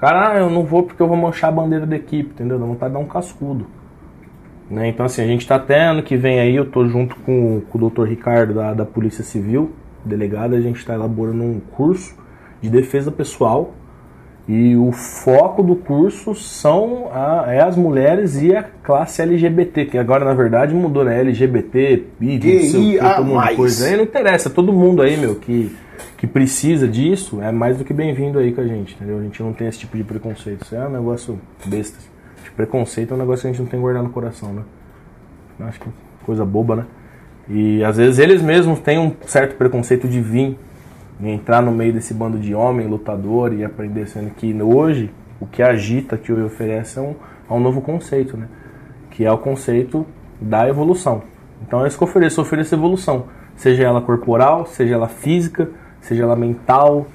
Cara, 0.00 0.32
ah, 0.32 0.38
eu 0.40 0.50
não 0.50 0.64
vou 0.64 0.82
porque 0.82 1.00
eu 1.00 1.06
vou 1.06 1.16
manchar 1.16 1.50
a 1.50 1.52
bandeira 1.52 1.86
da 1.86 1.94
equipe, 1.94 2.30
entendeu? 2.30 2.58
Dá 2.58 2.66
vontade 2.66 2.92
de 2.92 2.98
dar 2.98 3.04
um 3.04 3.08
cascudo. 3.08 3.68
Né? 4.68 4.88
Então, 4.88 5.06
assim, 5.06 5.22
a 5.22 5.26
gente 5.28 5.42
está 5.42 5.54
até 5.54 5.80
ano 5.80 6.02
que 6.02 6.16
vem 6.16 6.40
aí, 6.40 6.56
eu 6.56 6.68
tô 6.68 6.88
junto 6.88 7.14
com, 7.20 7.60
com 7.70 7.78
o 7.78 7.88
Dr. 7.88 8.02
Ricardo 8.02 8.52
da, 8.52 8.74
da 8.74 8.84
Polícia 8.84 9.22
Civil, 9.22 9.70
delegado, 10.04 10.56
a 10.56 10.60
gente 10.60 10.78
está 10.78 10.94
elaborando 10.94 11.44
um 11.44 11.60
curso 11.60 12.16
de 12.60 12.68
defesa 12.68 13.12
pessoal. 13.12 13.74
E 14.48 14.74
o 14.76 14.90
foco 14.90 15.62
do 15.62 15.76
curso 15.76 16.34
são 16.34 17.08
a, 17.12 17.44
é 17.46 17.60
as 17.60 17.76
mulheres 17.76 18.42
e 18.42 18.54
a 18.54 18.62
classe 18.62 19.22
LGBT, 19.22 19.86
que 19.86 19.98
agora 19.98 20.24
na 20.24 20.34
verdade 20.34 20.74
mudou, 20.74 21.04
né? 21.04 21.20
LGBT, 21.20 22.04
que, 22.18 22.98
todo 22.98 23.24
mundo 23.24 23.56
coisa 23.56 23.86
aí, 23.86 23.96
não 23.96 24.02
interessa, 24.04 24.50
todo 24.50 24.72
mundo 24.72 25.00
aí, 25.00 25.16
meu, 25.16 25.36
que, 25.36 25.74
que 26.16 26.26
precisa 26.26 26.88
disso, 26.88 27.40
é 27.40 27.52
mais 27.52 27.78
do 27.78 27.84
que 27.84 27.94
bem-vindo 27.94 28.38
aí 28.38 28.52
com 28.52 28.60
a 28.60 28.66
gente, 28.66 28.96
entendeu? 28.96 29.18
A 29.18 29.22
gente 29.22 29.40
não 29.40 29.52
tem 29.52 29.68
esse 29.68 29.78
tipo 29.78 29.96
de 29.96 30.02
preconceito, 30.02 30.64
isso 30.64 30.74
é 30.74 30.88
um 30.88 30.90
negócio 30.90 31.38
besta. 31.64 31.98
Preconceito 32.56 33.12
é 33.12 33.14
um 33.14 33.18
negócio 33.18 33.42
que 33.42 33.48
a 33.48 33.50
gente 33.50 33.60
não 33.60 33.66
tem 33.66 33.78
que 33.78 33.82
guardar 33.82 34.02
no 34.02 34.10
coração, 34.10 34.52
né? 34.52 34.62
Acho 35.60 35.80
que 35.80 35.88
coisa 36.24 36.44
boba, 36.44 36.76
né? 36.76 36.86
E 37.48 37.82
às 37.84 37.96
vezes 37.96 38.18
eles 38.18 38.42
mesmos 38.42 38.80
têm 38.80 38.98
um 38.98 39.12
certo 39.26 39.56
preconceito 39.56 40.08
de 40.08 40.20
vir 40.20 40.58
entrar 41.30 41.62
no 41.62 41.72
meio 41.72 41.92
desse 41.92 42.12
bando 42.12 42.38
de 42.38 42.54
homem 42.54 42.86
lutador 42.86 43.52
e 43.52 43.64
aprender, 43.64 44.06
sendo 44.06 44.30
que 44.30 44.54
hoje 44.62 45.10
o 45.40 45.46
que 45.46 45.62
agita, 45.62 46.16
que 46.16 46.32
o 46.32 46.46
oferece 46.46 46.98
é 46.98 47.02
um, 47.02 47.14
é 47.48 47.52
um 47.52 47.60
novo 47.60 47.80
conceito, 47.80 48.36
né? 48.36 48.48
Que 49.10 49.24
é 49.24 49.32
o 49.32 49.38
conceito 49.38 50.06
da 50.40 50.68
evolução. 50.68 51.22
Então 51.66 51.84
é 51.84 51.88
isso 51.88 51.96
que 51.96 52.02
eu 52.02 52.08
ofereço, 52.08 52.40
eu 52.40 52.44
ofereço 52.44 52.74
evolução. 52.74 53.26
Seja 53.56 53.84
ela 53.84 54.00
corporal, 54.00 54.66
seja 54.66 54.94
ela 54.94 55.08
física, 55.08 55.68
seja 56.00 56.24
ela 56.24 56.34
mental, 56.34 57.06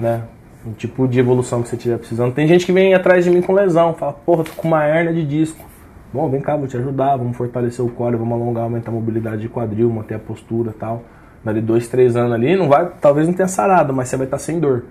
né? 0.00 0.22
um 0.66 0.72
tipo 0.72 1.06
de 1.06 1.20
evolução 1.20 1.62
que 1.62 1.68
você 1.68 1.76
estiver 1.76 1.98
precisando. 1.98 2.32
Tem 2.32 2.46
gente 2.48 2.64
que 2.64 2.72
vem 2.72 2.94
atrás 2.94 3.24
de 3.24 3.30
mim 3.30 3.42
com 3.42 3.52
lesão, 3.52 3.94
fala, 3.94 4.12
porra, 4.12 4.44
tô 4.44 4.52
com 4.52 4.66
uma 4.66 4.84
hernia 4.86 5.12
de 5.12 5.24
disco. 5.24 5.64
Bom, 6.12 6.28
vem 6.30 6.40
cá, 6.40 6.56
vou 6.56 6.66
te 6.66 6.76
ajudar, 6.76 7.16
vamos 7.16 7.36
fortalecer 7.36 7.84
o 7.84 7.88
core, 7.88 8.16
vamos 8.16 8.32
alongar, 8.32 8.64
aumentar 8.64 8.90
a 8.90 8.94
mobilidade 8.94 9.42
de 9.42 9.48
quadril, 9.48 9.90
manter 9.90 10.14
a 10.14 10.18
postura 10.18 10.72
tal. 10.78 11.02
Dali 11.44 11.60
dois, 11.60 11.88
três 11.88 12.16
anos 12.16 12.32
ali, 12.32 12.56
não 12.56 12.68
vai, 12.68 12.90
talvez 13.00 13.26
não 13.26 13.34
tenha 13.34 13.48
sarado, 13.48 13.92
mas 13.92 14.08
você 14.08 14.16
vai 14.16 14.26
estar 14.26 14.38
sem 14.38 14.58
dor. 14.58 14.84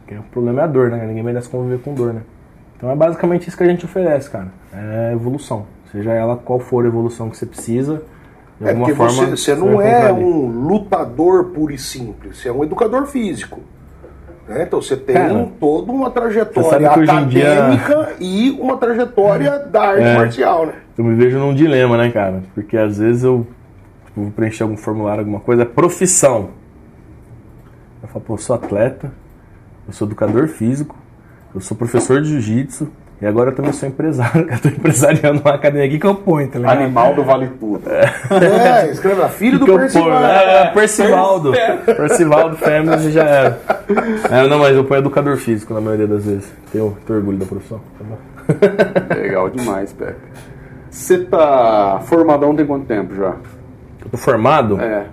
Porque 0.00 0.16
o 0.16 0.22
problema 0.22 0.62
é 0.62 0.64
a 0.64 0.66
dor, 0.66 0.90
né? 0.90 1.04
Ninguém 1.06 1.22
merece 1.22 1.48
conviver 1.48 1.80
com 1.82 1.94
dor, 1.94 2.14
né? 2.14 2.22
Então 2.76 2.90
é 2.90 2.96
basicamente 2.96 3.48
isso 3.48 3.56
que 3.56 3.62
a 3.62 3.66
gente 3.66 3.84
oferece, 3.84 4.30
cara. 4.30 4.48
É 4.72 5.12
evolução. 5.12 5.66
Seja 5.92 6.12
ela 6.12 6.36
qual 6.36 6.58
for 6.58 6.84
a 6.84 6.88
evolução 6.88 7.30
que 7.30 7.36
você 7.36 7.46
precisa. 7.46 8.02
De 8.60 8.68
é 8.68 8.74
porque 8.74 8.94
forma, 8.94 9.12
você, 9.12 9.30
você 9.36 9.54
não 9.54 9.80
é 9.80 10.12
um 10.12 10.46
lutador 10.46 11.46
puro 11.46 11.72
e 11.72 11.78
simples, 11.78 12.38
você 12.38 12.48
é 12.48 12.52
um 12.52 12.62
educador 12.62 13.06
físico. 13.06 13.60
Né? 14.48 14.62
Então 14.62 14.80
você 14.80 14.96
tem 14.96 15.14
Cara, 15.14 15.48
toda 15.58 15.90
uma 15.90 16.10
trajetória 16.10 16.88
acadêmica 16.88 17.28
dia... 17.28 18.16
e 18.20 18.50
uma 18.60 18.76
trajetória 18.76 19.58
da 19.70 19.82
arte 19.82 20.02
é, 20.02 20.16
marcial, 20.16 20.66
né? 20.66 20.74
Eu 20.96 21.04
me 21.04 21.14
vejo 21.14 21.38
num 21.38 21.54
dilema, 21.54 21.96
né, 21.96 22.10
cara? 22.10 22.42
Porque 22.54 22.76
às 22.76 22.98
vezes 22.98 23.24
eu 23.24 23.46
vou 24.16 24.30
preencher 24.30 24.62
algum 24.62 24.76
formulário, 24.76 25.20
alguma 25.20 25.40
coisa, 25.40 25.62
é 25.62 25.64
profissão. 25.64 26.50
Eu 28.02 28.08
falo, 28.08 28.24
pô, 28.24 28.34
eu 28.34 28.38
sou 28.38 28.54
atleta, 28.54 29.12
eu 29.86 29.92
sou 29.92 30.06
educador 30.06 30.48
físico, 30.48 30.96
eu 31.54 31.60
sou 31.60 31.76
professor 31.76 32.20
de 32.20 32.28
jiu-jitsu, 32.28 32.90
e 33.20 33.26
agora 33.26 33.50
eu 33.50 33.54
também 33.54 33.72
sou 33.72 33.88
empresário, 33.88 34.46
eu 34.50 34.60
tô 34.60 34.68
empresariando 34.68 35.40
uma 35.40 35.54
academia 35.54 35.86
aqui 35.86 35.98
que 35.98 36.06
eu 36.06 36.14
ponho, 36.14 36.48
tá 36.48 36.58
ligado? 36.58 36.78
Animal 36.78 37.14
do 37.14 37.24
Vale 37.24 37.48
Tudo. 37.58 37.82
É, 37.90 38.90
escreve 38.90 39.20
lá, 39.20 39.28
filho 39.28 39.58
do 39.60 39.66
Percival. 39.66 40.24
É, 40.24 40.62
é, 40.62 40.70
Percivaldo. 40.70 41.52
Percivaldo 41.86 42.56
Family 42.56 43.10
já 43.10 43.24
era. 43.24 43.60
É, 44.30 44.46
não, 44.46 44.58
mas 44.58 44.76
eu 44.76 44.84
ponho 44.84 44.98
educador 44.98 45.36
físico 45.36 45.72
na 45.72 45.80
maioria 45.80 46.06
das 46.06 46.24
vezes. 46.24 46.52
Tenho, 46.70 46.96
tenho 47.06 47.18
orgulho 47.18 47.38
da 47.38 47.46
profissão. 47.46 47.80
Tá 47.98 49.14
Legal 49.14 49.48
demais, 49.48 49.92
Pepe. 49.92 50.20
Você 50.90 51.18
tá 51.24 52.00
formadão 52.04 52.54
tem 52.54 52.66
quanto 52.66 52.86
tempo 52.86 53.14
já? 53.14 53.36
Formado? 54.16 54.80
É. 54.80 55.06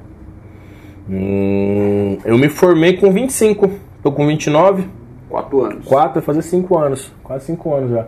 Hum, 1.10 2.18
eu 2.24 2.38
me 2.38 2.50
formei 2.50 2.98
com 2.98 3.12
25. 3.12 3.70
Tô 4.02 4.12
com 4.12 4.26
29. 4.28 4.88
Quatro 5.30 5.62
anos. 5.64 5.86
Quatro, 5.86 6.14
vai 6.16 6.24
fazer 6.24 6.42
cinco 6.42 6.78
anos. 6.78 7.12
Quase 7.24 7.46
cinco 7.46 7.74
anos 7.74 7.92
já. 7.92 8.06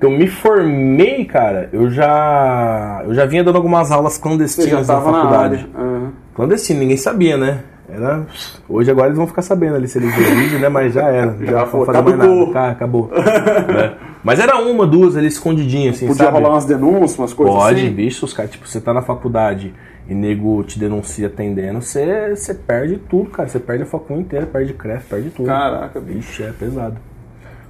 Eu 0.00 0.10
me 0.10 0.28
formei, 0.28 1.24
cara, 1.24 1.68
eu 1.72 1.90
já. 1.90 3.02
Eu 3.04 3.14
já 3.14 3.26
vinha 3.26 3.42
dando 3.42 3.56
algumas 3.56 3.90
aulas 3.90 4.16
clandestinas 4.16 4.86
na 4.86 5.00
faculdade. 5.00 5.68
Na 5.74 5.80
uhum. 5.80 6.12
Clandestino, 6.34 6.80
ninguém 6.80 6.96
sabia, 6.96 7.36
né? 7.36 7.62
Era. 7.88 8.26
Hoje 8.68 8.90
agora 8.90 9.08
eles 9.08 9.16
vão 9.16 9.26
ficar 9.26 9.42
sabendo 9.42 9.76
ali 9.76 9.88
se 9.88 9.98
eles 9.98 10.14
vídeo, 10.14 10.60
né? 10.60 10.68
Mas 10.68 10.92
já 10.92 11.08
era. 11.08 11.36
Já, 11.40 11.52
já 11.52 11.66
foi, 11.66 11.86
fazer 11.86 12.02
mais 12.02 12.18
nada. 12.18 12.52
Tá, 12.52 12.70
acabou. 12.70 13.10
né? 13.10 13.94
Mas 14.22 14.38
era 14.38 14.58
uma, 14.58 14.86
duas 14.86 15.16
ali 15.16 15.26
escondidinhas, 15.26 15.96
assim. 15.96 16.06
Podia 16.06 16.26
sabe? 16.26 16.36
rolar 16.36 16.50
umas 16.50 16.64
denúncias, 16.64 17.18
umas 17.18 17.32
coisas 17.32 17.54
Pode, 17.54 17.74
assim? 17.74 17.82
Pode, 17.84 17.94
bicho, 17.94 18.24
os 18.26 18.32
caras, 18.32 18.50
tipo, 18.50 18.68
você 18.68 18.80
tá 18.80 18.92
na 18.92 19.00
faculdade 19.00 19.72
e 20.08 20.14
nego 20.14 20.64
te 20.64 20.78
denuncia 20.78 21.26
atendendo, 21.26 21.82
você, 21.82 22.34
você 22.34 22.54
perde 22.54 22.96
tudo, 22.96 23.28
cara. 23.28 23.48
Você 23.48 23.58
perde 23.58 23.82
a 23.82 23.86
facul 23.86 24.18
inteira, 24.18 24.46
perde 24.46 24.72
crefe, 24.72 25.06
perde 25.06 25.30
tudo. 25.30 25.46
Caraca, 25.46 26.00
bicho. 26.00 26.42
é 26.42 26.50
pesado. 26.50 26.96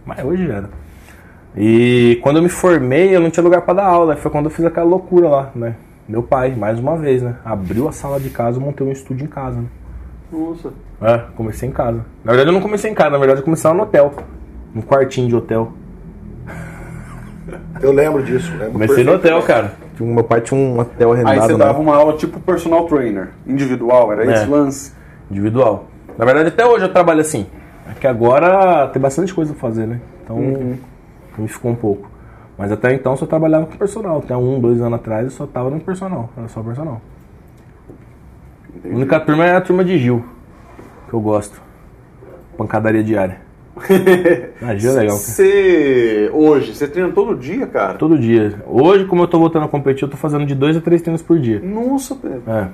Mas 0.07 0.24
hoje 0.24 0.49
era. 0.49 0.70
E 1.57 2.20
quando 2.22 2.36
eu 2.36 2.43
me 2.43 2.49
formei, 2.49 3.14
eu 3.14 3.20
não 3.20 3.28
tinha 3.28 3.43
lugar 3.43 3.62
para 3.62 3.74
dar 3.74 3.86
aula. 3.86 4.14
Foi 4.16 4.30
quando 4.30 4.45
eu 4.45 4.51
fiz 4.51 4.64
aquela 4.64 4.86
loucura 4.86 5.28
lá, 5.28 5.51
né? 5.55 5.74
Meu 6.09 6.22
pai, 6.22 6.55
mais 6.55 6.78
uma 6.78 6.97
vez, 6.97 7.22
né? 7.22 7.36
Abriu 7.45 7.89
a 7.89 7.93
sala 7.93 8.20
de 8.20 8.30
casa, 8.30 8.61
montei 8.61 8.86
um 8.86 8.93
estúdio 8.93 9.24
em 9.24 9.28
casa, 9.28 9.61
né? 9.61 9.66
Nossa. 10.30 10.72
É, 11.03 11.24
comecei 11.34 11.68
em 11.68 11.72
casa. 11.72 12.05
Na 12.24 12.32
verdade 12.32 12.51
eu 12.51 12.53
não 12.53 12.61
comecei 12.61 12.91
em 12.91 12.95
casa, 12.95 13.11
na 13.11 13.18
verdade 13.18 13.41
eu 13.41 13.45
comecei 13.45 13.68
lá 13.68 13.76
no 13.76 13.82
hotel. 13.82 14.14
No 14.72 14.82
quartinho 14.82 15.28
de 15.28 15.34
hotel. 15.34 15.72
Eu 17.80 17.93
lembro 17.93 18.22
disso. 18.22 18.53
Lembro 18.53 18.72
comecei 18.72 19.03
no 19.03 19.14
hotel, 19.14 19.43
cara. 19.43 19.72
Meu 20.07 20.24
pai 20.24 20.40
tinha 20.40 20.59
um 20.59 20.78
hotel 20.78 21.12
arrendado. 21.12 21.40
Aí 21.40 21.40
você 21.40 21.57
dava 21.57 21.78
uma 21.78 21.96
aula 21.96 22.16
tipo 22.16 22.40
personal 22.40 22.86
trainer, 22.86 23.30
individual, 23.46 24.12
era 24.12 24.24
é, 24.24 24.34
esse 24.34 24.46
lance? 24.46 24.92
Individual. 25.30 25.86
Na 26.16 26.24
verdade, 26.24 26.49
até 26.49 26.66
hoje 26.66 26.84
eu 26.84 26.92
trabalho 26.92 27.20
assim. 27.20 27.46
É 27.88 27.94
que 27.94 28.07
agora 28.07 28.88
tem 28.88 29.01
bastante 29.01 29.32
coisa 29.32 29.53
pra 29.53 29.61
fazer, 29.61 29.86
né? 29.86 30.01
Então, 30.24 30.36
uhum. 30.36 30.76
me 31.38 31.49
ficou 31.49 31.70
um 31.70 31.74
pouco. 31.74 32.11
Mas 32.59 32.72
até 32.72 32.92
então 32.92 33.12
eu 33.12 33.16
só 33.16 33.24
trabalhava 33.24 33.66
com 33.66 33.76
personal. 33.76 34.18
Até 34.18 34.36
um, 34.36 34.61
dois 34.61 34.80
anos 34.80 34.99
atrás 34.99 35.24
eu 35.24 35.30
só 35.30 35.46
tava 35.46 35.70
no 35.70 35.80
personal. 35.80 36.28
Era 36.36 36.49
só 36.49 36.61
personal. 36.61 37.01
Entendi. 38.74 38.94
A 38.94 38.96
única 38.96 39.20
turma 39.20 39.46
é 39.46 39.57
a 39.57 39.61
turma 39.61 39.84
de 39.84 39.96
Gil, 39.96 40.24
que 41.09 41.14
eu 41.14 41.20
gosto. 41.20 41.62
Pancadaria 42.57 43.03
diária. 43.03 43.47
Imagina 44.61 44.93
legal. 44.93 45.16
Você 45.16 46.31
hoje, 46.33 46.74
você 46.74 46.89
treina 46.89 47.12
todo 47.12 47.35
dia, 47.35 47.66
cara? 47.66 47.95
Todo 47.95 48.18
dia. 48.18 48.62
Hoje, 48.66 49.05
como 49.05 49.22
eu 49.22 49.29
tô 49.29 49.39
voltando 49.39 49.64
a 49.64 49.68
competir, 49.68 50.05
eu 50.05 50.09
tô 50.09 50.16
fazendo 50.16 50.47
de 50.47 50.55
dois 50.55 50.76
a 50.76 50.81
três 50.81 51.03
treinos 51.03 51.22
por 51.22 51.39
dia. 51.39 51.61
Nossa, 51.61 52.14
Pedro. 52.14 52.43
É. 52.47 52.68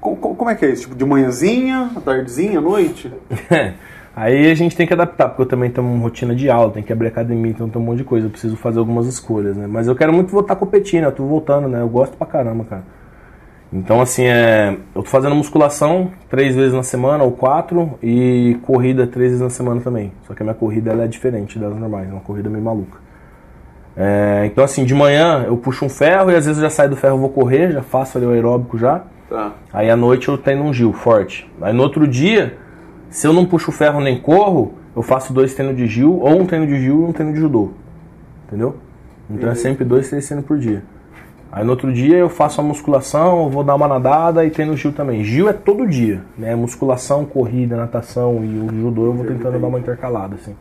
Como, 0.00 0.16
como 0.16 0.50
é 0.50 0.54
que 0.54 0.64
é 0.64 0.70
isso? 0.70 0.82
Tipo, 0.82 0.94
de 0.94 1.04
manhãzinha, 1.04 1.90
tardezinha, 2.04 2.58
à 2.58 2.62
noite? 2.62 3.12
É. 3.50 3.74
Aí 4.14 4.50
a 4.50 4.54
gente 4.54 4.76
tem 4.76 4.86
que 4.86 4.92
adaptar, 4.92 5.28
porque 5.28 5.42
eu 5.42 5.46
também 5.46 5.70
tenho 5.70 5.86
uma 5.86 6.02
rotina 6.02 6.34
de 6.34 6.50
aula, 6.50 6.72
tem 6.72 6.82
que 6.82 6.92
abrir 6.92 7.08
academia, 7.08 7.52
então 7.52 7.68
tem 7.68 7.80
um 7.80 7.84
monte 7.84 7.98
de 7.98 8.04
coisa, 8.04 8.26
eu 8.26 8.30
preciso 8.30 8.56
fazer 8.56 8.80
algumas 8.80 9.06
escolhas, 9.06 9.56
né? 9.56 9.68
Mas 9.68 9.86
eu 9.86 9.94
quero 9.94 10.12
muito 10.12 10.30
voltar 10.32 10.56
competindo, 10.56 11.04
eu 11.04 11.12
tô 11.12 11.24
voltando, 11.24 11.68
né? 11.68 11.80
Eu 11.80 11.88
gosto 11.88 12.16
pra 12.16 12.26
caramba, 12.26 12.64
cara. 12.64 12.82
Então, 13.72 14.00
assim, 14.00 14.24
é, 14.24 14.76
eu 14.94 15.02
tô 15.02 15.08
fazendo 15.08 15.34
musculação 15.34 16.10
três 16.28 16.56
vezes 16.56 16.72
na 16.72 16.82
semana, 16.82 17.22
ou 17.22 17.30
quatro, 17.30 17.98
e 18.02 18.58
corrida 18.62 19.06
três 19.06 19.28
vezes 19.28 19.40
na 19.40 19.50
semana 19.50 19.80
também. 19.80 20.12
Só 20.26 20.34
que 20.34 20.42
a 20.42 20.44
minha 20.44 20.54
corrida 20.54 20.90
ela 20.90 21.04
é 21.04 21.06
diferente 21.06 21.58
das 21.58 21.74
normais, 21.76 22.08
é 22.08 22.12
uma 22.12 22.20
corrida 22.20 22.50
meio 22.50 22.64
maluca. 22.64 22.98
É, 23.96 24.44
então, 24.46 24.64
assim, 24.64 24.84
de 24.84 24.94
manhã 24.94 25.44
eu 25.46 25.56
puxo 25.56 25.84
um 25.84 25.88
ferro 25.88 26.30
e 26.30 26.34
às 26.34 26.46
vezes 26.46 26.60
eu 26.60 26.68
já 26.68 26.70
saio 26.70 26.90
do 26.90 26.96
ferro 26.96 27.16
e 27.16 27.20
vou 27.20 27.28
correr, 27.28 27.70
já 27.70 27.82
faço 27.82 28.18
ali 28.18 28.26
o 28.26 28.30
aeróbico 28.30 28.76
já. 28.76 29.02
Tá. 29.28 29.52
Aí 29.72 29.88
à 29.88 29.96
noite 29.96 30.28
eu 30.28 30.36
treino 30.36 30.64
um 30.64 30.72
Gil 30.72 30.92
forte. 30.92 31.48
Aí 31.60 31.72
no 31.72 31.82
outro 31.82 32.08
dia, 32.08 32.56
se 33.08 33.26
eu 33.26 33.32
não 33.32 33.46
puxo 33.46 33.70
o 33.70 33.72
ferro 33.72 34.00
nem 34.00 34.18
corro, 34.18 34.74
eu 34.96 35.02
faço 35.02 35.32
dois 35.32 35.54
treinos 35.54 35.76
de 35.76 35.86
Gil, 35.86 36.18
ou 36.18 36.40
um 36.40 36.46
treino 36.46 36.66
de 36.66 36.80
Gil 36.80 37.02
e 37.02 37.04
um 37.04 37.12
treino 37.12 37.32
de 37.32 37.38
judô. 37.38 37.70
Entendeu? 38.48 38.76
Então 39.30 39.48
é 39.48 39.54
sempre 39.54 39.84
dois, 39.84 40.08
três 40.08 40.26
treinos 40.26 40.44
por 40.44 40.58
dia. 40.58 40.82
Aí 41.52 41.64
no 41.64 41.70
outro 41.70 41.92
dia 41.92 42.16
eu 42.16 42.28
faço 42.28 42.60
a 42.60 42.64
musculação, 42.64 43.44
eu 43.44 43.50
vou 43.50 43.64
dar 43.64 43.74
uma 43.74 43.88
nadada 43.88 44.44
e 44.44 44.50
treino 44.50 44.76
Gil 44.76 44.92
também. 44.92 45.24
Gil 45.24 45.48
é 45.48 45.52
todo 45.52 45.86
dia, 45.86 46.22
né? 46.38 46.54
Musculação, 46.54 47.24
corrida, 47.24 47.76
natação 47.76 48.44
e 48.44 48.58
o 48.60 48.68
judô 48.72 49.06
eu 49.06 49.12
vou 49.12 49.26
tentando 49.26 49.58
dar 49.58 49.66
uma 49.66 49.78
intercalada, 49.78 50.36
assim. 50.36 50.54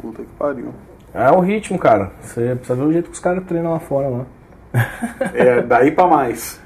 Puta 0.00 0.22
que 0.22 0.28
pariu. 0.38 0.74
É 1.14 1.30
o 1.30 1.40
ritmo, 1.40 1.78
cara. 1.78 2.10
Você 2.20 2.54
precisa 2.56 2.74
ver 2.74 2.84
o 2.84 2.92
jeito 2.92 3.06
que 3.06 3.14
os 3.14 3.20
caras 3.20 3.44
treinam 3.44 3.72
lá 3.72 3.78
fora 3.78 4.08
lá. 4.08 4.26
É, 5.34 5.60
daí 5.62 5.90
pra 5.90 6.06
mais. 6.06 6.60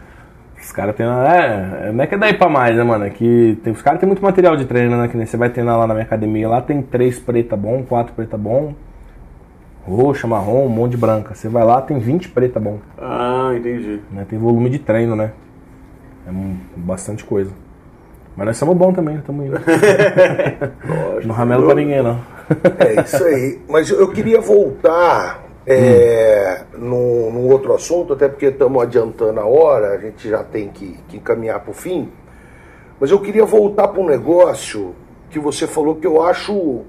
Os 0.61 0.73
caras 0.73 0.95
treinam. 0.95 1.23
É, 1.23 1.93
não 1.93 2.05
é 2.05 2.07
que 2.07 2.15
é 2.15 2.19
daí 2.19 2.35
pra 2.35 2.49
mais, 2.49 2.77
né, 2.77 2.83
mano? 2.83 3.05
É 3.05 3.11
que 3.11 3.59
tem, 3.63 3.73
os 3.73 3.83
caras 3.83 4.01
têm 4.01 4.07
muito 4.07 4.23
material 4.23 4.57
de 4.57 4.65
treino, 4.65 4.97
né? 4.97 5.09
Que 5.09 5.17
nem 5.17 5.27
você 5.27 5.37
vai 5.37 5.51
treinar 5.51 5.79
lá 5.79 5.87
na 5.87 5.95
minha 5.95 6.07
academia, 6.07 6.49
lá 6.49 6.63
tem 6.63 6.81
três 6.81 7.19
preta 7.19 7.57
bom, 7.57 7.83
quatro 7.83 8.15
preta 8.15 8.39
bom, 8.39 8.75
roxa, 9.87 10.27
marrom, 10.27 10.65
um 10.67 10.69
monte 10.69 10.93
de 10.93 10.97
branca. 10.97 11.35
Você 11.35 11.49
vai 11.49 11.65
lá, 11.65 11.81
tem 11.83 11.99
20 11.99 12.29
preta 12.31 12.59
bom. 12.59 12.79
Ah, 12.99 13.53
entendi. 13.57 14.01
Né? 14.11 14.27
Tem 14.29 14.39
volume 14.39 14.71
de 14.71 14.79
treino, 14.79 15.15
né? 15.15 15.33
É 16.27 16.31
um- 16.31 16.57
bastante 16.77 17.25
coisa. 17.25 17.51
Mas 18.37 18.47
nós 18.47 18.57
somos 18.57 18.77
bons 18.77 18.95
também, 18.95 19.17
estamos 19.17 19.47
indo. 19.47 19.53
Lógico. 19.55 21.29
Não 21.29 21.35
ramelo 21.35 21.67
pra 21.67 21.75
ninguém, 21.75 22.03
não. 22.03 22.21
É 22.79 23.01
isso 23.01 23.23
aí. 23.25 23.61
Mas 23.69 23.91
eu 23.91 24.09
queria 24.11 24.41
voltar 24.41 25.45
é, 25.67 26.63
num, 26.77 27.31
num 27.31 27.49
outro 27.49 27.73
assunto, 27.75 28.13
até 28.13 28.29
porque 28.29 28.47
estamos 28.47 28.83
adiantando 28.83 29.39
a 29.39 29.47
hora, 29.47 29.93
a 29.95 29.99
gente 29.99 30.29
já 30.29 30.43
tem 30.43 30.69
que, 30.69 30.99
que 31.09 31.21
caminhar 31.21 31.61
para 31.61 31.71
o 31.71 31.75
fim. 31.75 32.09
Mas 32.99 33.11
eu 33.11 33.21
queria 33.21 33.45
voltar 33.45 33.89
para 33.89 34.01
um 34.01 34.07
negócio 34.07 34.95
que 35.31 35.39
você 35.39 35.67
falou 35.67 35.95
que 35.97 36.07
eu 36.07 36.23
acho 36.23 36.83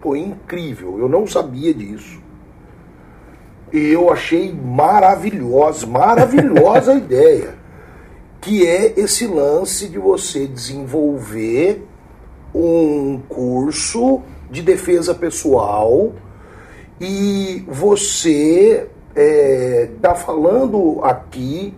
pô, 0.00 0.16
incrível. 0.16 0.98
Eu 0.98 1.08
não 1.08 1.26
sabia 1.26 1.74
disso. 1.74 2.20
E 3.72 3.92
eu 3.92 4.10
achei 4.12 4.52
maravilhosa, 4.52 5.86
maravilhosa 5.86 6.92
a 6.94 6.96
ideia. 6.96 7.54
Que 8.40 8.66
é 8.66 8.94
esse 8.98 9.26
lance 9.26 9.88
de 9.88 9.98
você 9.98 10.46
desenvolver 10.46 11.86
um 12.54 13.20
curso 13.28 14.22
de 14.50 14.62
defesa 14.62 15.14
pessoal 15.14 16.12
e 17.00 17.64
você 17.68 18.88
está 19.14 20.14
falando 20.14 21.00
aqui 21.02 21.74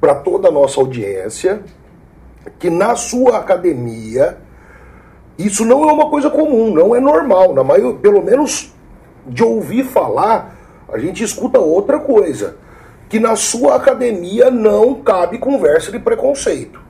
para 0.00 0.14
toda 0.14 0.48
a 0.48 0.50
nossa 0.50 0.80
audiência 0.80 1.62
que 2.58 2.70
na 2.70 2.96
sua 2.96 3.38
academia 3.38 4.38
isso 5.38 5.64
não 5.64 5.88
é 5.88 5.92
uma 5.92 6.10
coisa 6.10 6.28
comum, 6.28 6.70
não 6.72 6.94
é 6.94 7.00
normal. 7.00 7.54
Na 7.54 7.64
maior, 7.64 7.94
pelo 7.94 8.22
menos 8.22 8.74
de 9.26 9.42
ouvir 9.42 9.84
falar, 9.84 10.54
a 10.92 10.98
gente 10.98 11.22
escuta 11.22 11.58
outra 11.58 11.98
coisa. 11.98 12.56
Que 13.08 13.18
na 13.18 13.34
sua 13.36 13.74
academia 13.76 14.50
não 14.50 14.94
cabe 14.94 15.38
conversa 15.38 15.90
de 15.90 15.98
preconceito. 15.98 16.80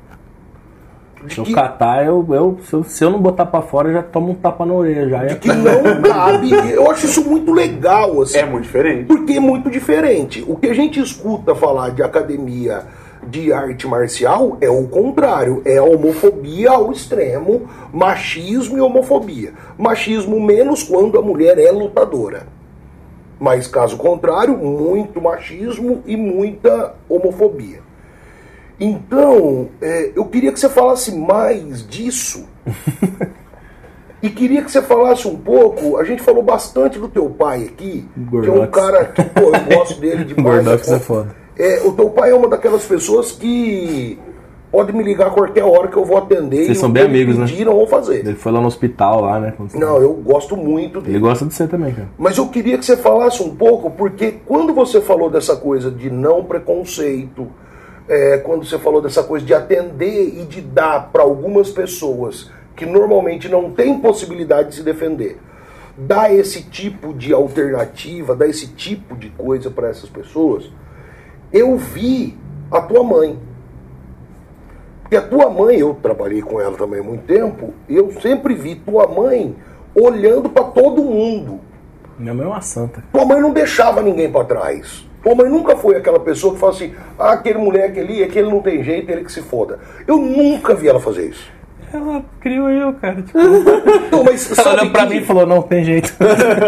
De 1.24 1.34
Se 1.34 1.38
eu 1.40 1.44
que- 1.44 1.55
catar, 1.55 2.05
eu, 2.07 2.26
eu, 2.30 2.59
se, 2.66 2.72
eu, 2.74 2.82
se 2.84 3.05
eu 3.05 3.11
não 3.11 3.18
botar 3.20 3.44
pra 3.46 3.61
fora, 3.62 3.88
eu 3.88 3.92
já 3.94 4.03
tomo 4.03 4.32
um 4.32 4.34
tapa 4.34 4.64
na 4.64 4.72
orelha. 4.74 5.09
Já. 5.09 5.24
de 5.26 5.36
que 5.36 5.48
não 5.48 6.01
cabe. 6.03 6.51
Eu 6.72 6.90
acho 6.90 7.07
isso 7.07 7.24
muito 7.28 7.53
legal, 7.53 8.20
assim. 8.22 8.38
É 8.38 8.44
muito 8.46 8.64
diferente. 8.64 9.05
Porque 9.07 9.34
é 9.34 9.40
muito 9.40 9.70
diferente. 9.70 10.44
O 10.48 10.57
que 10.57 10.66
a 10.68 10.74
gente 10.74 10.98
escuta 11.01 11.55
falar 11.55 11.90
de 11.90 12.03
academia 12.03 12.84
de 13.26 13.53
arte 13.53 13.86
marcial 13.86 14.57
é 14.62 14.70
o 14.70 14.84
contrário, 14.88 15.61
é 15.66 15.76
a 15.76 15.84
homofobia 15.84 16.70
ao 16.70 16.90
extremo, 16.90 17.68
machismo 17.92 18.78
e 18.78 18.80
homofobia. 18.80 19.53
Machismo 19.76 20.40
menos 20.40 20.82
quando 20.82 21.18
a 21.18 21.22
mulher 21.22 21.59
é 21.59 21.70
lutadora. 21.70 22.46
Mas 23.41 23.66
caso 23.66 23.97
contrário, 23.97 24.57
muito 24.57 25.20
machismo 25.20 26.03
e 26.07 26.16
muita 26.16 26.95
homofobia. 27.09 27.80
Então, 28.78 29.70
é, 29.80 30.12
eu 30.14 30.26
queria 30.26 30.53
que 30.53 30.61
você 30.61 30.68
falasse 30.68 31.16
mais 31.16 31.86
disso. 31.86 32.47
E 34.22 34.28
queria 34.28 34.62
que 34.62 34.70
você 34.70 34.82
falasse 34.82 35.26
um 35.26 35.36
pouco. 35.36 35.97
A 35.97 36.05
gente 36.05 36.22
falou 36.22 36.43
bastante 36.43 36.99
do 36.99 37.09
teu 37.09 37.30
pai 37.30 37.64
aqui, 37.64 38.07
que 38.14 38.36
é 38.36 38.38
um 38.38 38.43
Gordox. 38.43 38.70
cara 38.70 39.05
que 39.07 39.22
pô, 39.22 39.41
eu 39.41 39.76
gosto 39.76 39.99
dele 39.99 40.24
demais. 40.34 40.62
Gordox 40.62 40.91
é 40.91 40.99
foda. 40.99 41.34
É, 41.59 41.80
o 41.84 41.93
teu 41.93 42.11
pai 42.11 42.30
é 42.30 42.34
uma 42.34 42.49
daquelas 42.49 42.84
pessoas 42.84 43.32
que 43.32 44.18
pode 44.71 44.93
me 44.93 45.03
ligar 45.03 45.29
a 45.29 45.31
qualquer 45.31 45.64
hora 45.64 45.89
que 45.89 45.97
eu 45.97 46.05
vou 46.05 46.16
atender. 46.16 46.64
Vocês 46.64 46.79
e 46.79 46.81
são 46.81 46.91
bem 46.91 47.05
amigos, 47.05 47.37
né? 47.37 47.47
não 47.64 47.75
vou 47.75 47.87
fazer. 47.87 48.21
Ele 48.21 48.35
foi 48.35 48.53
lá 48.53 48.61
no 48.61 48.66
hospital 48.66 49.23
lá, 49.23 49.41
né? 49.41 49.55
Não, 49.75 50.01
eu 50.01 50.12
gosto 50.14 50.57
muito 50.57 51.01
dele. 51.01 51.16
Ele 51.16 51.21
gosta 51.21 51.45
de 51.45 51.55
você 51.55 51.66
também, 51.66 51.93
cara. 51.93 52.09
Mas 52.18 52.39
eu 52.39 52.49
queria 52.49 52.79
que 52.79 52.85
você 52.85 52.97
falasse 52.97 53.43
um 53.43 53.55
pouco, 53.55 53.91
porque 53.91 54.37
quando 54.47 54.73
você 54.73 55.01
falou 55.01 55.31
dessa 55.31 55.57
coisa 55.57 55.91
de 55.91 56.11
não 56.11 56.45
preconceito, 56.45 57.49
é, 58.09 58.39
quando 58.39 58.64
você 58.64 58.79
falou 58.79 59.01
dessa 59.01 59.23
coisa 59.23 59.45
de 59.45 59.55
atender 59.55 60.41
e 60.41 60.45
de 60.45 60.61
dar 60.61 61.11
para 61.12 61.23
algumas 61.23 61.71
pessoas 61.71 62.51
que 62.75 62.87
normalmente 62.87 63.49
não 63.49 63.71
têm 63.71 63.99
possibilidade 64.01 64.71
de 64.71 64.75
se 64.77 64.83
defender, 64.83 65.39
dar 65.97 66.35
esse 66.35 66.62
tipo 66.62 67.12
de 67.12 67.33
alternativa, 67.33 68.35
dar 68.35 68.49
esse 68.49 68.68
tipo 68.68 69.14
de 69.14 69.29
coisa 69.31 69.71
para 69.71 69.89
essas 69.89 70.09
pessoas, 70.09 70.71
eu 71.53 71.77
vi 71.77 72.39
a 72.71 72.81
tua 72.81 73.05
mãe. 73.05 73.39
Porque 75.11 75.16
a 75.16 75.22
tua 75.28 75.50
mãe, 75.50 75.76
eu 75.76 75.92
trabalhei 76.00 76.40
com 76.40 76.61
ela 76.61 76.76
também 76.76 77.00
há 77.00 77.02
muito 77.02 77.24
tempo, 77.24 77.74
e 77.88 77.96
eu 77.96 78.12
sempre 78.22 78.54
vi 78.54 78.76
tua 78.76 79.08
mãe 79.08 79.56
olhando 79.92 80.48
para 80.48 80.62
todo 80.62 81.02
mundo. 81.02 81.58
Minha 82.16 82.32
mãe 82.32 82.46
é 82.46 82.48
uma 82.48 82.61
santa. 82.61 83.02
Tua 83.12 83.24
mãe 83.24 83.40
não 83.40 83.52
deixava 83.52 84.00
ninguém 84.02 84.30
para 84.30 84.44
trás. 84.44 85.04
Tua 85.20 85.34
mãe 85.34 85.50
nunca 85.50 85.74
foi 85.76 85.96
aquela 85.96 86.20
pessoa 86.20 86.54
que 86.54 86.61
fala 86.61 86.70
assim: 86.72 86.94
ah, 87.18 87.32
aquele 87.32 87.58
moleque 87.58 87.98
ali, 87.98 88.22
aquele 88.22 88.48
não 88.48 88.61
tem 88.61 88.84
jeito, 88.84 89.11
ele 89.11 89.24
que 89.24 89.32
se 89.32 89.42
foda. 89.42 89.80
Eu 90.06 90.16
nunca 90.16 90.76
vi 90.76 90.86
ela 90.86 91.00
fazer 91.00 91.26
isso. 91.30 91.50
Ela 91.92 92.22
criou 92.40 92.70
eu, 92.70 92.92
cara. 92.94 93.20
Tipo, 93.20 93.36
Não, 94.16 94.22
mas 94.22 94.56
ela 94.56 94.74
olhou 94.74 94.92
pra 94.92 95.06
que- 95.08 95.12
mim 95.14 95.16
e 95.22 95.24
falou, 95.24 95.44
não, 95.44 95.61
tem 95.61 95.82
jeito. 95.82 96.14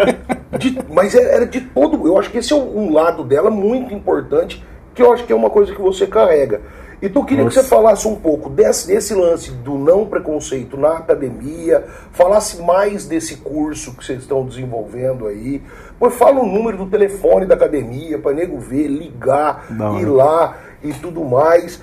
de- 0.59 0.79
mas 0.93 1.15
era 1.15 1.29
era 1.29 1.47
de 1.47 1.61
todo. 1.61 2.09
Eu 2.09 2.19
acho 2.19 2.29
que 2.29 2.39
esse 2.39 2.53
é 2.53 2.57
um 2.57 2.93
lado 2.93 3.23
dela 3.23 3.53
muito 3.53 3.95
importante, 3.95 4.61
que 4.97 5.01
eu 5.01 5.13
acho 5.13 5.25
que 5.25 5.33
é 5.33 5.37
uma 5.37 5.49
coisa 5.49 5.73
que 5.73 5.81
você 5.81 6.09
carrega. 6.09 6.61
Então 7.03 7.23
eu 7.23 7.27
queria 7.27 7.43
que 7.43 7.57
Nossa. 7.57 7.63
você 7.63 7.69
falasse 7.69 8.07
um 8.07 8.15
pouco 8.15 8.49
desse, 8.49 8.87
desse 8.87 9.13
lance 9.13 9.51
do 9.51 9.77
não 9.77 10.07
preconceito 10.07 10.77
na 10.77 10.99
academia, 10.99 11.85
falasse 12.13 12.63
mais 12.63 13.07
desse 13.07 13.39
curso 13.39 13.93
que 13.97 14.05
vocês 14.05 14.21
estão 14.21 14.47
desenvolvendo 14.47 15.27
aí. 15.27 15.61
Pois 15.99 16.15
fala 16.15 16.41
o 16.41 16.47
número 16.47 16.77
do 16.77 16.87
telefone 16.87 17.45
da 17.45 17.57
academia 17.57 18.19
para 18.21 18.33
nego 18.33 18.59
ver, 18.61 18.87
ligar, 18.87 19.67
hora. 19.81 20.01
ir 20.01 20.05
lá 20.05 20.57
e 20.81 20.93
tudo 20.93 21.25
mais. 21.25 21.83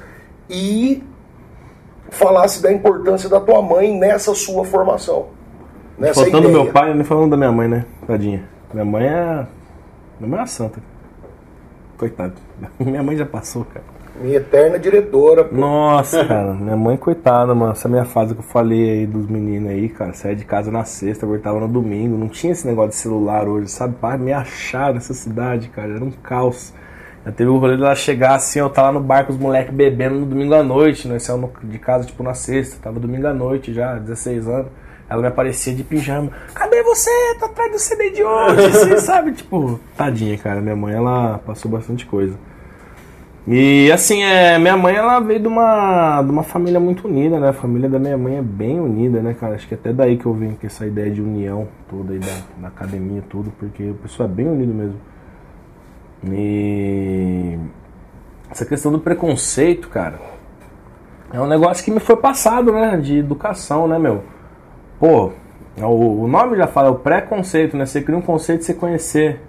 E 0.49 1.03
falasse 2.09 2.61
da 2.61 2.71
importância 2.71 3.27
da 3.27 3.41
tua 3.41 3.61
mãe 3.61 3.97
nessa 3.97 4.33
sua 4.33 4.63
formação. 4.63 5.27
Nessa 5.97 6.21
Faltando 6.21 6.47
ideia. 6.47 6.63
meu 6.63 6.71
pai, 6.71 6.93
nem 6.93 7.03
falando 7.03 7.31
da 7.31 7.37
minha 7.37 7.51
mãe, 7.51 7.67
né? 7.67 7.85
Tadinha. 8.07 8.47
Minha 8.73 8.85
mãe 8.85 9.05
é. 9.05 9.47
Minha 10.17 10.29
mãe 10.29 10.37
é 10.37 10.41
uma 10.41 10.47
santa. 10.47 10.81
Coitado. 11.97 12.35
Minha 12.79 13.03
mãe 13.03 13.17
já 13.17 13.25
passou, 13.25 13.65
cara. 13.65 13.83
Minha 14.21 14.37
eterna 14.37 14.77
diretora. 14.77 15.43
pô. 15.45 15.55
Nossa, 15.55 16.23
cara, 16.27 16.53
minha 16.53 16.75
mãe, 16.75 16.97
coitada, 16.97 17.53
mano. 17.55 17.71
Essa 17.71 17.87
minha 17.87 18.05
fase 18.05 18.33
que 18.33 18.39
eu 18.39 18.43
falei 18.43 18.89
aí 18.91 19.07
dos 19.07 19.27
meninos 19.27 19.69
aí, 19.71 19.87
cara, 19.89 20.13
saía 20.13 20.35
de 20.35 20.45
casa 20.45 20.69
na 20.71 20.83
sexta, 20.83 21.25
voltava 21.25 21.59
no 21.59 21.67
domingo. 21.67 22.17
Não 22.17 22.27
tinha 22.27 22.51
esse 22.51 22.67
negócio 22.67 22.89
de 22.91 22.95
celular 22.97 23.47
hoje, 23.47 23.69
sabe? 23.69 23.95
Para 23.99 24.17
me 24.17 24.33
achar 24.33 24.93
nessa 24.93 25.13
cidade, 25.13 25.69
cara, 25.69 25.93
era 25.95 26.03
um 26.03 26.11
caos. 26.11 26.73
Já 27.25 27.31
teve 27.33 27.49
o 27.49 27.57
rolê 27.57 27.75
dela 27.77 27.95
chegar 27.95 28.35
assim, 28.35 28.59
eu 28.59 28.69
tava 28.69 28.87
lá 28.87 28.93
no 28.93 29.01
bar 29.01 29.25
com 29.25 29.33
os 29.33 29.37
moleques 29.39 29.73
bebendo 29.73 30.15
no 30.21 30.25
domingo 30.25 30.53
à 30.53 30.63
noite, 30.63 31.05
nós 31.07 31.21
saímos 31.23 31.49
no- 31.61 31.69
de 31.69 31.77
casa 31.77 32.05
tipo 32.05 32.23
na 32.23 32.33
sexta, 32.33 32.77
tava 32.81 32.97
domingo 32.97 33.27
à 33.27 33.33
noite 33.33 33.73
já, 33.73 33.95
16 33.95 34.47
anos. 34.47 34.67
Ela 35.09 35.21
me 35.21 35.27
aparecia 35.27 35.73
de 35.73 35.83
pijama. 35.83 36.29
Cadê 36.53 36.81
você? 36.83 37.09
Tô 37.39 37.45
atrás 37.45 37.71
do 37.71 37.79
CD 37.79 38.11
de 38.11 38.23
hoje, 38.23 38.71
você 38.71 38.97
sabe? 39.01 39.31
Tipo, 39.33 39.79
tadinha, 39.97 40.37
cara. 40.37 40.61
Minha 40.61 40.75
mãe, 40.75 40.93
ela 40.93 41.39
passou 41.39 41.69
bastante 41.69 42.05
coisa. 42.05 42.35
E 43.47 43.91
assim, 43.91 44.21
é, 44.23 44.59
minha 44.59 44.77
mãe 44.77 44.95
ela 44.95 45.19
veio 45.19 45.39
de 45.39 45.47
uma, 45.47 46.21
de 46.21 46.29
uma 46.29 46.43
família 46.43 46.79
muito 46.79 47.07
unida, 47.07 47.39
né? 47.39 47.49
A 47.49 47.53
família 47.53 47.89
da 47.89 47.97
minha 47.97 48.17
mãe 48.17 48.37
é 48.37 48.41
bem 48.41 48.79
unida, 48.79 49.21
né, 49.21 49.33
cara? 49.33 49.55
Acho 49.55 49.67
que 49.67 49.73
até 49.73 49.91
daí 49.91 50.17
que 50.17 50.25
eu 50.25 50.33
venho 50.33 50.55
com 50.55 50.67
essa 50.67 50.85
ideia 50.85 51.09
de 51.09 51.21
união 51.21 51.67
toda 51.89 52.13
aí 52.13 52.19
da, 52.19 52.35
da 52.61 52.67
academia, 52.67 53.23
tudo, 53.29 53.51
porque 53.57 53.89
o 53.89 53.95
pessoal 53.95 54.29
é 54.29 54.31
bem 54.31 54.47
unido 54.47 54.73
mesmo. 54.73 54.99
E 56.25 57.57
essa 58.51 58.65
questão 58.65 58.91
do 58.91 58.99
preconceito, 58.99 59.89
cara, 59.89 60.19
é 61.31 61.39
um 61.39 61.47
negócio 61.47 61.83
que 61.83 61.91
me 61.91 61.99
foi 61.99 62.17
passado, 62.17 62.71
né? 62.71 62.97
De 62.97 63.17
educação, 63.17 63.87
né, 63.87 63.97
meu? 63.97 64.23
Pô, 64.99 65.31
o, 65.77 66.23
o 66.23 66.27
nome 66.27 66.57
já 66.57 66.67
fala, 66.67 66.89
é 66.89 66.91
o 66.91 66.95
preconceito, 66.95 67.77
né? 67.77 67.85
Você 67.85 68.01
cria 68.01 68.17
um 68.17 68.21
conceito 68.21 68.59
de 68.59 68.65
você 68.65 68.73
conhecer, 68.73 69.41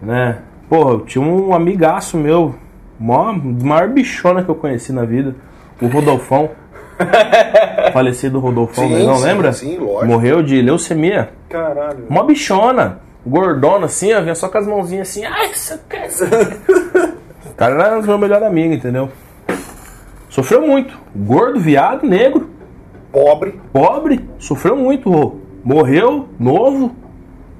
né? 0.00 0.40
Pô, 0.68 0.90
eu 0.92 1.00
tinha 1.00 1.22
um 1.22 1.52
amigaço 1.52 2.16
meu, 2.16 2.54
maior, 3.00 3.34
maior 3.42 3.88
bichona 3.88 4.44
que 4.44 4.50
eu 4.50 4.54
conheci 4.54 4.92
na 4.92 5.04
vida, 5.04 5.34
o 5.80 5.86
Rodolfão. 5.88 6.50
Falecido 7.92 8.38
Rodolfão, 8.38 8.86
Sim, 8.86 9.06
não 9.06 9.16
sim, 9.16 9.24
lembra? 9.24 9.52
sim, 9.52 9.78
lógico. 9.78 10.06
Morreu 10.06 10.42
de 10.42 10.60
leucemia. 10.60 11.30
Caralho. 11.48 12.04
Uma 12.10 12.22
bichona, 12.24 12.98
gordona 13.26 13.86
assim, 13.86 14.12
ó, 14.12 14.20
vinha 14.20 14.34
só 14.34 14.48
com 14.48 14.58
as 14.58 14.66
mãozinhas 14.66 15.08
assim, 15.08 15.24
ai, 15.24 15.48
quer. 15.88 16.06
isso 16.06 16.24
aqui?" 16.24 16.60
O 17.50 17.54
cara 17.60 17.74
era 17.82 18.00
meu 18.02 18.16
melhor 18.18 18.42
amigo, 18.42 18.72
entendeu? 18.72 19.10
Sofreu 20.30 20.66
muito. 20.66 20.96
Gordo, 21.14 21.58
viado, 21.60 22.06
negro, 22.06 22.48
Pobre. 23.12 23.60
pobre, 23.72 24.28
sofreu 24.38 24.76
muito, 24.76 25.12
ô. 25.12 25.36
Morreu, 25.62 26.28
novo. 26.38 26.94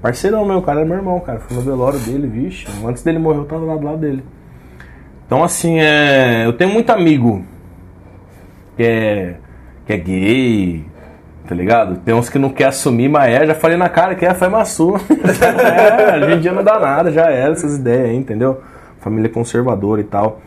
Parceirão 0.00 0.46
meu, 0.46 0.58
o 0.58 0.62
cara 0.62 0.80
era 0.80 0.88
meu 0.88 0.96
irmão, 0.96 1.20
cara. 1.20 1.40
Fui 1.40 1.54
no 1.54 1.62
velório 1.62 1.98
dele, 1.98 2.26
vixe. 2.26 2.66
Antes 2.86 3.02
dele 3.02 3.18
morrer, 3.18 3.40
eu 3.40 3.44
tava 3.44 3.64
lá 3.66 3.76
do 3.76 3.84
lado 3.84 3.98
dele. 3.98 4.24
Então, 5.30 5.44
assim, 5.44 5.78
é... 5.78 6.44
eu 6.44 6.52
tenho 6.54 6.70
muito 6.70 6.90
amigo 6.90 7.44
que 8.76 8.82
é, 8.82 9.36
que 9.86 9.92
é 9.92 9.96
gay, 9.96 10.84
tá 11.46 11.54
ligado? 11.54 11.98
Tem 11.98 12.12
uns 12.12 12.28
que 12.28 12.36
não 12.36 12.50
quer 12.50 12.64
assumir, 12.64 13.08
mas 13.08 13.32
é. 13.32 13.46
Já 13.46 13.54
falei 13.54 13.76
na 13.76 13.88
cara 13.88 14.16
que 14.16 14.26
é, 14.26 14.34
foi 14.34 14.48
maçu. 14.48 14.96
é, 15.08 16.26
hoje 16.26 16.34
em 16.34 16.40
dia 16.40 16.50
não 16.50 16.64
dá 16.64 16.80
nada, 16.80 17.12
já 17.12 17.30
era 17.30 17.52
essas 17.52 17.76
ideias 17.76 18.06
aí, 18.06 18.16
entendeu? 18.16 18.60
Família 18.98 19.30
conservadora 19.30 20.00
e 20.00 20.04
tal. 20.04 20.40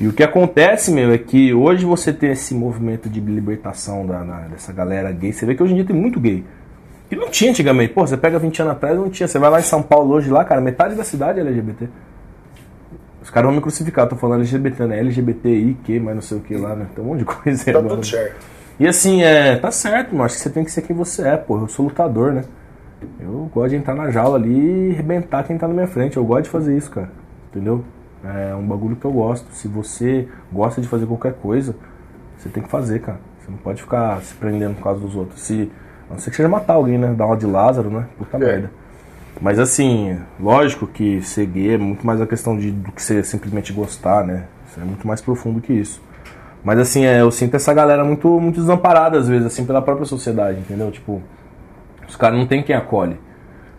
E 0.00 0.06
o 0.06 0.12
que 0.12 0.22
acontece, 0.22 0.92
meu, 0.92 1.12
é 1.12 1.18
que 1.18 1.52
hoje 1.52 1.84
você 1.84 2.12
tem 2.12 2.30
esse 2.30 2.54
movimento 2.54 3.08
de 3.08 3.18
libertação 3.18 4.06
da, 4.06 4.22
da- 4.22 4.40
dessa 4.42 4.72
galera 4.72 5.10
gay. 5.10 5.32
Você 5.32 5.44
vê 5.44 5.56
que 5.56 5.62
hoje 5.64 5.72
em 5.72 5.76
dia 5.78 5.84
tem 5.84 5.96
muito 5.96 6.20
gay. 6.20 6.44
Que 7.08 7.16
não 7.16 7.28
tinha 7.28 7.50
antigamente. 7.50 7.92
Pô, 7.92 8.06
você 8.06 8.16
pega 8.16 8.38
20 8.38 8.62
anos 8.62 8.74
atrás, 8.74 8.96
não 8.96 9.10
tinha. 9.10 9.26
Você 9.26 9.40
vai 9.40 9.50
lá 9.50 9.58
em 9.58 9.64
São 9.64 9.82
Paulo 9.82 10.14
hoje, 10.14 10.30
lá, 10.30 10.44
cara, 10.44 10.60
metade 10.60 10.94
da 10.94 11.02
cidade 11.02 11.40
é 11.40 11.42
LGBT. 11.42 11.88
Os 13.28 13.30
caras 13.30 13.46
vão 13.48 13.56
me 13.56 13.60
crucificar, 13.60 14.08
tô 14.08 14.16
falando 14.16 14.40
LGBT, 14.40 14.86
né? 14.86 15.00
LGBTI, 15.00 15.76
que, 15.84 16.00
mas 16.00 16.14
não 16.14 16.22
sei 16.22 16.38
o 16.38 16.40
que 16.40 16.56
lá, 16.56 16.74
né? 16.74 16.86
Tem 16.94 17.04
um 17.04 17.08
monte 17.08 17.18
de 17.18 17.24
coisa 17.28 17.62
aí 17.66 17.74
Tá 17.74 17.82
tudo 17.82 18.06
certo. 18.06 18.46
E 18.80 18.88
assim, 18.88 19.22
é, 19.22 19.54
tá 19.56 19.70
certo, 19.70 20.16
mas 20.16 20.32
acho 20.32 20.36
que 20.36 20.40
você 20.44 20.48
tem 20.48 20.64
que 20.64 20.70
ser 20.70 20.80
quem 20.80 20.96
você 20.96 21.28
é, 21.28 21.36
pô. 21.36 21.58
Eu 21.58 21.68
sou 21.68 21.84
lutador, 21.84 22.32
né? 22.32 22.44
Eu 23.20 23.50
gosto 23.52 23.68
de 23.68 23.76
entrar 23.76 23.94
na 23.94 24.10
jaula 24.10 24.38
ali 24.38 24.88
e 24.88 24.92
arrebentar 24.92 25.44
quem 25.44 25.58
tá 25.58 25.68
na 25.68 25.74
minha 25.74 25.86
frente. 25.86 26.16
Eu 26.16 26.24
gosto 26.24 26.44
de 26.44 26.48
fazer 26.48 26.74
isso, 26.74 26.90
cara. 26.90 27.10
Entendeu? 27.50 27.84
É 28.24 28.54
um 28.54 28.66
bagulho 28.66 28.96
que 28.96 29.04
eu 29.04 29.12
gosto. 29.12 29.46
Se 29.52 29.68
você 29.68 30.26
gosta 30.50 30.80
de 30.80 30.88
fazer 30.88 31.04
qualquer 31.04 31.34
coisa, 31.34 31.76
você 32.38 32.48
tem 32.48 32.62
que 32.62 32.70
fazer, 32.70 33.00
cara. 33.00 33.20
Você 33.40 33.50
não 33.50 33.58
pode 33.58 33.82
ficar 33.82 34.22
se 34.22 34.32
prendendo 34.36 34.76
por 34.76 34.84
causa 34.84 35.00
dos 35.00 35.14
outros. 35.14 35.42
Se, 35.42 35.70
a 36.08 36.14
não 36.14 36.18
ser 36.18 36.30
que 36.30 36.36
seja 36.36 36.48
matar 36.48 36.72
alguém, 36.72 36.96
né? 36.96 37.12
Dar 37.12 37.26
uma 37.26 37.36
de 37.36 37.44
Lázaro, 37.44 37.90
né? 37.90 38.06
Puta 38.16 38.38
merda. 38.38 38.70
Mas 39.40 39.58
assim, 39.58 40.18
lógico 40.40 40.86
que 40.86 41.20
gay 41.46 41.74
é 41.74 41.78
muito 41.78 42.06
mais 42.06 42.20
a 42.20 42.26
questão 42.26 42.56
de, 42.56 42.70
do 42.72 42.90
que 42.90 43.00
você 43.00 43.22
simplesmente 43.22 43.72
gostar, 43.72 44.24
né? 44.24 44.44
Isso 44.68 44.80
é 44.80 44.84
muito 44.84 45.06
mais 45.06 45.20
profundo 45.20 45.60
que 45.60 45.72
isso. 45.72 46.02
Mas 46.64 46.78
assim, 46.78 47.04
é, 47.04 47.20
eu 47.20 47.30
sinto 47.30 47.54
essa 47.54 47.72
galera 47.72 48.04
muito, 48.04 48.28
muito 48.40 48.60
desamparada, 48.60 49.18
às 49.18 49.28
vezes, 49.28 49.46
assim, 49.46 49.64
pela 49.64 49.80
própria 49.80 50.06
sociedade, 50.06 50.58
entendeu? 50.58 50.90
Tipo, 50.90 51.22
os 52.08 52.16
caras 52.16 52.38
não 52.38 52.46
tem 52.46 52.62
quem 52.62 52.74
acolhe. 52.74 53.16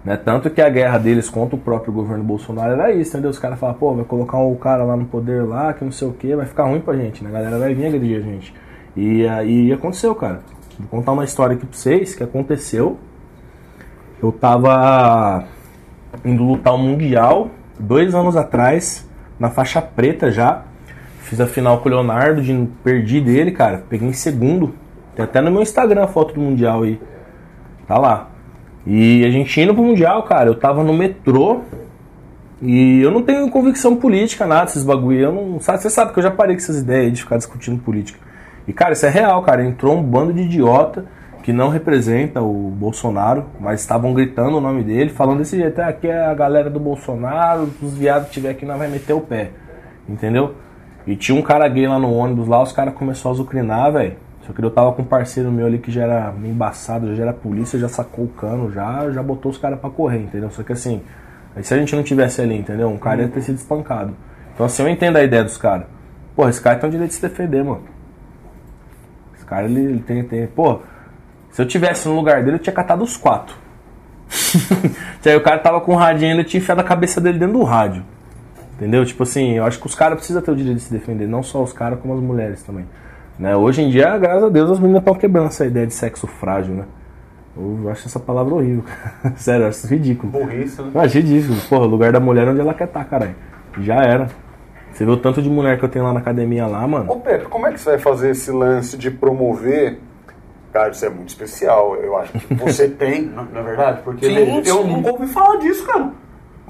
Né? 0.03 0.15
Tanto 0.15 0.49
que 0.49 0.61
a 0.61 0.69
guerra 0.69 0.97
deles 0.97 1.29
contra 1.29 1.57
o 1.57 1.59
próprio 1.59 1.91
governo 1.91 2.23
Bolsonaro 2.23 2.71
era 2.71 2.91
isso, 2.93 3.11
entendeu? 3.11 3.29
Os 3.29 3.39
caras 3.39 3.59
falam, 3.59 3.75
pô, 3.75 3.93
vai 3.93 4.05
colocar 4.05 4.37
o 4.37 4.55
cara 4.55 4.83
lá 4.83 4.95
no 4.95 5.05
poder 5.05 5.43
lá, 5.43 5.73
que 5.73 5.83
não 5.83 5.91
sei 5.91 6.07
o 6.07 6.13
que, 6.13 6.35
vai 6.35 6.45
ficar 6.45 6.63
ruim 6.63 6.79
pra 6.79 6.95
gente, 6.95 7.21
né? 7.23 7.29
A 7.29 7.33
galera 7.33 7.59
vai 7.59 7.73
vir 7.73 7.87
agredir 7.87 8.17
a 8.17 8.21
gente. 8.21 8.53
E 8.95 9.27
aí 9.27 9.73
aconteceu, 9.73 10.15
cara. 10.15 10.39
Vou 10.79 10.87
contar 10.87 11.11
uma 11.11 11.25
história 11.25 11.55
aqui 11.57 11.65
pra 11.65 11.77
vocês 11.77 12.15
que 12.15 12.23
aconteceu. 12.23 12.97
Eu 14.21 14.31
tava 14.31 15.45
indo 16.25 16.43
lutar 16.43 16.75
o 16.75 16.77
Mundial 16.77 17.49
dois 17.79 18.13
anos 18.13 18.35
atrás, 18.35 19.07
na 19.39 19.49
faixa 19.49 19.81
preta 19.81 20.31
já. 20.31 20.63
Fiz 21.21 21.39
a 21.39 21.47
final 21.47 21.79
com 21.79 21.87
o 21.87 21.91
Leonardo, 21.91 22.41
de, 22.41 22.67
perdi 22.83 23.21
dele, 23.21 23.51
cara. 23.51 23.83
Peguei 23.87 24.07
em 24.07 24.13
segundo. 24.13 24.73
Tem 25.15 25.23
até 25.23 25.39
no 25.39 25.51
meu 25.51 25.61
Instagram 25.61 26.03
a 26.03 26.07
foto 26.07 26.33
do 26.33 26.41
Mundial 26.41 26.83
aí. 26.83 26.99
Tá 27.87 27.97
lá. 27.97 28.29
E 28.85 29.23
a 29.25 29.29
gente 29.29 29.61
indo 29.61 29.73
pro 29.73 29.83
Mundial, 29.83 30.23
cara, 30.23 30.49
eu 30.49 30.55
tava 30.55 30.83
no 30.83 30.93
metrô. 30.93 31.61
E 32.61 32.99
eu 33.01 33.11
não 33.11 33.23
tenho 33.23 33.49
convicção 33.49 33.95
política, 33.95 34.45
nada 34.45 34.65
desses 34.65 34.83
bagulho. 34.83 35.19
Eu 35.19 35.31
não, 35.31 35.59
sabe, 35.61 35.81
você 35.81 35.89
sabe 35.89 36.11
que 36.11 36.19
eu 36.19 36.23
já 36.23 36.31
parei 36.31 36.55
com 36.55 36.61
essas 36.61 36.79
ideias 36.79 37.13
de 37.13 37.21
ficar 37.21 37.37
discutindo 37.37 37.81
política. 37.81 38.19
E, 38.67 38.73
cara, 38.73 38.93
isso 38.93 39.05
é 39.05 39.09
real, 39.09 39.41
cara. 39.43 39.63
Entrou 39.63 39.97
um 39.97 40.03
bando 40.03 40.33
de 40.33 40.41
idiota 40.41 41.05
que 41.49 41.53
não 41.53 41.69
representa 41.69 42.43
o 42.43 42.69
Bolsonaro, 42.69 43.47
mas 43.59 43.81
estavam 43.81 44.13
gritando 44.13 44.57
o 44.57 44.61
nome 44.61 44.83
dele, 44.83 45.09
falando 45.09 45.39
desse 45.39 45.57
jeito, 45.57 45.79
ah, 45.79 45.87
aqui 45.87 46.05
é 46.05 46.27
a 46.27 46.33
galera 46.35 46.69
do 46.69 46.79
Bolsonaro, 46.79 47.67
os 47.81 47.95
viados 47.95 48.27
que 48.27 48.35
tiver 48.35 48.51
aqui 48.51 48.67
não 48.67 48.77
vai 48.77 48.87
meter 48.87 49.13
o 49.13 49.19
pé. 49.19 49.49
Entendeu? 50.07 50.53
E 51.07 51.15
tinha 51.15 51.35
um 51.35 51.41
cara 51.41 51.67
gay 51.67 51.87
lá 51.87 51.97
no 51.97 52.13
ônibus 52.13 52.47
lá, 52.47 52.61
os 52.61 52.71
caras 52.71 52.93
começaram 52.93 53.31
a 53.31 53.33
azucrinar, 53.33 53.91
velho. 53.91 54.15
Só 54.45 54.53
que 54.53 54.63
eu 54.63 54.69
tava 54.69 54.91
com 54.91 55.01
um 55.01 55.05
parceiro 55.05 55.51
meu 55.51 55.65
ali 55.65 55.79
que 55.79 55.89
já 55.89 56.03
era 56.03 56.31
embaçado, 56.43 57.15
já 57.15 57.23
era 57.23 57.33
polícia, 57.33 57.79
já 57.79 57.89
sacou 57.89 58.25
o 58.25 58.27
cano, 58.27 58.71
já, 58.71 59.09
já 59.09 59.23
botou 59.23 59.51
os 59.51 59.57
caras 59.57 59.79
pra 59.79 59.89
correr, 59.89 60.19
entendeu? 60.19 60.51
Só 60.51 60.61
que 60.61 60.73
assim, 60.73 61.01
se 61.63 61.73
a 61.73 61.77
gente 61.77 61.95
não 61.95 62.03
tivesse 62.03 62.43
ali, 62.43 62.59
entendeu? 62.59 62.89
Um 62.89 62.99
cara 62.99 63.23
ia 63.23 63.27
ter 63.27 63.41
sido 63.41 63.55
espancado. 63.55 64.13
Então 64.53 64.67
assim, 64.67 64.83
eu 64.83 64.87
entendo 64.87 65.17
a 65.17 65.23
ideia 65.23 65.43
dos 65.43 65.57
caras. 65.57 65.87
Porra, 66.35 66.51
esse 66.51 66.61
cara 66.61 66.77
tem 66.77 66.89
o 66.89 66.91
direito 66.91 67.09
de 67.09 67.15
se 67.15 67.21
defender, 67.23 67.63
mano. 67.63 67.85
Esse 69.33 69.45
cara, 69.45 69.65
ele, 69.65 69.79
ele 69.79 69.99
tem, 70.01 70.23
tem. 70.23 70.45
Pô, 70.45 70.81
se 71.51 71.61
eu 71.61 71.65
tivesse 71.65 72.07
no 72.07 72.15
lugar 72.15 72.43
dele, 72.43 72.57
eu 72.57 72.59
tinha 72.59 72.73
catado 72.73 73.03
os 73.03 73.17
quatro. 73.17 73.55
Aí 75.25 75.35
o 75.35 75.41
cara 75.41 75.59
tava 75.59 75.81
com 75.81 75.93
o 75.93 75.95
radinho, 75.95 76.31
ele 76.31 76.43
tinha 76.43 76.61
enfiado 76.61 76.81
a 76.81 76.83
cabeça 76.83 77.19
dele 77.19 77.39
dentro 77.39 77.57
do 77.59 77.63
rádio. 77.63 78.03
Entendeu? 78.75 79.05
Tipo 79.05 79.23
assim, 79.23 79.53
eu 79.53 79.65
acho 79.65 79.79
que 79.79 79.85
os 79.85 79.95
caras 79.95 80.17
precisam 80.17 80.41
ter 80.41 80.51
o 80.51 80.55
direito 80.55 80.77
de 80.77 80.83
se 80.83 80.91
defender, 80.91 81.27
não 81.27 81.43
só 81.43 81.61
os 81.61 81.73
caras, 81.73 81.99
como 81.99 82.13
as 82.13 82.19
mulheres 82.21 82.63
também. 82.63 82.85
Né? 83.37 83.55
Hoje 83.55 83.81
em 83.81 83.89
dia, 83.89 84.17
graças 84.17 84.43
a 84.43 84.49
Deus, 84.49 84.71
as 84.71 84.79
meninas 84.79 85.01
estão 85.01 85.15
quebrando 85.15 85.47
essa 85.47 85.65
ideia 85.65 85.85
de 85.85 85.93
sexo 85.93 86.27
frágil, 86.27 86.75
né? 86.75 86.85
Eu 87.57 87.89
acho 87.89 88.07
essa 88.07 88.19
palavra 88.19 88.53
horrível. 88.53 88.85
Sério, 89.35 89.63
eu 89.63 89.69
acho 89.69 89.85
ridículo. 89.87 90.31
Burrice, 90.31 90.81
né? 90.81 90.91
Eu 90.93 91.01
acho 91.01 91.17
ridículo. 91.17 91.59
Porra, 91.67 91.85
o 91.85 91.87
lugar 91.87 92.11
da 92.11 92.19
mulher 92.19 92.47
é 92.47 92.51
onde 92.51 92.61
ela 92.61 92.73
quer 92.73 92.85
estar, 92.85 93.03
caralho. 93.03 93.35
Já 93.81 93.95
era. 93.95 94.27
Você 94.91 95.05
vê 95.05 95.11
o 95.11 95.17
tanto 95.17 95.41
de 95.41 95.49
mulher 95.49 95.77
que 95.77 95.83
eu 95.83 95.89
tenho 95.89 96.05
lá 96.05 96.13
na 96.13 96.19
academia 96.19 96.65
lá, 96.67 96.87
mano. 96.87 97.11
Ô 97.11 97.17
Pepe, 97.17 97.45
como 97.45 97.67
é 97.67 97.71
que 97.71 97.79
você 97.79 97.91
vai 97.91 97.99
fazer 97.99 98.31
esse 98.31 98.51
lance 98.51 98.97
de 98.97 99.11
promover? 99.11 99.99
Cara, 100.71 100.89
isso 100.91 101.05
é 101.05 101.09
muito 101.09 101.29
especial. 101.29 101.95
Eu 101.95 102.17
acho 102.17 102.33
que 102.33 102.53
você 102.55 102.87
tem, 102.89 103.23
na 103.23 103.43
na 103.43 103.61
verdade, 103.61 104.01
porque 104.03 104.25
Sim, 104.27 104.61
eu 104.65 104.83
sim. 104.83 104.87
nunca 104.87 105.11
ouvi 105.11 105.27
falar 105.27 105.57
disso, 105.57 105.85
cara. 105.85 106.09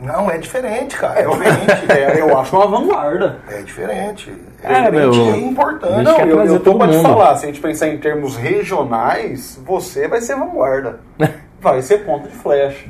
Não, 0.02 0.32
é 0.32 0.38
diferente, 0.38 0.96
cara. 0.96 1.20
É, 1.20 1.22
realmente, 1.24 1.92
é, 1.92 2.22
eu 2.22 2.36
acho 2.40 2.56
uma 2.56 2.68
vanguarda. 2.68 3.40
É 3.50 3.62
diferente. 3.62 4.34
É, 4.64 4.74
É, 4.74 4.92
meu, 4.92 5.12
diferente 5.12 5.40
e 5.44 5.48
importante. 5.50 6.04
Não, 6.04 6.20
eu, 6.22 6.46
eu 6.46 6.60
tô 6.62 6.76
pra 6.78 6.88
te 6.88 7.02
falar, 7.02 7.36
se 7.36 7.44
a 7.46 7.48
gente 7.50 7.60
pensar 7.60 7.90
em 7.90 7.98
termos 7.98 8.38
regionais, 8.38 9.62
você 9.66 10.08
vai 10.08 10.22
ser 10.22 10.36
vanguarda. 10.36 11.00
Vai 11.62 11.82
ser 11.82 12.06
ponta 12.06 12.30
de 12.30 12.36
flecha. 12.36 12.88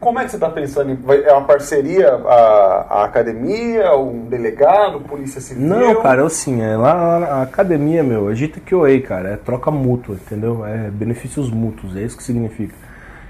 Como 0.00 0.18
é 0.20 0.24
que 0.24 0.30
você 0.30 0.36
está 0.36 0.48
pensando 0.48 0.96
é 1.12 1.32
uma 1.32 1.44
parceria 1.44 2.14
a, 2.14 2.86
a 2.88 3.04
academia, 3.04 3.96
um 3.96 4.26
delegado, 4.26 5.00
polícia 5.00 5.40
civil? 5.40 5.66
Não, 5.66 6.00
cara, 6.00 6.24
assim, 6.24 6.62
é 6.62 6.76
lá, 6.76 6.94
lá 6.94 7.18
na 7.18 7.42
academia, 7.42 8.02
meu, 8.04 8.28
agita 8.28 8.60
que 8.60 8.74
oi, 8.74 9.00
cara, 9.00 9.30
é 9.30 9.36
troca 9.36 9.72
mútua, 9.72 10.14
entendeu? 10.14 10.64
É 10.64 10.88
benefícios 10.88 11.50
mútuos, 11.50 11.96
é 11.96 12.02
isso 12.02 12.16
que 12.16 12.22
significa. 12.22 12.74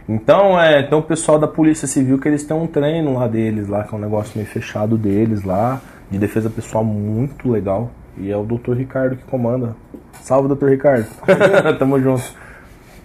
Então, 0.07 0.61
é, 0.61 0.83
tem 0.83 0.99
o 0.99 1.03
pessoal 1.03 1.39
da 1.39 1.49
Polícia 1.49 1.87
Civil 1.87 2.19
que 2.19 2.29
eles 2.29 2.43
têm 2.45 2.57
um 2.57 2.66
treino 2.66 3.14
lá 3.19 3.27
deles, 3.27 3.66
lá, 3.66 3.85
que 3.85 3.95
é 3.95 3.97
um 3.97 4.01
negócio 4.01 4.33
meio 4.37 4.49
fechado 4.49 4.97
deles 4.99 5.45
lá, 5.45 5.81
de 6.11 6.19
defesa 6.19 6.51
pessoal 6.51 6.85
muito 6.85 7.51
legal. 7.51 7.91
E 8.16 8.31
é 8.31 8.37
o 8.37 8.43
Dr. 8.43 8.73
Ricardo 8.73 9.16
que 9.16 9.25
comanda. 9.25 9.77
Salve, 10.21 10.55
Dr. 10.55 10.66
Ricardo. 10.66 11.07
Tamo 11.79 12.01
junto. 12.01 12.25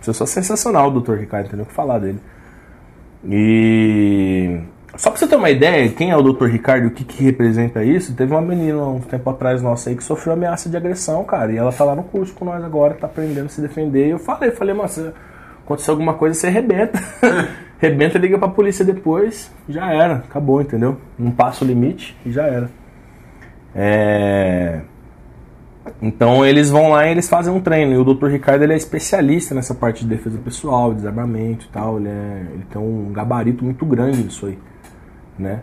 Pessoa 0.03 0.28
sensacional, 0.28 0.89
o 0.89 0.99
Dr. 0.99 1.14
Ricardo, 1.14 1.43
não 1.43 1.49
tem 1.49 1.57
nem 1.57 1.66
o 1.66 1.70
que 1.70 1.74
falar 1.74 1.99
dele. 1.99 2.20
E 3.26 4.59
só 4.95 5.09
pra 5.09 5.19
você 5.19 5.28
ter 5.28 5.36
uma 5.36 5.49
ideia, 5.49 5.89
quem 5.89 6.11
é 6.11 6.17
o 6.17 6.21
Dr. 6.21 6.45
Ricardo 6.45 6.86
e 6.86 6.88
o 6.88 6.91
que, 6.91 7.03
que 7.03 7.24
representa 7.24 7.84
isso, 7.84 8.15
teve 8.15 8.32
uma 8.32 8.41
menina 8.41 8.86
um 8.86 8.99
tempo 8.99 9.28
atrás 9.30 9.61
nossa 9.61 9.89
aí 9.89 9.95
que 9.95 10.03
sofreu 10.03 10.34
ameaça 10.34 10.69
de 10.69 10.78
agressão, 10.78 11.24
cara. 11.24 11.51
E 11.51 11.57
ela 11.57 11.71
tá 11.71 11.84
lá 11.84 11.95
no 11.95 12.03
curso 12.03 12.34
com 12.34 12.45
nós 12.45 12.63
agora, 12.63 12.93
tá 12.93 13.07
aprendendo 13.07 13.47
a 13.47 13.49
se 13.49 13.59
defender. 13.59 14.07
E 14.07 14.11
eu 14.11 14.19
falei, 14.19 14.51
falei, 14.51 14.76
mas 14.76 14.91
se 14.91 15.11
acontecer 15.63 15.89
alguma 15.89 16.13
coisa, 16.13 16.36
você 16.39 16.47
arrebenta. 16.47 16.99
Rebenta, 17.80 18.17
liga 18.17 18.38
pra 18.38 18.47
polícia 18.47 18.86
depois, 18.86 19.51
já 19.67 19.91
era, 19.91 20.15
acabou, 20.15 20.61
entendeu? 20.61 20.97
Não 21.17 21.32
passa 21.32 21.65
o 21.65 21.67
limite 21.67 22.15
e 22.26 22.32
já 22.32 22.43
era. 22.43 22.69
É... 23.76 24.82
Então 26.01 26.45
eles 26.45 26.69
vão 26.69 26.89
lá 26.89 27.07
e 27.07 27.11
eles 27.11 27.27
fazem 27.29 27.53
um 27.53 27.59
treino. 27.59 27.93
E 27.93 27.97
o 27.97 28.03
Dr. 28.03 28.27
Ricardo 28.27 28.61
ele 28.63 28.73
é 28.73 28.77
especialista 28.77 29.53
nessa 29.53 29.73
parte 29.75 30.03
de 30.03 30.09
defesa 30.15 30.38
pessoal, 30.38 30.93
desarmamento 30.93 31.65
e 31.65 31.69
tal. 31.69 31.97
Ele, 31.99 32.07
é- 32.09 32.45
ele 32.53 32.65
tem 32.71 32.81
um 32.81 33.11
gabarito 33.11 33.63
muito 33.65 33.86
grande 33.86 34.23
nisso 34.23 34.45
aí, 34.45 34.57
né? 35.38 35.59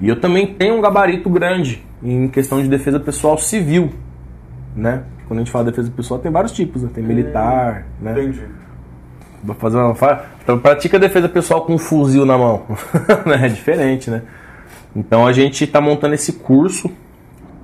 E 0.00 0.08
eu 0.08 0.18
também 0.20 0.46
tenho 0.54 0.76
um 0.76 0.80
gabarito 0.80 1.28
grande 1.28 1.84
em 2.02 2.28
questão 2.28 2.62
de 2.62 2.68
defesa 2.68 2.98
pessoal 3.00 3.36
civil, 3.36 3.90
né? 4.74 5.02
Quando 5.26 5.40
a 5.40 5.42
gente 5.42 5.50
fala 5.52 5.64
de 5.64 5.70
defesa 5.72 5.90
pessoal, 5.90 6.20
tem 6.20 6.30
vários 6.32 6.52
tipos, 6.52 6.82
né? 6.82 6.88
Tem 6.94 7.04
militar, 7.04 7.84
né? 8.00 8.12
Entendi. 8.12 8.40
Fazer 9.58 9.76
uma 9.76 9.94
fa- 9.94 10.24
então, 10.42 10.58
pratica 10.58 10.98
defesa 10.98 11.28
pessoal 11.28 11.64
com 11.64 11.74
um 11.74 11.78
fuzil 11.78 12.24
na 12.24 12.36
mão. 12.38 12.62
É 13.42 13.48
diferente, 13.48 14.10
né? 14.10 14.22
Então 14.96 15.26
a 15.26 15.32
gente 15.32 15.66
tá 15.66 15.80
montando 15.80 16.14
esse 16.14 16.32
curso 16.34 16.90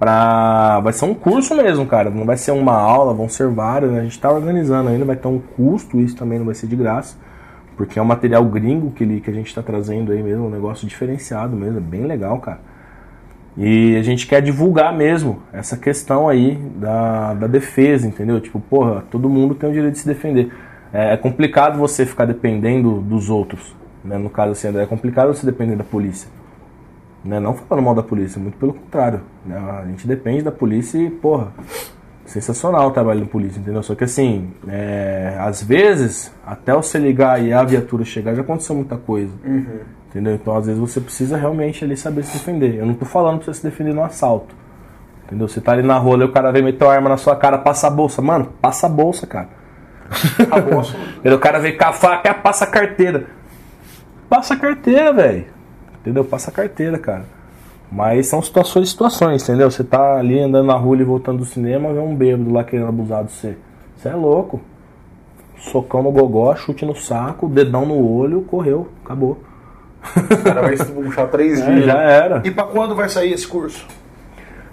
pra. 0.05 0.81
Vai 0.81 0.93
ser 0.93 1.07
um 1.07 1.15
curso 1.15 1.55
mesmo, 1.55 1.87
cara. 1.87 2.11
Não 2.11 2.27
vai 2.27 2.37
ser 2.37 2.51
uma 2.51 2.75
aula, 2.75 3.15
vão 3.15 3.27
ser 3.27 3.49
vários. 3.49 3.91
Né? 3.91 4.01
A 4.01 4.03
gente 4.05 4.21
tá 4.21 4.31
organizando 4.31 4.91
ainda, 4.91 5.05
vai 5.05 5.17
ter 5.17 5.29
um 5.29 5.39
custo, 5.39 5.99
isso 5.99 6.15
também 6.15 6.39
não 6.39 6.45
vai 6.45 6.55
ser 6.55 6.67
de 6.67 6.77
graça. 6.77 7.17
Porque 7.75 7.99
é 7.99 8.03
um 8.03 8.05
material 8.05 8.45
gringo 8.45 8.91
que, 8.91 9.03
ele, 9.03 9.21
que 9.21 9.31
a 9.31 9.33
gente 9.33 9.53
tá 9.55 9.63
trazendo 9.63 10.13
aí 10.13 10.23
mesmo, 10.23 10.47
um 10.47 10.51
negócio 10.51 10.87
diferenciado 10.87 11.57
mesmo, 11.57 11.79
é 11.79 11.81
bem 11.81 12.05
legal, 12.05 12.39
cara. 12.39 12.61
E 13.57 13.97
a 13.97 14.03
gente 14.03 14.27
quer 14.27 14.43
divulgar 14.43 14.93
mesmo 14.93 15.43
essa 15.53 15.77
questão 15.77 16.29
aí 16.29 16.57
da, 16.77 17.35
da 17.35 17.47
defesa, 17.47 18.07
entendeu? 18.07 18.41
Tipo, 18.41 18.61
porra, 18.61 19.03
todo 19.11 19.29
mundo 19.29 19.55
tem 19.55 19.71
o 19.71 19.73
direito 19.73 19.95
de 19.95 20.01
se 20.01 20.07
defender. 20.07 20.53
É, 20.93 21.15
é 21.15 21.17
complicado 21.17 21.79
você 21.79 22.05
ficar 22.05 22.27
dependendo 22.27 23.01
dos 23.01 23.31
outros. 23.31 23.75
Né? 24.05 24.19
No 24.19 24.29
caso 24.29 24.53
assim, 24.53 24.77
é 24.77 24.87
complicado 24.87 25.29
você 25.29 25.47
depender 25.47 25.77
da 25.77 25.85
polícia. 25.85 26.29
Né? 27.25 27.41
Não 27.41 27.55
falando 27.55 27.85
mal 27.85 27.95
da 27.95 28.03
polícia, 28.03 28.41
muito 28.41 28.59
pelo 28.59 28.75
contrário. 28.75 29.21
né? 29.47 29.57
A 29.57 29.87
gente 29.87 30.07
depende 30.07 30.43
da 30.43 30.53
polícia 30.53 30.99
e, 30.99 31.09
porra, 31.11 31.53
sensacional 32.27 32.89
o 32.89 32.91
trabalho 32.91 33.21
da 33.21 33.27
polícia, 33.27 33.59
entendeu? 33.59 33.83
Só 33.83 33.95
que 33.95 34.05
assim, 34.05 34.51
é, 34.69 35.37
às 35.41 35.63
vezes, 35.63 36.33
até 36.47 36.75
você 36.75 36.99
ligar 36.99 37.43
e 37.43 37.53
a 37.53 37.63
viatura 37.63 38.05
chegar, 38.05 38.35
já 38.35 38.43
aconteceu 38.43 38.75
muita 38.77 38.97
coisa. 38.97 39.33
Entendeu? 40.11 40.35
Então, 40.35 40.57
às 40.57 40.67
vezes, 40.67 40.81
você 40.81 41.01
precisa 41.01 41.37
realmente 41.37 41.85
ali 41.85 41.97
saber 41.97 42.23
se 42.25 42.35
defender. 42.35 42.77
Eu 42.77 42.87
não 42.87 42.95
tô 42.95 43.05
falando 43.05 43.39
pra 43.39 43.47
você 43.47 43.55
se 43.55 43.63
defender 43.65 43.93
no 43.95 44.05
assalto. 44.05 44.55
Entendeu? 45.27 45.49
Você 45.49 45.61
tá 45.61 45.73
ali 45.73 45.83
na 45.83 45.99
rua 45.99 46.19
e 46.19 46.25
o 46.25 46.31
cara 46.31 46.53
vem 46.53 46.63
meter 46.63 46.85
uma 46.85 46.93
arma 46.93 47.09
na 47.09 47.17
sua 47.17 47.35
cara, 47.35 47.59
passa 47.59 47.89
a 47.89 47.91
bolsa. 47.91 48.23
Mano, 48.23 48.53
passa 48.61 48.87
a 48.87 48.89
bolsa, 48.91 49.27
cara. 49.27 49.49
A 50.51 50.61
bolsa. 50.61 50.95
O 51.25 51.39
cara 51.39 51.59
vem 51.59 51.77
com 51.77 51.85
a 51.85 51.93
faca, 51.93 52.35
passa 52.35 52.65
a 52.65 52.69
carteira. 52.69 53.25
Passa 54.29 54.55
a 54.55 54.57
carteira, 54.57 55.13
velho. 55.13 55.47
Entendeu? 56.05 56.23
Passa 56.23 56.51
a 56.51 56.53
carteira, 56.53 56.99
cara. 56.99 57.25
Mas 57.91 58.27
são 58.27 58.43
situações 58.43 58.89
e 58.89 58.91
situações, 58.91 59.43
entendeu? 59.43 59.71
Você 59.71 59.83
tá 59.83 60.17
ali 60.19 60.39
andando 60.39 60.67
na 60.67 60.75
rua 60.75 60.97
e 60.99 61.05
voltando 61.05 61.39
do 61.39 61.45
cinema, 61.47 61.93
vê 61.95 61.99
um 62.01 62.15
bêbado 62.15 62.53
lá 62.53 62.63
querendo 62.63 62.89
abusar 62.89 63.25
de 63.25 63.33
você. 63.33 63.57
Você 63.97 64.09
é 64.09 64.15
louco. 64.15 64.61
Socão 65.59 66.03
no 66.03 66.11
gogó, 66.11 66.55
chute 66.57 66.85
no 66.85 66.95
saco, 66.95 67.49
dedão 67.49 67.87
no 67.87 67.97
olho, 68.07 68.43
correu, 68.43 68.89
acabou. 69.05 69.39
O 70.17 70.43
cara 70.43 70.61
vai 70.61 70.77
se 70.77 70.85
puxar 70.93 71.27
três 71.29 71.61
É, 71.63 71.73
dias. 71.73 71.87
já 71.87 71.99
era. 72.03 72.43
E 72.45 72.51
pra 72.51 72.65
quando 72.65 72.95
vai 72.95 73.09
sair 73.09 73.33
esse 73.33 73.47
curso? 73.49 73.87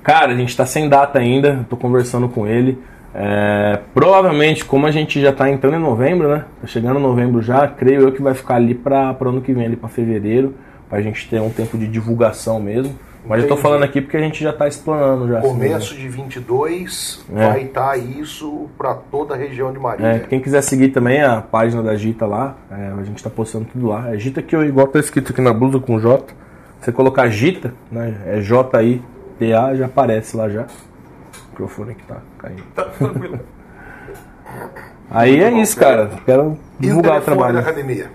Cara, 0.04 0.34
a 0.34 0.36
gente 0.36 0.58
tá 0.58 0.66
sem 0.66 0.90
data 0.90 1.20
ainda, 1.20 1.66
tô 1.70 1.78
conversando 1.78 2.28
com 2.28 2.46
ele. 2.46 2.78
É, 3.14 3.80
provavelmente, 3.94 4.66
como 4.66 4.88
a 4.88 4.92
gente 4.92 5.22
já 5.22 5.32
tá 5.32 5.50
entrando 5.50 5.76
em 5.76 5.80
novembro, 5.82 6.28
né? 6.28 6.46
Tá 6.60 6.68
chegando 6.68 7.00
novembro 7.00 7.42
já, 7.42 7.68
creio 7.68 8.02
eu 8.02 8.12
que 8.12 8.22
vai 8.22 8.34
ficar 8.34 8.56
ali 8.56 8.74
pra, 8.74 9.14
pra 9.14 9.30
ano 9.30 9.42
que 9.42 9.54
vem, 9.54 9.66
ali 9.66 9.76
pra 9.76 9.88
fevereiro, 9.90 10.56
pra 10.92 11.02
gente 11.02 11.28
ter 11.28 11.42
um 11.42 11.50
tempo 11.50 11.76
de 11.78 11.88
divulgação 11.88 12.60
mesmo. 12.60 12.94
Mas 13.26 13.42
eu 13.44 13.48
tô 13.48 13.54
Entendi. 13.54 13.62
falando 13.62 13.84
aqui 13.84 14.02
porque 14.02 14.18
a 14.18 14.20
gente 14.20 14.44
já 14.44 14.52
tá 14.52 14.68
explanando 14.68 15.28
já. 15.28 15.38
assim, 15.40 15.48
Começo 15.48 15.96
de 15.96 16.10
22 16.10 17.24
É. 17.36 17.48
vai 17.50 17.62
estar 17.64 17.96
isso 17.98 18.68
pra 18.78 18.96
toda 18.96 19.36
a 19.36 19.38
região 19.38 19.72
de 19.72 19.78
É, 19.78 19.82
Marília. 19.82 20.20
quem 20.28 20.40
quiser 20.42 20.62
seguir 20.64 20.90
também 20.90 21.22
a 21.22 21.40
página 21.40 21.84
da 21.84 21.96
Gita 21.96 22.26
lá, 22.26 22.56
é, 22.72 22.92
a 23.00 23.04
gente 23.04 23.24
tá 23.24 23.30
postando 23.30 23.66
tudo 23.72 23.88
lá. 23.88 24.14
É 24.14 24.18
Gita 24.18 24.42
que 24.42 24.56
eu 24.56 24.64
igual 24.66 24.88
tá 24.88 25.00
escrito 25.00 25.32
aqui 25.32 25.40
na 25.42 25.54
blusa 25.54 25.80
com 25.80 26.00
J. 26.00 26.34
Você 26.80 26.92
colocar 26.92 27.28
Gita, 27.30 27.74
né? 27.92 28.16
É 28.26 28.42
J-I-T-A, 28.42 29.76
já 29.76 29.86
aparece 29.86 30.36
lá 30.36 30.50
já. 30.50 30.64
O 30.64 31.52
microfone 31.52 31.94
que 31.96 32.04
tá 32.04 32.18
caindo. 32.40 32.64
Tá 32.76 32.84
tranquilo. 32.86 33.40
Aí 35.12 35.42
é 35.44 35.52
isso, 35.62 35.78
cara. 35.78 36.10
Quero 36.26 36.44
o 36.44 36.60
divulgar 36.80 37.20
o 37.20 37.22
trabalho. 37.22 37.54
da 37.56 37.60
academia? 37.60 38.10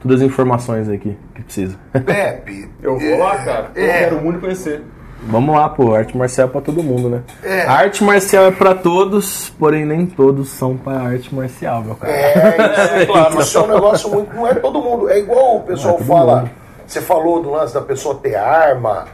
todas 0.00 0.20
as 0.20 0.26
informações 0.26 0.88
aqui 0.88 1.16
que 1.34 1.42
precisa. 1.42 1.76
Pepe. 1.92 2.68
Eu 2.82 2.98
vou 2.98 3.18
lá, 3.18 3.36
cara. 3.38 3.70
Eu 3.74 3.84
É. 3.86 3.98
quero 4.00 4.20
muito 4.22 4.40
conhecer. 4.40 4.82
Vamos 5.28 5.56
lá, 5.56 5.68
pô. 5.68 5.92
Arte 5.94 6.16
marcial 6.16 6.46
é 6.46 6.50
pra 6.50 6.60
todo 6.60 6.82
mundo, 6.82 7.08
né? 7.08 7.22
É. 7.42 7.62
A 7.62 7.72
arte 7.72 8.04
marcial 8.04 8.44
é 8.44 8.50
pra 8.52 8.74
todos, 8.74 9.50
porém 9.58 9.84
nem 9.84 10.06
todos 10.06 10.50
são 10.50 10.76
pra 10.76 11.00
arte 11.00 11.34
marcial, 11.34 11.82
meu 11.82 11.96
cara. 11.96 12.12
É, 12.12 12.36
isso, 12.84 12.94
é 12.94 13.06
claro. 13.06 13.40
Isso 13.40 13.58
é 13.58 13.62
um 13.62 13.66
negócio 13.66 14.10
muito. 14.10 14.36
Não 14.36 14.46
é 14.46 14.54
todo 14.54 14.80
mundo. 14.80 15.08
É 15.08 15.18
igual 15.18 15.56
o 15.56 15.60
pessoal 15.62 15.96
é 15.98 16.02
fala. 16.04 16.36
mundo. 16.42 16.50
Você 16.86 17.00
falou 17.00 17.42
do 17.42 17.50
lance 17.50 17.74
da 17.74 17.80
pessoa 17.80 18.14
ter 18.16 18.36
arma, 18.36 19.06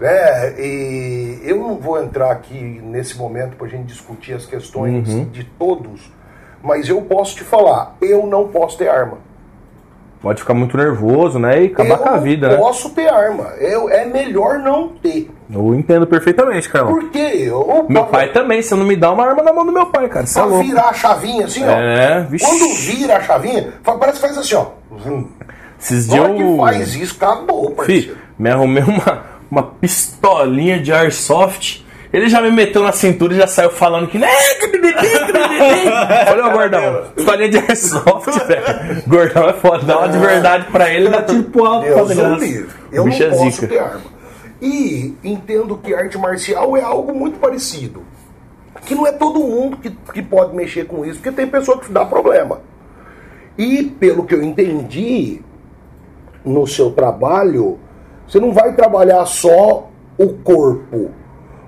né? 0.00 0.54
E 0.58 1.40
eu 1.44 1.56
não 1.58 1.76
vou 1.76 2.02
entrar 2.02 2.30
aqui 2.30 2.80
nesse 2.84 3.16
momento 3.16 3.56
pra 3.56 3.66
gente 3.68 3.86
discutir 3.86 4.32
as 4.34 4.46
questões 4.46 5.08
Uhum. 5.08 5.24
de 5.26 5.44
todos, 5.44 6.12
mas 6.62 6.88
eu 6.88 7.00
posso 7.02 7.36
te 7.36 7.44
falar, 7.44 7.96
eu 8.00 8.26
não 8.26 8.48
posso 8.48 8.76
ter 8.78 8.88
arma. 8.88 9.18
Pode 10.20 10.40
ficar 10.40 10.52
muito 10.52 10.76
nervoso, 10.76 11.38
né? 11.38 11.62
E 11.62 11.66
acabar 11.66 11.90
eu 11.94 11.98
com 11.98 12.08
a 12.08 12.16
vida, 12.16 12.48
não 12.48 12.56
né? 12.56 12.60
posso 12.60 12.90
ter 12.90 13.08
arma. 13.08 13.44
Eu, 13.60 13.88
é 13.88 14.04
melhor 14.04 14.58
não 14.58 14.88
ter. 14.88 15.30
Eu 15.48 15.72
entendo 15.76 16.08
perfeitamente, 16.08 16.68
Carlão. 16.68 16.92
Porque 16.92 17.18
eu. 17.18 17.86
Meu 17.88 18.04
pai 18.04 18.32
também, 18.32 18.60
você 18.60 18.74
não 18.74 18.84
me 18.84 18.96
dá 18.96 19.12
uma 19.12 19.24
arma 19.24 19.44
na 19.44 19.52
mão 19.52 19.64
do 19.64 19.70
meu 19.70 19.86
pai, 19.86 20.08
cara. 20.08 20.26
É 20.28 20.32
Pra 20.32 20.44
louco. 20.44 20.64
virar 20.64 20.88
a 20.88 20.92
chavinha 20.92 21.44
assim, 21.46 21.62
ó. 21.64 21.70
É, 21.70 22.24
vixe. 22.28 22.44
Quando 22.44 22.74
vira 22.74 23.16
a 23.18 23.20
chavinha, 23.20 23.72
parece 23.84 24.14
que 24.20 24.26
faz 24.26 24.36
assim, 24.36 24.56
ó. 24.56 24.66
Esses 25.80 26.08
dias 26.08 26.20
hora 26.24 26.34
que 26.34 26.42
eu... 26.42 26.56
faz 26.56 26.94
isso, 26.96 27.14
acabou, 27.22 27.70
parceiro. 27.70 28.14
Fi, 28.16 28.18
me 28.36 28.50
arrumei 28.50 28.82
uma, 28.82 29.22
uma 29.50 29.62
pistolinha 29.62 30.78
de 30.80 30.92
airsoft. 30.92 31.86
Ele 32.12 32.28
já 32.28 32.40
me 32.40 32.50
meteu 32.50 32.82
na 32.82 32.92
cintura 32.92 33.34
e 33.34 33.36
já 33.36 33.46
saiu 33.46 33.70
falando 33.70 34.08
que. 34.08 34.18
Olha 36.30 36.46
o 36.46 36.50
gordão. 36.52 37.04
Pistolinha 37.14 37.48
de 37.48 37.58
airsoft, 37.58 38.38
velho. 38.46 39.02
Gordão 39.06 39.48
é 39.48 39.52
foda. 39.52 39.84
Dá 39.84 39.98
uma 39.98 40.08
de 40.08 40.18
verdade 40.18 40.66
pra 40.70 40.90
ele 40.92 41.08
e 41.08 41.10
dá 41.10 41.22
tiro 41.22 41.44
pro 41.44 41.64
alto. 41.66 41.86
Deus 41.86 42.14
graça. 42.14 42.44
livre. 42.44 42.70
Eu 42.90 43.04
não 43.04 43.12
é 43.12 43.28
posso 43.28 43.50
zica. 43.50 43.68
ter 43.68 43.78
arma. 43.78 44.18
E 44.60 45.14
entendo 45.22 45.76
que 45.76 45.94
arte 45.94 46.18
marcial 46.18 46.76
é 46.76 46.82
algo 46.82 47.14
muito 47.14 47.38
parecido. 47.38 48.02
Que 48.84 48.94
não 48.94 49.06
é 49.06 49.12
todo 49.12 49.38
mundo 49.40 49.76
que, 49.76 49.90
que 50.12 50.22
pode 50.22 50.54
mexer 50.54 50.86
com 50.86 51.04
isso, 51.04 51.16
porque 51.16 51.32
tem 51.32 51.46
pessoa 51.46 51.78
que 51.78 51.92
dá 51.92 52.04
problema. 52.04 52.60
E 53.56 53.84
pelo 53.84 54.24
que 54.24 54.34
eu 54.34 54.42
entendi, 54.42 55.42
no 56.44 56.66
seu 56.66 56.90
trabalho, 56.90 57.78
você 58.28 58.38
não 58.38 58.52
vai 58.52 58.74
trabalhar 58.74 59.24
só 59.24 59.88
o 60.18 60.28
corpo, 60.34 61.10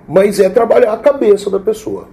mas 0.07 0.39
é 0.39 0.47
trabalhar 0.47 0.93
a 0.93 0.97
cabeça 0.97 1.49
da 1.49 1.59
pessoa. 1.59 2.07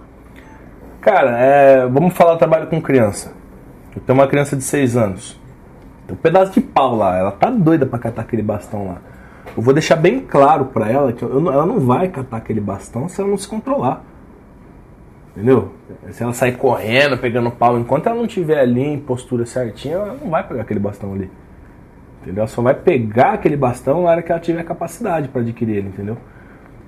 Cara, 0.99 1.37
é, 1.37 1.85
vamos 1.85 2.15
falar 2.15 2.35
trabalho 2.37 2.67
com 2.67 2.81
criança. 2.81 3.31
Eu 3.95 4.01
tenho 4.01 4.17
uma 4.17 4.27
criança 4.27 4.55
de 4.55 4.63
6 4.63 4.97
anos. 4.97 5.39
Tem 6.07 6.15
um 6.15 6.19
pedaço 6.19 6.51
de 6.53 6.61
pau 6.61 6.95
lá. 6.95 7.17
Ela 7.17 7.31
tá 7.31 7.49
doida 7.49 7.85
pra 7.85 7.99
catar 7.99 8.23
aquele 8.23 8.41
bastão 8.41 8.87
lá. 8.87 8.97
Eu 9.55 9.61
vou 9.61 9.73
deixar 9.73 9.95
bem 9.95 10.19
claro 10.19 10.65
pra 10.65 10.89
ela 10.89 11.13
que 11.13 11.23
eu 11.23 11.51
ela 11.51 11.65
não 11.65 11.79
vai 11.79 12.07
catar 12.07 12.37
aquele 12.37 12.59
bastão 12.59 13.07
se 13.07 13.21
ela 13.21 13.29
não 13.29 13.37
se 13.37 13.47
controlar. 13.47 14.03
Entendeu? 15.35 15.71
Se 16.11 16.23
ela 16.23 16.33
sair 16.33 16.57
correndo, 16.57 17.17
pegando 17.17 17.51
pau, 17.51 17.77
enquanto 17.77 18.07
ela 18.07 18.15
não 18.15 18.27
tiver 18.27 18.59
ali 18.59 18.81
em 18.81 18.99
postura 18.99 19.45
certinha, 19.45 19.95
ela 19.95 20.17
não 20.19 20.29
vai 20.29 20.45
pegar 20.45 20.63
aquele 20.63 20.79
bastão 20.79 21.13
ali. 21.13 21.29
Entendeu? 22.21 22.41
Ela 22.41 22.47
só 22.47 22.61
vai 22.61 22.73
pegar 22.73 23.33
aquele 23.33 23.55
bastão 23.55 24.03
na 24.03 24.09
hora 24.09 24.21
que 24.21 24.31
ela 24.31 24.41
tiver 24.41 24.63
capacidade 24.63 25.27
pra 25.29 25.41
adquirir 25.41 25.77
ele, 25.77 25.87
entendeu? 25.87 26.17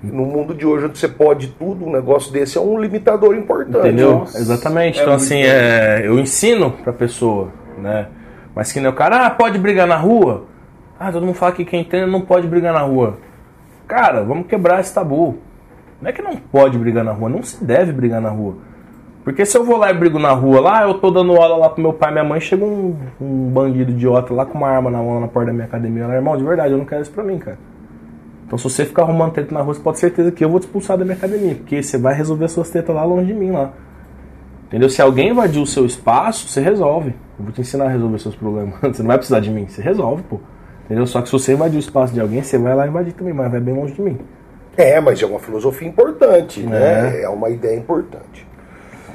No 0.03 0.25
mundo 0.25 0.53
de 0.55 0.65
hoje, 0.65 0.85
onde 0.85 0.97
você 0.97 1.07
pode 1.07 1.49
tudo, 1.49 1.85
um 1.85 1.91
negócio 1.91 2.31
desse 2.33 2.57
é 2.57 2.61
um 2.61 2.79
limitador 2.79 3.35
importante. 3.35 3.87
Entendeu? 3.87 4.19
Nossa, 4.19 4.37
Exatamente. 4.37 4.99
é 4.99 5.01
então, 5.03 5.13
assim, 5.13 5.41
é, 5.43 6.01
eu 6.03 6.19
ensino 6.19 6.71
pra 6.71 6.91
pessoa, 6.91 7.49
né? 7.77 8.07
Mas 8.55 8.71
que 8.71 8.79
nem 8.79 8.89
o 8.89 8.93
cara, 8.93 9.27
ah, 9.27 9.29
pode 9.29 9.59
brigar 9.59 9.87
na 9.87 9.95
rua? 9.95 10.45
Ah, 10.99 11.11
todo 11.11 11.25
mundo 11.25 11.35
fala 11.35 11.51
que 11.51 11.63
quem 11.63 11.83
treina 11.83 12.07
não 12.07 12.21
pode 12.21 12.47
brigar 12.47 12.73
na 12.73 12.81
rua. 12.81 13.17
Cara, 13.87 14.23
vamos 14.23 14.47
quebrar 14.47 14.79
esse 14.79 14.93
tabu. 14.93 15.37
Não 16.01 16.09
é 16.09 16.13
que 16.13 16.21
não 16.21 16.35
pode 16.35 16.77
brigar 16.77 17.03
na 17.03 17.11
rua, 17.11 17.29
não 17.29 17.43
se 17.43 17.63
deve 17.63 17.91
brigar 17.91 18.19
na 18.19 18.29
rua. 18.29 18.55
Porque 19.23 19.45
se 19.45 19.55
eu 19.55 19.63
vou 19.63 19.77
lá 19.77 19.91
e 19.91 19.93
brigo 19.93 20.17
na 20.17 20.31
rua, 20.31 20.59
lá 20.59 20.83
eu 20.83 20.95
tô 20.95 21.11
dando 21.11 21.35
aula 21.35 21.55
lá 21.55 21.69
pro 21.69 21.81
meu 21.81 21.93
pai 21.93 22.09
e 22.09 22.13
minha 22.13 22.23
mãe, 22.23 22.39
chega 22.39 22.65
um, 22.65 22.95
um 23.19 23.49
bandido 23.49 23.91
idiota 23.91 24.33
lá 24.33 24.45
com 24.45 24.57
uma 24.57 24.67
arma 24.67 24.89
na 24.89 24.97
mão 24.97 25.19
na 25.19 25.27
porta 25.27 25.47
da 25.47 25.53
minha 25.53 25.65
academia. 25.65 26.03
Ela, 26.03 26.15
irmão, 26.15 26.35
de 26.35 26.43
verdade, 26.43 26.71
eu 26.71 26.77
não 26.77 26.85
quero 26.85 27.03
isso 27.03 27.11
pra 27.11 27.23
mim, 27.23 27.37
cara. 27.37 27.57
Então 28.47 28.57
se 28.57 28.63
você 28.63 28.83
ficar 28.83 29.03
arrumando 29.03 29.31
treta 29.33 29.53
na 29.53 29.61
rua, 29.61 29.73
você 29.73 29.79
pode 29.79 29.97
ter 29.97 30.07
certeza 30.07 30.31
que 30.31 30.43
eu 30.43 30.49
vou 30.49 30.59
te 30.59 30.63
expulsar 30.63 30.97
da 30.97 31.05
minha 31.05 31.15
academia. 31.15 31.55
Porque 31.55 31.81
você 31.83 31.97
vai 31.97 32.15
resolver 32.15 32.45
as 32.45 32.51
suas 32.51 32.69
tretas 32.69 32.95
lá 32.95 33.03
longe 33.03 33.27
de 33.27 33.33
mim 33.33 33.51
lá. 33.51 33.71
Entendeu? 34.67 34.89
Se 34.89 35.01
alguém 35.01 35.29
invadir 35.29 35.61
o 35.61 35.67
seu 35.67 35.85
espaço, 35.85 36.47
você 36.47 36.59
resolve. 36.59 37.09
Eu 37.37 37.45
vou 37.45 37.51
te 37.51 37.61
ensinar 37.61 37.85
a 37.85 37.89
resolver 37.89 38.17
seus 38.19 38.35
problemas. 38.35 38.75
Você 38.81 39.01
não 39.01 39.07
vai 39.07 39.17
precisar 39.17 39.39
de 39.39 39.49
mim, 39.49 39.67
você 39.67 39.81
resolve, 39.81 40.23
pô. 40.23 40.39
Entendeu? 40.85 41.05
Só 41.07 41.21
que 41.21 41.27
se 41.27 41.33
você 41.33 41.53
invadir 41.53 41.77
o 41.77 41.79
espaço 41.79 42.13
de 42.13 42.19
alguém, 42.19 42.41
você 42.41 42.57
vai 42.57 42.75
lá 42.75 42.87
invadir 42.87 43.13
também, 43.13 43.33
mas 43.33 43.51
vai 43.51 43.59
bem 43.59 43.73
longe 43.73 43.93
de 43.93 44.01
mim. 44.01 44.17
É, 44.77 44.99
mas 44.99 45.21
é 45.21 45.25
uma 45.25 45.39
filosofia 45.39 45.87
importante, 45.87 46.61
né? 46.61 47.21
É 47.21 47.29
uma 47.29 47.49
ideia 47.49 47.77
importante. 47.77 48.45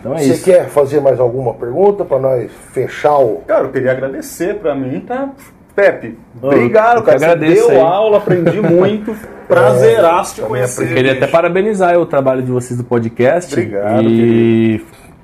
Então 0.07 0.15
é 0.15 0.19
Você 0.23 0.33
isso. 0.35 0.45
quer 0.45 0.69
fazer 0.69 1.01
mais 1.01 1.19
alguma 1.19 1.53
pergunta 1.55 2.05
para 2.05 2.21
nós 2.21 2.49
fechar 2.73 3.19
o. 3.19 3.43
Cara, 3.45 3.65
eu 3.65 3.71
queria 3.73 3.91
agradecer 3.91 4.55
pra 4.55 4.73
mim, 4.73 5.01
tá? 5.01 5.31
Pepe, 5.75 6.17
Ô, 6.41 6.47
obrigado, 6.47 7.03
cara. 7.03 7.19
Você 7.19 7.25
agradeço 7.25 7.69
deu 7.69 7.71
aí. 7.71 7.79
aula, 7.85 8.19
aprendi 8.19 8.61
muito. 8.63 9.17
Prazeraço 9.49 10.37
te 10.37 10.43
conhecer. 10.43 10.95
Queria 10.95 11.13
até 11.13 11.27
parabenizar 11.27 11.99
o 11.99 12.07
trabalho 12.07 12.41
de 12.43 12.53
vocês 12.53 12.79
do 12.79 12.85
podcast. 12.85 13.53
Obrigado, 13.53 14.03
E 14.09 14.81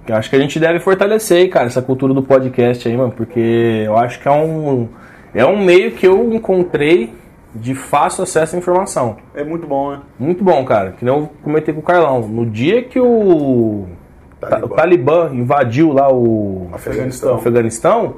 eu 0.09 0.17
acho 0.17 0.29
que 0.29 0.35
a 0.37 0.39
gente 0.41 0.59
deve 0.59 0.81
fortalecer, 0.81 1.49
cara, 1.49 1.67
essa 1.67 1.81
cultura 1.81 2.13
do 2.13 2.23
podcast 2.23 2.87
aí, 2.89 2.97
mano, 2.97 3.13
porque 3.17 3.85
eu 3.87 3.97
acho 3.97 4.21
que 4.21 4.27
é 4.27 4.33
um, 4.33 4.89
é 5.33 5.47
um 5.47 5.65
meio 5.65 5.93
que 5.93 6.07
eu 6.07 6.33
encontrei 6.33 7.15
de 7.55 7.75
fácil 7.75 8.25
acesso 8.25 8.57
à 8.57 8.59
informação. 8.59 9.17
É 9.35 9.45
muito 9.45 9.67
bom, 9.67 9.93
né? 9.93 10.01
Muito 10.19 10.43
bom, 10.43 10.65
cara. 10.65 10.93
Que 10.99 11.05
nem 11.05 11.15
eu 11.15 11.31
comentei 11.43 11.73
com 11.73 11.81
o 11.81 11.85
Carlão. 11.85 12.21
No 12.23 12.45
dia 12.47 12.83
que 12.83 12.99
o 13.01 13.87
Talibã. 14.49 14.67
Ta- 14.69 14.73
o 14.73 14.77
Talibã 14.77 15.31
invadiu 15.33 15.93
lá 15.93 16.13
o 16.13 16.69
Afeganistão. 16.73 17.35
Afeganistão, 17.37 18.15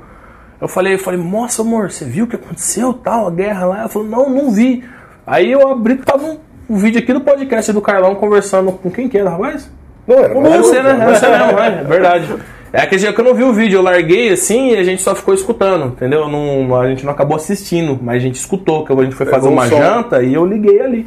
eu 0.61 0.69
falei, 0.69 0.95
eu 0.95 0.99
falei, 0.99 1.21
nossa 1.21 1.63
amor, 1.63 1.91
você 1.91 2.05
viu 2.05 2.25
o 2.25 2.29
que 2.29 2.37
aconteceu, 2.37 2.93
tal, 2.95 3.27
a 3.27 3.31
guerra 3.31 3.67
lá? 3.67 3.79
Ela 3.81 3.89
falou, 3.89 4.09
não, 4.09 4.31
não 4.31 4.51
vi. 4.51 4.85
Aí 5.27 5.51
eu 5.53 5.69
abri, 5.69 5.97
tava 5.97 6.25
um, 6.25 6.39
um 6.69 6.77
vídeo 6.77 6.99
aqui 7.01 7.13
do 7.13 7.21
podcast 7.21 7.73
do 7.73 7.81
Carlão 7.81 8.15
conversando 8.15 8.73
com 8.73 8.91
quem 8.91 9.09
que 9.09 9.19
era, 9.19 9.31
rapaz? 9.31 9.71
Não, 10.07 10.17
era 10.19 10.29
Era 10.35 10.41
mais 10.41 10.57
você, 10.67 10.83
né? 10.83 10.91
Era 11.01 11.15
você 11.15 11.29
mesmo, 11.29 11.59
é, 11.59 11.67
é 11.67 11.85
verdade. 11.85 12.35
É 12.73 12.81
aquele 12.83 13.01
dia 13.01 13.13
que 13.13 13.21
eu 13.21 13.25
não 13.25 13.35
vi 13.35 13.45
o 13.45 13.53
vídeo, 13.53 13.79
eu 13.79 13.83
larguei 13.83 14.31
assim 14.33 14.73
e 14.73 14.77
a 14.77 14.83
gente 14.83 15.01
só 15.01 15.15
ficou 15.15 15.33
escutando, 15.33 15.87
entendeu? 15.87 16.29
Não, 16.29 16.75
a 16.79 16.89
gente 16.89 17.05
não 17.05 17.13
acabou 17.13 17.37
assistindo, 17.37 17.99
mas 18.03 18.17
a 18.17 18.19
gente 18.19 18.35
escutou, 18.35 18.85
que 18.85 18.93
a 18.93 18.97
gente 18.97 19.15
foi 19.15 19.25
Pegou 19.27 19.41
fazer 19.41 19.49
uma 19.53 19.69
som. 19.69 19.77
janta 19.77 20.23
e 20.25 20.35
eu 20.35 20.45
liguei 20.45 20.81
ali. 20.81 21.07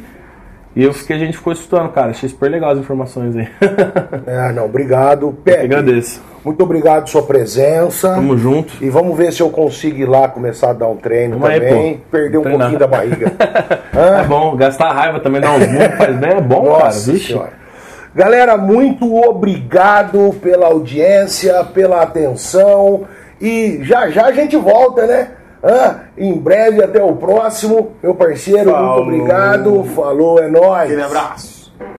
E 0.78 0.84
eu 0.84 0.92
fiquei, 0.92 1.16
a 1.16 1.18
gente 1.18 1.36
ficou 1.36 1.52
escutando, 1.52 1.88
cara. 1.90 2.12
Achei 2.12 2.28
super 2.28 2.48
legal 2.48 2.70
as 2.70 2.78
informações 2.78 3.34
aí. 3.34 3.48
Ah, 4.28 4.52
não, 4.52 4.66
obrigado. 4.66 5.26
Eu 5.26 5.32
Pepe, 5.32 5.64
agradeço. 5.64 6.22
muito 6.44 6.62
obrigado 6.62 6.94
pela 6.98 7.06
sua 7.08 7.22
presença. 7.24 8.14
Tamo 8.14 8.38
junto. 8.38 8.72
E 8.80 8.88
vamos 8.88 9.16
ver 9.16 9.32
se 9.32 9.40
eu 9.40 9.50
consigo 9.50 9.98
ir 9.98 10.08
lá 10.08 10.28
começar 10.28 10.70
a 10.70 10.72
dar 10.72 10.86
um 10.86 10.94
treino 10.96 11.44
aí, 11.44 11.58
também. 11.58 11.94
pô. 11.96 12.00
perder 12.12 12.38
um 12.38 12.42
Treinar. 12.42 12.60
pouquinho 12.60 12.78
da 12.78 12.86
barriga. 12.86 13.32
É 14.20 14.22
bom, 14.22 14.54
gastar 14.54 14.92
raiva 14.92 15.18
também 15.18 15.40
dá 15.40 15.50
uns 15.50 15.66
murros, 15.66 15.96
faz 15.96 16.16
bem, 16.16 16.30
é 16.30 16.40
bom, 16.40 16.66
cara. 16.66 16.84
Nossa 16.84 17.10
Vixe. 17.10 17.26
Senhora. 17.32 17.50
Galera, 18.14 18.56
muito 18.56 19.16
obrigado 19.16 20.32
pela 20.40 20.66
audiência, 20.66 21.64
pela 21.64 22.02
atenção. 22.02 23.02
E 23.40 23.80
já 23.82 24.08
já 24.10 24.26
a 24.26 24.32
gente 24.32 24.56
volta, 24.56 25.06
né? 25.08 25.28
Ah, 25.62 26.00
em 26.16 26.32
breve, 26.34 26.82
até 26.82 27.02
o 27.02 27.16
próximo. 27.16 27.92
Meu 28.02 28.14
parceiro, 28.14 28.70
Falou. 28.70 29.04
muito 29.04 29.16
obrigado. 29.24 29.84
Falou, 29.94 30.38
é 30.38 30.48
nóis. 30.48 30.82
Aquele 30.84 31.02
abraço. 31.02 31.57